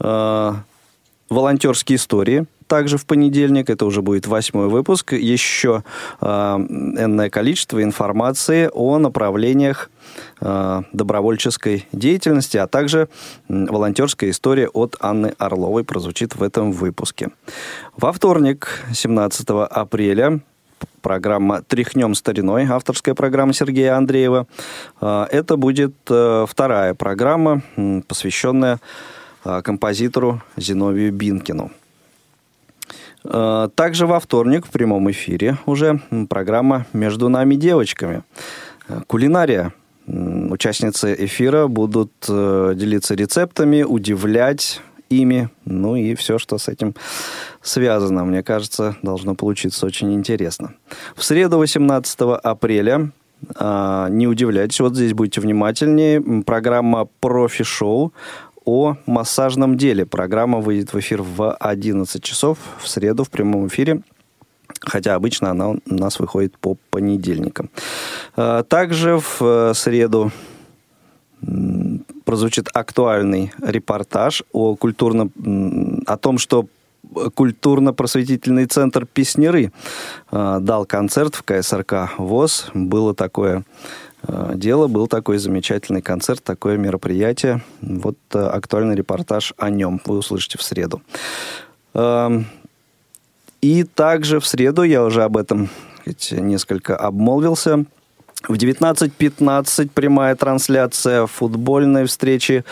Э, 0.00 0.54
волонтерские 1.28 1.96
истории 1.96 2.46
также 2.66 2.98
в 2.98 3.06
понедельник. 3.06 3.70
Это 3.70 3.86
уже 3.86 4.02
будет 4.02 4.26
восьмой 4.26 4.68
выпуск. 4.68 5.12
Еще 5.12 5.82
э, 6.20 6.26
энное 6.26 7.30
количество 7.30 7.82
информации 7.82 8.70
о 8.72 8.98
направлениях 8.98 9.90
э, 10.40 10.82
добровольческой 10.92 11.86
деятельности, 11.92 12.56
а 12.56 12.66
также 12.66 13.08
волонтерская 13.48 14.30
история 14.30 14.68
от 14.68 14.96
Анны 15.00 15.34
Орловой 15.38 15.84
прозвучит 15.84 16.36
в 16.36 16.42
этом 16.42 16.72
выпуске. 16.72 17.30
Во 17.96 18.12
вторник, 18.12 18.84
17 18.92 19.48
апреля, 19.70 20.40
программа 21.00 21.62
«Тряхнем 21.62 22.14
стариной», 22.14 22.66
авторская 22.66 23.14
программа 23.14 23.52
Сергея 23.52 23.96
Андреева. 23.96 24.46
Э, 25.00 25.26
это 25.30 25.56
будет 25.56 25.94
э, 26.08 26.46
вторая 26.48 26.94
программа, 26.94 27.62
посвященная 28.06 28.78
Э, 29.44 29.62
композитору 29.62 30.42
Зиновию 30.56 31.12
Бинкину. 31.12 31.70
Э, 33.24 33.68
также 33.74 34.06
во 34.06 34.20
вторник 34.20 34.66
в 34.66 34.70
прямом 34.70 35.10
эфире 35.10 35.56
уже 35.66 36.00
программа 36.28 36.86
«Между 36.92 37.28
нами 37.28 37.54
девочками». 37.54 38.22
Э, 38.88 39.00
кулинария. 39.06 39.72
Участницы 40.06 41.14
эфира 41.18 41.66
будут 41.66 42.12
делиться 42.26 43.14
рецептами, 43.14 43.82
удивлять 43.82 44.80
ими, 45.08 45.48
ну 45.64 45.96
и 45.96 46.14
все, 46.14 46.38
что 46.38 46.58
с 46.58 46.68
этим 46.68 46.94
связано. 47.62 48.24
Мне 48.24 48.42
кажется, 48.42 48.96
должно 49.02 49.34
получиться 49.34 49.86
очень 49.86 50.12
интересно. 50.14 50.74
В 51.16 51.24
среду, 51.24 51.58
18 51.58 52.20
апреля, 52.42 53.10
не 53.60 54.26
удивляйтесь, 54.26 54.80
вот 54.80 54.96
здесь 54.96 55.14
будьте 55.14 55.40
внимательнее, 55.40 56.42
программа 56.42 57.06
«Профи-шоу» 57.20 58.12
о 58.64 58.96
массажном 59.06 59.78
деле. 59.78 60.04
Программа 60.04 60.58
выйдет 60.58 60.92
в 60.92 60.98
эфир 60.98 61.22
в 61.22 61.54
11 61.54 62.22
часов 62.22 62.58
в 62.78 62.88
среду 62.88 63.24
в 63.24 63.30
прямом 63.30 63.68
эфире 63.68 64.02
хотя 64.80 65.14
обычно 65.14 65.50
она 65.50 65.70
у 65.70 65.78
нас 65.86 66.18
выходит 66.18 66.56
по 66.58 66.76
понедельникам. 66.90 67.70
А, 68.36 68.62
также 68.62 69.18
в 69.18 69.38
э, 69.40 69.72
среду 69.74 70.30
прозвучит 72.24 72.68
актуальный 72.72 73.52
репортаж 73.60 74.42
о, 74.52 74.76
культурно, 74.76 75.30
о 76.06 76.16
том, 76.16 76.38
что 76.38 76.66
культурно-просветительный 77.34 78.66
центр 78.66 79.06
«Песнеры» 79.06 79.72
а, 80.30 80.58
дал 80.60 80.84
концерт 80.84 81.34
в 81.36 81.42
КСРК 81.42 82.10
ВОЗ. 82.18 82.70
Было 82.74 83.14
такое 83.14 83.64
Э, 84.26 84.52
дело. 84.54 84.88
Был 84.88 85.06
такой 85.06 85.38
замечательный 85.38 86.02
концерт, 86.02 86.42
такое 86.42 86.76
мероприятие. 86.76 87.62
Вот 87.80 88.16
э, 88.34 88.38
актуальный 88.38 88.96
репортаж 88.96 89.54
о 89.56 89.70
нем 89.70 90.00
вы 90.04 90.18
услышите 90.18 90.58
в 90.58 90.62
среду. 90.62 91.02
Эм, 91.94 92.46
и 93.60 93.84
также 93.84 94.40
в 94.40 94.46
среду, 94.46 94.82
я 94.82 95.04
уже 95.04 95.22
об 95.22 95.36
этом 95.36 95.68
несколько 96.30 96.96
обмолвился, 96.96 97.84
в 98.46 98.54
19.15 98.54 99.90
прямая 99.92 100.36
трансляция 100.36 101.26
футбольной 101.26 102.04
встречи 102.04 102.64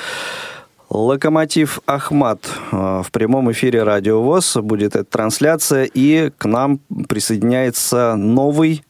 Локомотив 0.88 1.80
Ахмат 1.86 2.38
э, 2.70 3.02
в 3.04 3.10
прямом 3.10 3.50
эфире 3.50 3.82
Радио 3.82 4.22
ВОЗ 4.22 4.58
будет 4.58 4.94
эта 4.94 5.04
трансляция, 5.04 5.84
и 5.84 6.30
к 6.38 6.44
нам 6.44 6.78
присоединяется 7.08 8.14
новый 8.14 8.84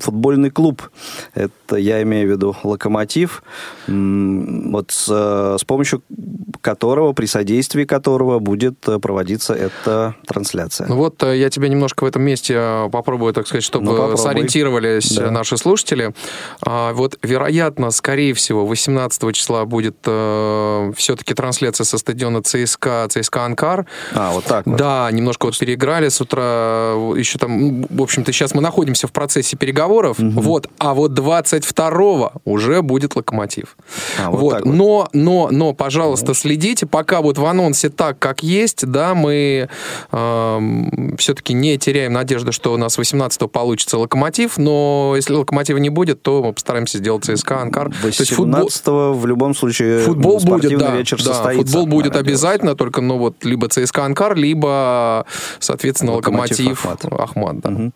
футбольный 0.00 0.50
клуб. 0.50 0.82
Это 1.34 1.76
я 1.76 2.02
имею 2.02 2.28
в 2.28 2.30
виду 2.30 2.56
локомотив, 2.62 3.42
вот 3.86 4.90
с, 4.90 5.58
с 5.58 5.64
помощью 5.64 6.02
которого, 6.60 7.12
при 7.12 7.26
содействии 7.26 7.84
которого 7.84 8.38
будет 8.38 8.78
проводиться 8.80 9.54
эта 9.54 10.14
трансляция. 10.26 10.86
Ну 10.88 10.96
вот 10.96 11.22
э, 11.22 11.38
я 11.38 11.50
тебе 11.50 11.68
немножко 11.68 12.04
в 12.04 12.06
этом 12.06 12.22
месте 12.22 12.54
э, 12.56 12.88
попробую, 12.90 13.32
так 13.32 13.46
сказать, 13.46 13.64
чтобы 13.64 13.86
ну, 13.86 14.16
сориентировались 14.16 15.16
да. 15.16 15.30
наши 15.30 15.56
слушатели. 15.56 16.12
А, 16.62 16.92
вот, 16.92 17.18
вероятно, 17.22 17.90
скорее 17.90 18.34
всего, 18.34 18.66
18 18.66 19.34
числа 19.34 19.64
будет 19.64 19.96
э, 20.06 20.92
все-таки 20.96 21.34
трансляция 21.34 21.84
со 21.84 21.98
стадиона 21.98 22.42
ЦСКА, 22.42 23.08
ЦСКА 23.10 23.44
Анкар. 23.44 23.86
А, 24.14 24.32
вот 24.32 24.44
так 24.44 24.66
вот. 24.66 24.76
Да, 24.76 25.10
немножко 25.12 25.46
вот 25.46 25.58
переиграли 25.58 26.08
с 26.08 26.20
утра, 26.20 26.92
еще 27.16 27.38
там, 27.38 27.82
в 27.82 28.02
общем-то, 28.02 28.32
сейчас 28.32 28.54
мы 28.54 28.60
находимся 28.60 29.06
в 29.06 29.12
процессе 29.12 29.56
переговоров, 29.66 30.20
угу. 30.20 30.40
вот, 30.40 30.68
а 30.78 30.94
вот 30.94 31.12
22 31.14 32.32
уже 32.44 32.82
будет 32.82 33.16
локомотив. 33.16 33.76
А, 34.16 34.30
вот, 34.30 34.64
вот. 34.64 34.64
Но, 34.64 35.08
но, 35.12 35.48
но, 35.50 35.72
пожалуйста, 35.72 36.34
следите, 36.34 36.86
пока 36.86 37.20
вот 37.20 37.36
в 37.36 37.44
анонсе 37.44 37.90
так, 37.90 38.16
как 38.20 38.44
есть, 38.44 38.86
да, 38.86 39.16
мы 39.16 39.68
э, 40.12 40.58
все-таки 41.18 41.52
не 41.52 41.78
теряем 41.78 42.12
надежды, 42.12 42.52
что 42.52 42.72
у 42.74 42.76
нас 42.76 42.96
18 42.96 43.50
получится 43.50 43.98
локомотив, 43.98 44.56
но 44.56 45.14
если 45.16 45.34
локомотива 45.34 45.78
не 45.78 45.90
будет, 45.90 46.22
то 46.22 46.44
мы 46.44 46.52
постараемся 46.52 46.98
сделать 46.98 47.24
ЦСКА, 47.24 47.62
Анкар. 47.62 47.92
18 48.04 48.36
футбол... 48.36 49.14
в 49.14 49.26
любом 49.26 49.52
случае 49.52 49.98
футбол 49.98 50.38
будет, 50.38 50.78
да, 50.78 50.94
вечер 50.94 51.18
да, 51.18 51.34
состоится. 51.34 51.66
Футбол 51.66 51.86
будет 51.86 52.14
обязательно, 52.14 52.76
только, 52.76 53.00
ну, 53.00 53.18
вот, 53.18 53.44
либо 53.44 53.68
ЦСКА, 53.68 54.04
Анкар, 54.04 54.36
либо, 54.36 55.26
соответственно, 55.58 56.12
локомотив, 56.12 56.84
локомотив 56.84 56.86
Ахмат. 56.86 57.20
Ахмат 57.20 57.60
да. 57.60 57.70
угу. 57.70 57.92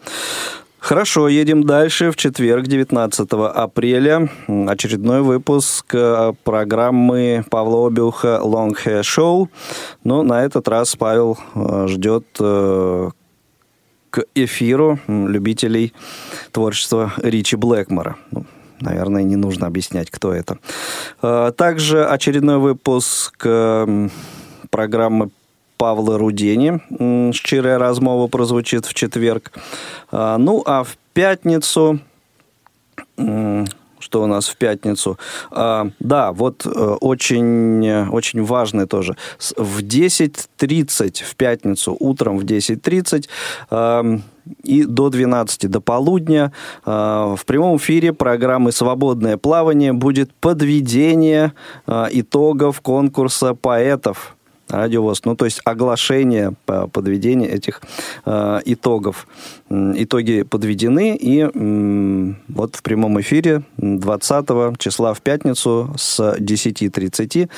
Хорошо, 0.81 1.29
едем 1.29 1.65
дальше. 1.65 2.11
В 2.11 2.17
четверг, 2.17 2.67
19 2.67 3.29
апреля, 3.31 4.31
очередной 4.49 5.21
выпуск 5.21 5.95
э, 5.95 6.33
программы 6.43 7.45
Павла 7.51 7.87
Обиуха 7.87 8.41
Long 8.43 8.73
Hair 8.73 9.03
Show. 9.03 9.49
Но 10.05 10.23
на 10.23 10.43
этот 10.43 10.69
раз 10.69 10.97
Павел 10.97 11.39
э, 11.55 11.87
ждет 11.87 12.25
э, 12.41 13.11
к 14.09 14.25
эфиру 14.35 14.99
любителей 15.07 15.93
творчества 16.51 17.13
Ричи 17.19 17.57
Блэкмора. 17.57 18.17
Ну, 18.31 18.47
наверное, 18.81 19.23
не 19.23 19.37
нужно 19.37 19.67
объяснять, 19.67 20.11
кто 20.11 20.33
это. 20.33 20.59
Также 21.53 22.07
очередной 22.07 22.57
выпуск 22.59 23.47
программы 24.71 25.31
Павла 25.81 26.19
Рудени 26.19 26.83
«Щирая 27.33 27.79
размова» 27.79 28.27
прозвучит 28.27 28.85
в 28.85 28.93
четверг. 28.93 29.51
Ну, 30.13 30.63
а 30.67 30.85
в 30.85 30.99
пятницу 31.15 32.01
что 33.99 34.23
у 34.23 34.27
нас 34.27 34.49
в 34.49 34.57
пятницу. 34.57 35.19
А, 35.51 35.89
да, 36.01 36.33
вот 36.33 36.67
э, 36.67 36.71
очень, 36.71 38.09
очень 38.09 38.43
важное 38.43 38.87
тоже. 38.87 39.17
В 39.57 39.83
10.30 39.83 41.23
в 41.23 41.37
пятницу, 41.37 41.97
утром 42.01 42.39
в 42.39 42.45
10.30 42.45 43.29
э, 43.71 44.19
и 44.65 44.85
до 44.85 45.11
12, 45.11 45.71
до 45.71 45.81
полудня 45.81 46.53
э, 46.85 46.91
в 46.91 47.45
прямом 47.47 47.77
эфире 47.77 48.13
программы 48.13 48.73
«Свободное 48.73 49.37
плавание» 49.37 49.93
будет 49.93 50.33
подведение 50.35 51.53
э, 51.87 52.07
итогов 52.11 52.81
конкурса 52.81 53.55
поэтов 53.55 54.35
радиовоз. 54.71 55.25
Ну, 55.25 55.37
то 55.37 55.45
есть 55.45 55.61
оглашение, 55.65 56.55
подведение 56.65 57.51
этих 57.51 57.83
э, 58.25 58.61
итогов. 58.65 59.27
Итоги 59.69 60.43
подведены, 60.43 61.17
и 61.17 61.43
э, 61.43 62.35
вот 62.49 62.77
в 62.77 62.83
прямом 62.83 63.21
эфире 63.21 63.63
20 63.77 64.79
числа 64.79 65.15
в 65.15 65.21
пятницу 65.21 65.95
с 65.97 66.21
10.30 66.21 67.49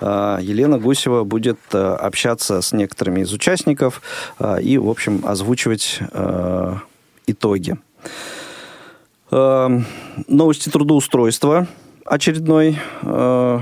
э, 0.00 0.38
Елена 0.42 0.78
Гусева 0.78 1.24
будет 1.24 1.58
э, 1.72 1.78
общаться 1.78 2.60
с 2.60 2.72
некоторыми 2.72 3.20
из 3.20 3.32
участников 3.32 4.02
э, 4.38 4.62
и, 4.62 4.78
в 4.78 4.88
общем, 4.88 5.22
озвучивать 5.24 5.98
э, 6.12 6.74
итоги. 7.26 7.76
Э, 9.30 9.80
новости 10.28 10.68
трудоустройства 10.68 11.66
очередной 12.04 12.78
э, 13.02 13.60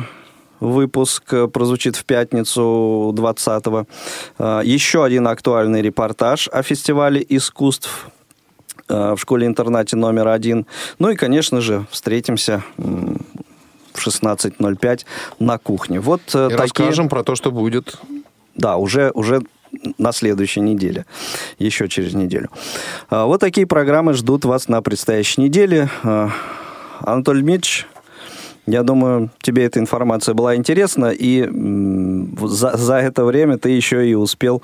выпуск 0.61 1.33
э, 1.33 1.49
прозвучит 1.49 1.97
в 1.97 2.05
пятницу 2.05 3.13
20-го. 3.17 3.87
Э, 4.39 4.61
еще 4.65 5.05
один 5.05 5.27
актуальный 5.27 5.83
репортаж 5.83 6.49
о 6.49 6.63
фестивале 6.63 7.25
искусств 7.29 8.09
э, 8.89 9.15
в 9.15 9.19
школе-интернате 9.19 9.97
номер 9.97 10.29
один. 10.29 10.67
Ну 10.99 11.11
и, 11.11 11.17
конечно 11.17 11.61
же, 11.61 11.87
встретимся 11.91 12.63
в 12.77 14.07
16.05 14.07 15.05
на 15.39 15.59
кухне. 15.59 16.01
Вот 16.01 16.21
и 16.29 16.33
такие... 16.33 16.57
расскажем 16.57 17.09
про 17.09 17.25
то, 17.25 17.35
что 17.35 17.51
будет. 17.51 17.99
Да, 18.55 18.77
уже, 18.77 19.11
уже 19.15 19.43
на 19.99 20.13
следующей 20.13 20.61
неделе, 20.61 21.07
еще 21.59 21.89
через 21.89 22.13
неделю. 22.15 22.51
Вот 23.09 23.41
такие 23.41 23.67
программы 23.67 24.15
ждут 24.15 24.45
вас 24.45 24.69
на 24.69 24.83
предстоящей 24.83 25.43
неделе. 25.43 25.89
Анатолий 27.01 27.43
Дмитриевич, 27.43 27.87
я 28.67 28.83
думаю, 28.83 29.31
тебе 29.41 29.65
эта 29.65 29.79
информация 29.79 30.35
была 30.35 30.57
интересна, 30.57 31.11
и 31.11 31.49
за, 32.47 32.77
за 32.77 32.95
это 32.97 33.25
время 33.25 33.59
ты 33.59 33.71
еще 33.71 34.09
и 34.09 34.15
успел 34.15 34.63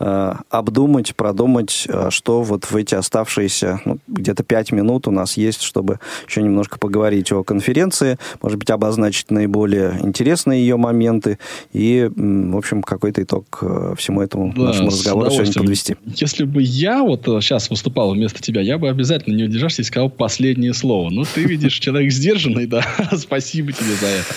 э, 0.00 0.34
обдумать, 0.50 1.14
продумать, 1.14 1.86
э, 1.88 2.08
что 2.10 2.42
вот 2.42 2.64
в 2.64 2.76
эти 2.76 2.94
оставшиеся 2.94 3.80
ну, 3.84 3.98
где-то 4.08 4.42
пять 4.42 4.72
минут 4.72 5.06
у 5.08 5.10
нас 5.10 5.36
есть, 5.36 5.62
чтобы 5.62 6.00
еще 6.26 6.42
немножко 6.42 6.78
поговорить 6.78 7.32
о 7.32 7.44
конференции, 7.44 8.18
может 8.42 8.58
быть, 8.58 8.70
обозначить 8.70 9.30
наиболее 9.30 9.98
интересные 10.02 10.60
ее 10.60 10.76
моменты 10.76 11.38
и, 11.72 12.10
в 12.14 12.56
общем, 12.56 12.82
какой-то 12.82 13.22
итог 13.22 13.58
э, 13.62 13.94
всему 13.96 14.22
этому 14.22 14.52
да, 14.54 14.62
нашему 14.62 14.88
разговору 14.88 15.30
сегодня 15.30 15.52
подвести. 15.54 15.96
Если 16.06 16.44
бы 16.44 16.62
я 16.62 17.02
вот 17.02 17.24
сейчас 17.24 17.66
э, 17.66 17.70
выступал 17.70 18.12
вместо 18.12 18.42
тебя, 18.42 18.60
я 18.60 18.78
бы 18.78 18.88
обязательно 18.88 19.34
не 19.34 19.44
удержался 19.44 19.82
и 19.82 19.84
сказал 19.84 20.10
последнее 20.10 20.74
слово. 20.74 21.10
Но 21.10 21.24
ты 21.24 21.44
видишь, 21.44 21.78
человек 21.78 22.12
сдержанный, 22.12 22.66
да, 22.66 22.82
спасибо 23.34 23.72
тебе 23.72 23.94
за 23.94 24.06
это. 24.06 24.34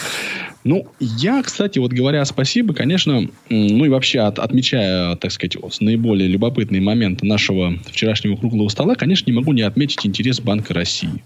Ну, 0.63 0.87
я, 0.99 1.43
кстати, 1.43 1.77
вот 1.79 1.93
говоря 1.93 2.25
спасибо, 2.25 2.73
конечно, 2.73 3.29
ну 3.49 3.85
и 3.85 3.89
вообще 3.89 4.21
от, 4.21 4.39
отмечая, 4.39 5.15
так 5.15 5.31
сказать, 5.31 5.55
наиболее 5.79 6.27
любопытные 6.27 6.81
моменты 6.81 7.25
нашего 7.25 7.77
вчерашнего 7.85 8.35
круглого 8.35 8.67
стола, 8.69 8.95
конечно, 8.95 9.29
не 9.29 9.37
могу 9.37 9.53
не 9.53 9.61
отметить 9.61 10.05
интерес 10.05 10.41
Банка 10.41 10.73
России. 10.73 11.23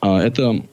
А, 0.00 0.22
это 0.22 0.64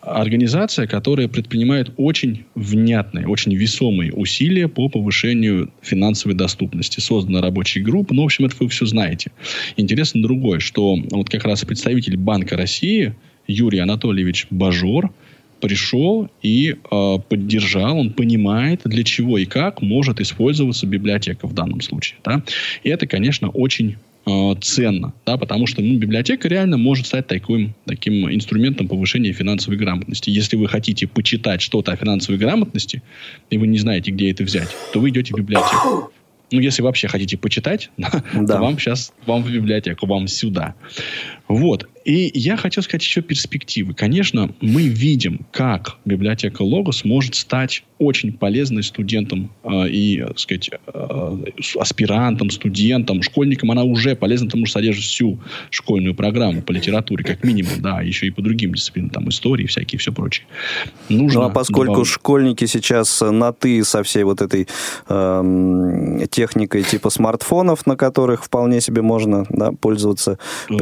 организация, 0.00 0.86
которая 0.86 1.26
предпринимает 1.26 1.90
очень 1.96 2.44
внятные, 2.54 3.26
очень 3.26 3.54
весомые 3.54 4.12
усилия 4.12 4.68
по 4.68 4.88
повышению 4.88 5.72
финансовой 5.82 6.36
доступности. 6.36 7.00
Создана 7.00 7.42
рабочая 7.42 7.80
группа, 7.80 8.14
ну, 8.14 8.22
в 8.22 8.26
общем, 8.26 8.44
это 8.44 8.54
вы 8.60 8.68
все 8.68 8.86
знаете. 8.86 9.32
Интересно 9.76 10.22
другое, 10.22 10.60
что 10.60 10.96
вот 11.10 11.28
как 11.28 11.44
раз 11.44 11.64
представитель 11.64 12.16
Банка 12.16 12.56
России 12.56 13.16
Юрий 13.48 13.80
Анатольевич 13.80 14.46
Бажор– 14.48 15.10
пришел 15.66 16.30
и 16.42 16.76
э, 16.76 17.18
поддержал, 17.28 17.98
он 17.98 18.12
понимает, 18.12 18.82
для 18.84 19.02
чего 19.02 19.36
и 19.36 19.46
как 19.46 19.82
может 19.82 20.20
использоваться 20.20 20.86
библиотека 20.86 21.48
в 21.48 21.54
данном 21.54 21.80
случае. 21.80 22.20
Да? 22.24 22.44
И 22.84 22.88
это, 22.88 23.08
конечно, 23.08 23.48
очень 23.48 23.96
э, 24.26 24.54
ценно, 24.60 25.12
да, 25.26 25.36
потому 25.36 25.66
что 25.66 25.82
ну, 25.82 25.98
библиотека 25.98 26.46
реально 26.46 26.76
может 26.76 27.06
стать 27.06 27.26
таким, 27.26 27.74
таким 27.84 28.32
инструментом 28.32 28.86
повышения 28.86 29.32
финансовой 29.32 29.76
грамотности. 29.76 30.30
Если 30.30 30.54
вы 30.54 30.68
хотите 30.68 31.08
почитать 31.08 31.60
что-то 31.62 31.90
о 31.90 31.96
финансовой 31.96 32.38
грамотности, 32.38 33.02
и 33.50 33.58
вы 33.58 33.66
не 33.66 33.78
знаете, 33.78 34.12
где 34.12 34.30
это 34.30 34.44
взять, 34.44 34.68
то 34.92 35.00
вы 35.00 35.08
идете 35.08 35.34
в 35.34 35.36
библиотеку. 35.36 36.12
Ну, 36.52 36.60
если 36.60 36.82
вообще 36.82 37.08
хотите 37.08 37.36
почитать, 37.36 37.90
да. 37.96 38.22
то 38.32 38.58
вам 38.60 38.78
сейчас, 38.78 39.12
вам 39.26 39.42
в 39.42 39.50
библиотеку, 39.50 40.06
вам 40.06 40.28
сюда. 40.28 40.76
Вот. 41.48 41.88
И 42.06 42.30
я 42.34 42.56
хотел 42.56 42.84
сказать 42.84 43.02
еще 43.02 43.20
перспективы. 43.20 43.92
Конечно, 43.92 44.50
мы 44.60 44.82
видим, 44.82 45.40
как 45.50 45.96
библиотека 46.04 46.62
Логос 46.62 47.04
может 47.04 47.34
стать 47.34 47.82
очень 47.98 48.32
полезной 48.32 48.84
студентам 48.84 49.50
э, 49.64 49.88
и, 49.88 50.22
так 50.22 50.38
сказать, 50.38 50.70
э, 50.86 51.36
аспирантам, 51.80 52.50
студентам, 52.50 53.22
школьникам. 53.22 53.72
Она 53.72 53.82
уже 53.82 54.14
полезна, 54.14 54.46
потому 54.46 54.66
что 54.66 54.74
содержит 54.74 55.02
всю 55.02 55.40
школьную 55.70 56.14
программу 56.14 56.62
по 56.62 56.70
литературе, 56.70 57.24
как 57.24 57.42
минимум, 57.42 57.80
да, 57.80 58.02
еще 58.02 58.26
и 58.26 58.30
по 58.30 58.40
другим 58.40 58.74
дисциплинам, 58.74 59.10
там, 59.10 59.28
истории 59.28 59.66
всякие, 59.66 59.98
все 59.98 60.12
прочее. 60.12 60.46
Нужно 61.08 61.40
ну, 61.40 61.46
а 61.46 61.50
поскольку 61.50 61.94
добавить... 61.94 62.08
школьники 62.08 62.66
сейчас 62.66 63.20
на 63.20 63.52
«ты» 63.52 63.82
со 63.82 64.04
всей 64.04 64.22
вот 64.22 64.42
этой 64.42 64.68
э, 65.08 66.26
техникой 66.30 66.84
типа 66.84 67.10
смартфонов, 67.10 67.84
на 67.86 67.96
которых 67.96 68.44
вполне 68.44 68.80
себе 68.80 69.02
можно 69.02 69.44
да, 69.48 69.72
пользоваться 69.72 70.38
да. 70.68 70.76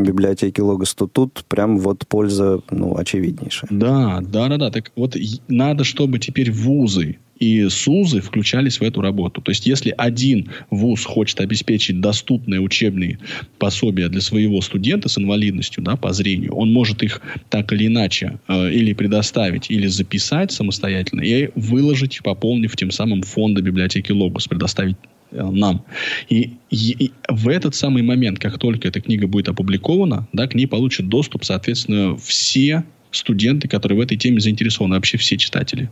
Приложением 0.00 0.04
библиотеки 0.04 0.60
логос, 0.60 0.94
то 0.94 1.06
тут 1.06 1.44
прям 1.48 1.78
вот 1.78 2.06
польза, 2.06 2.60
ну, 2.70 2.96
очевиднейшая. 2.96 3.68
Да, 3.70 4.20
да, 4.20 4.48
да, 4.48 4.56
да. 4.56 4.70
Так 4.70 4.92
вот 4.96 5.16
надо, 5.48 5.84
чтобы 5.84 6.18
теперь 6.18 6.50
вузы 6.50 7.18
и 7.38 7.68
СУЗы 7.70 8.20
включались 8.20 8.80
в 8.80 8.82
эту 8.82 9.00
работу. 9.00 9.40
То 9.40 9.50
есть, 9.50 9.66
если 9.66 9.94
один 9.96 10.50
ВУЗ 10.70 11.06
хочет 11.06 11.40
обеспечить 11.40 12.00
доступные 12.00 12.60
учебные 12.60 13.18
пособия 13.58 14.08
для 14.08 14.20
своего 14.20 14.60
студента 14.60 15.08
с 15.08 15.16
инвалидностью 15.16 15.82
да, 15.82 15.96
по 15.96 16.12
зрению, 16.12 16.54
он 16.54 16.70
может 16.70 17.02
их 17.02 17.22
так 17.48 17.72
или 17.72 17.86
иначе 17.86 18.38
э, 18.48 18.70
или 18.72 18.92
предоставить, 18.92 19.70
или 19.70 19.86
записать 19.86 20.52
самостоятельно 20.52 21.22
и 21.22 21.48
выложить, 21.54 22.20
пополнив 22.22 22.76
тем 22.76 22.90
самым 22.90 23.22
фонды 23.22 23.62
библиотеки 23.62 24.12
Логос, 24.12 24.46
предоставить 24.46 24.96
нам. 25.32 25.84
И, 26.28 26.52
и, 26.70 27.12
в 27.28 27.48
этот 27.48 27.74
самый 27.74 28.02
момент, 28.02 28.38
как 28.38 28.58
только 28.58 28.88
эта 28.88 29.00
книга 29.00 29.26
будет 29.26 29.48
опубликована, 29.48 30.28
да, 30.32 30.46
к 30.46 30.54
ней 30.54 30.66
получат 30.66 31.08
доступ, 31.08 31.44
соответственно, 31.44 32.16
все 32.16 32.84
студенты, 33.12 33.68
которые 33.68 33.98
в 33.98 34.00
этой 34.00 34.16
теме 34.16 34.40
заинтересованы, 34.40 34.94
вообще 34.94 35.18
все 35.18 35.36
читатели. 35.36 35.90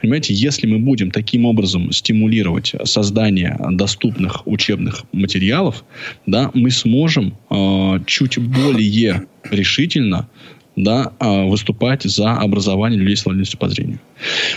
Понимаете, 0.00 0.34
если 0.34 0.66
мы 0.66 0.78
будем 0.78 1.10
таким 1.10 1.44
образом 1.44 1.92
стимулировать 1.92 2.74
создание 2.84 3.58
доступных 3.70 4.46
учебных 4.46 5.04
материалов, 5.12 5.84
да, 6.26 6.50
мы 6.54 6.70
сможем 6.70 7.36
э, 7.50 8.00
чуть 8.06 8.38
более 8.38 9.26
решительно 9.50 10.28
да, 10.76 11.12
а, 11.18 11.44
выступать 11.44 12.04
за 12.04 12.34
образование 12.34 13.00
людей 13.00 13.16
с 13.16 13.26
инвалидностью 13.26 13.58
по 13.58 13.68
зрению. 13.68 13.98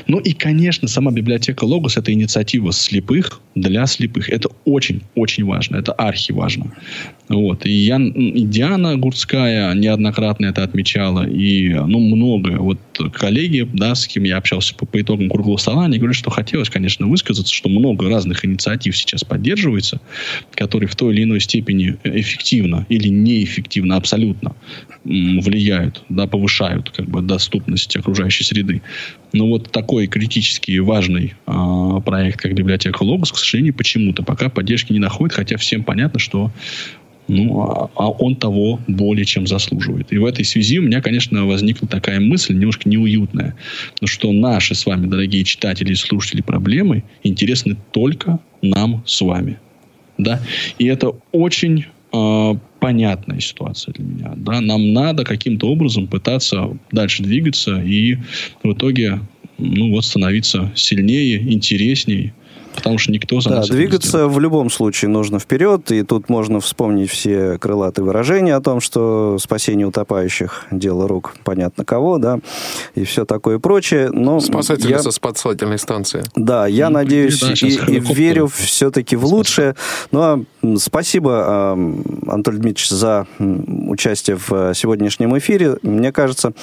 Ну 0.07 0.19
и, 0.19 0.33
конечно, 0.33 0.87
сама 0.87 1.11
библиотека 1.11 1.63
Логос– 1.63 1.97
это 1.97 2.11
инициатива 2.11 2.71
слепых 2.71 3.41
для 3.55 3.85
слепых. 3.85 4.29
Это 4.29 4.49
очень-очень 4.65 5.45
важно. 5.45 5.77
Это 5.77 5.91
архиважно. 5.93 6.71
Вот. 7.29 7.65
И, 7.65 7.71
я, 7.71 7.97
и 7.97 8.41
Диана 8.41 8.97
Гурцкая 8.97 9.73
неоднократно 9.73 10.47
это 10.47 10.63
отмечала. 10.63 11.27
И 11.27 11.69
ну, 11.69 11.99
много 11.99 12.57
вот 12.57 12.79
коллеги, 13.13 13.67
да, 13.73 13.95
с 13.95 14.07
кем 14.07 14.23
я 14.23 14.37
общался 14.37 14.75
по, 14.75 14.85
по 14.85 15.01
итогам 15.01 15.29
круглого 15.29 15.57
стола, 15.57 15.85
они 15.85 15.97
говорят, 15.97 16.15
что 16.15 16.29
хотелось, 16.29 16.69
конечно, 16.69 17.07
высказаться, 17.07 17.53
что 17.53 17.69
много 17.69 18.09
разных 18.09 18.43
инициатив 18.45 18.97
сейчас 18.97 19.23
поддерживается, 19.23 20.01
которые 20.55 20.89
в 20.89 20.95
той 20.95 21.13
или 21.13 21.23
иной 21.23 21.39
степени 21.39 21.97
эффективно 22.03 22.85
или 22.89 23.07
неэффективно 23.07 23.95
абсолютно 23.95 24.55
влияют, 25.03 26.03
да, 26.09 26.27
повышают 26.27 26.91
как 26.91 27.09
бы 27.09 27.21
доступность 27.21 27.95
окружающей 27.95 28.43
среды. 28.43 28.81
Но 29.33 29.47
вот 29.47 29.71
такой 29.71 30.07
критически 30.07 30.77
важный 30.79 31.33
э, 31.47 32.01
проект, 32.05 32.39
как 32.39 32.53
библиотека 32.53 33.03
Логос, 33.03 33.31
к 33.31 33.37
сожалению, 33.37 33.73
почему-то 33.73 34.23
пока 34.23 34.49
поддержки 34.49 34.91
не 34.91 34.99
находит, 34.99 35.35
хотя 35.35 35.57
всем 35.57 35.83
понятно, 35.83 36.19
что 36.19 36.51
ну, 37.27 37.61
а, 37.61 37.89
а 37.95 38.09
он 38.09 38.35
того 38.35 38.79
более 38.87 39.23
чем 39.25 39.47
заслуживает. 39.47 40.11
И 40.11 40.17
в 40.17 40.25
этой 40.25 40.43
связи 40.43 40.79
у 40.79 40.81
меня, 40.81 41.01
конечно, 41.01 41.45
возникла 41.45 41.87
такая 41.87 42.19
мысль, 42.19 42.53
немножко 42.53 42.89
неуютная, 42.89 43.55
что 44.03 44.33
наши 44.33 44.75
с 44.75 44.85
вами, 44.85 45.07
дорогие 45.07 45.45
читатели 45.45 45.93
и 45.93 45.95
слушатели, 45.95 46.41
проблемы 46.41 47.03
интересны 47.23 47.77
только 47.91 48.39
нам 48.61 49.03
с 49.05 49.21
вами. 49.21 49.59
Да? 50.17 50.41
И 50.77 50.85
это 50.87 51.13
очень 51.31 51.85
э, 52.11 52.53
понятная 52.81 53.39
ситуация 53.39 53.93
для 53.93 54.03
меня. 54.03 54.33
Да? 54.35 54.59
Нам 54.59 54.91
надо 54.91 55.23
каким-то 55.23 55.67
образом 55.67 56.07
пытаться 56.07 56.77
дальше 56.91 57.21
двигаться 57.23 57.79
и 57.79 58.15
в 58.63 58.73
итоге 58.73 59.19
ну, 59.59 59.91
вот, 59.91 60.03
становиться 60.03 60.71
сильнее, 60.75 61.37
интереснее, 61.53 62.33
потому 62.75 62.97
что 62.97 63.11
никто 63.11 63.39
за 63.41 63.49
да, 63.49 63.55
нас 63.57 63.69
двигаться 63.69 64.27
в 64.27 64.39
любом 64.39 64.69
случае 64.69 65.09
нужно 65.09 65.39
вперед, 65.39 65.91
и 65.91 66.03
тут 66.03 66.29
можно 66.29 66.59
вспомнить 66.59 67.09
все 67.09 67.57
крылатые 67.57 68.05
выражения 68.05 68.55
о 68.55 68.61
том, 68.61 68.81
что 68.81 69.37
спасение 69.39 69.87
утопающих– 69.87 70.65
дело 70.71 71.07
рук 71.07 71.33
понятно 71.43 71.85
кого, 71.85 72.17
да, 72.17 72.39
и 72.95 73.03
все 73.03 73.25
такое 73.25 73.59
прочее. 73.59 74.09
Но 74.11 74.39
Спасатели 74.39 74.91
я... 74.91 74.99
со 74.99 75.11
спасательной 75.11 75.77
станции. 75.77 76.23
Да, 76.35 76.67
я 76.67 76.89
ну, 76.89 76.95
надеюсь 76.95 77.39
да, 77.39 77.53
и, 77.53 77.95
и 77.95 77.99
верю 77.99 78.47
все-таки 78.47 79.15
в 79.15 79.25
лучшее. 79.25 79.75
Ну, 80.11 80.21
а 80.21 80.43
спасибо, 80.77 81.71
Антон 81.71 82.55
Дмитриевич, 82.55 82.89
за 82.89 83.27
участие 83.39 84.37
в 84.37 84.73
сегодняшнем 84.73 85.37
эфире. 85.37 85.77
Мне 85.81 86.11
кажется, 86.11 86.53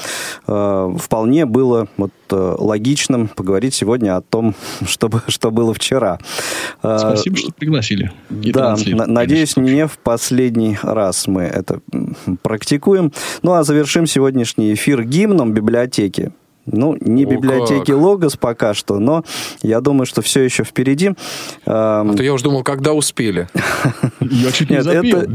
э, 0.46 0.96
вполне 0.98 1.46
было 1.46 1.88
вот 1.96 2.12
э, 2.30 2.56
логичным 2.58 3.28
поговорить 3.28 3.74
сегодня 3.74 4.16
о 4.16 4.20
том, 4.20 4.54
чтобы, 4.86 5.22
что 5.28 5.50
было 5.50 5.74
вчера 5.74 5.97
вчера. 5.98 6.18
А, 6.82 6.98
Спасибо, 6.98 7.36
что 7.36 7.52
пригласили. 7.52 8.12
да, 8.30 8.76
надеюсь, 8.86 9.56
не 9.56 9.86
в 9.86 9.98
последний 9.98 10.78
раз 10.82 11.26
мы 11.26 11.42
это 11.42 11.80
практикуем. 12.42 13.12
Ну, 13.42 13.52
а 13.52 13.64
завершим 13.64 14.06
сегодняшний 14.06 14.72
эфир 14.74 15.04
гимном 15.04 15.52
библиотеки. 15.52 16.32
Ну, 16.70 16.96
не 17.00 17.24
О, 17.24 17.28
библиотеки 17.28 17.92
как. 17.92 18.00
Логос 18.00 18.36
пока 18.36 18.74
что, 18.74 18.98
но 18.98 19.24
я 19.62 19.80
думаю, 19.80 20.06
что 20.06 20.22
все 20.22 20.42
еще 20.42 20.64
впереди. 20.64 21.12
А 21.66 22.04
то 22.14 22.22
я 22.22 22.32
уже 22.32 22.44
думал, 22.44 22.62
когда 22.62 22.92
успели. 22.92 23.48
Я 24.20 24.52
чуть 24.52 24.70
не 24.70 24.82
запил. 24.82 25.20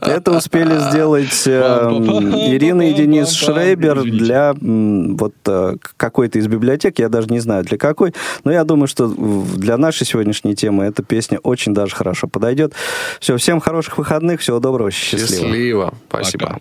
Это 0.00 0.32
успели 0.36 0.78
сделать 0.90 1.42
эм, 1.46 2.34
Ирина 2.34 2.90
и 2.90 2.94
Денис 2.94 3.30
Шрейбер 3.30 4.02
для 4.02 4.54
вот 4.60 5.34
э, 5.46 5.76
какой-то 5.96 6.38
из 6.38 6.46
библиотек, 6.46 6.98
я 6.98 7.08
даже 7.08 7.28
не 7.28 7.40
знаю 7.40 7.64
для 7.64 7.78
какой, 7.78 8.14
но 8.44 8.52
я 8.52 8.64
думаю, 8.64 8.88
что 8.88 9.08
для 9.08 9.76
нашей 9.76 10.06
сегодняшней 10.06 10.54
темы 10.54 10.84
эта 10.84 11.02
песня 11.02 11.38
очень 11.38 11.74
даже 11.74 11.94
хорошо 11.94 12.28
подойдет. 12.28 12.74
Все, 13.20 13.36
всем 13.36 13.60
хороших 13.60 13.98
выходных, 13.98 14.40
всего 14.40 14.58
доброго, 14.58 14.90
счастливо. 14.90 15.44
Счастливо, 15.44 15.94
спасибо. 16.08 16.60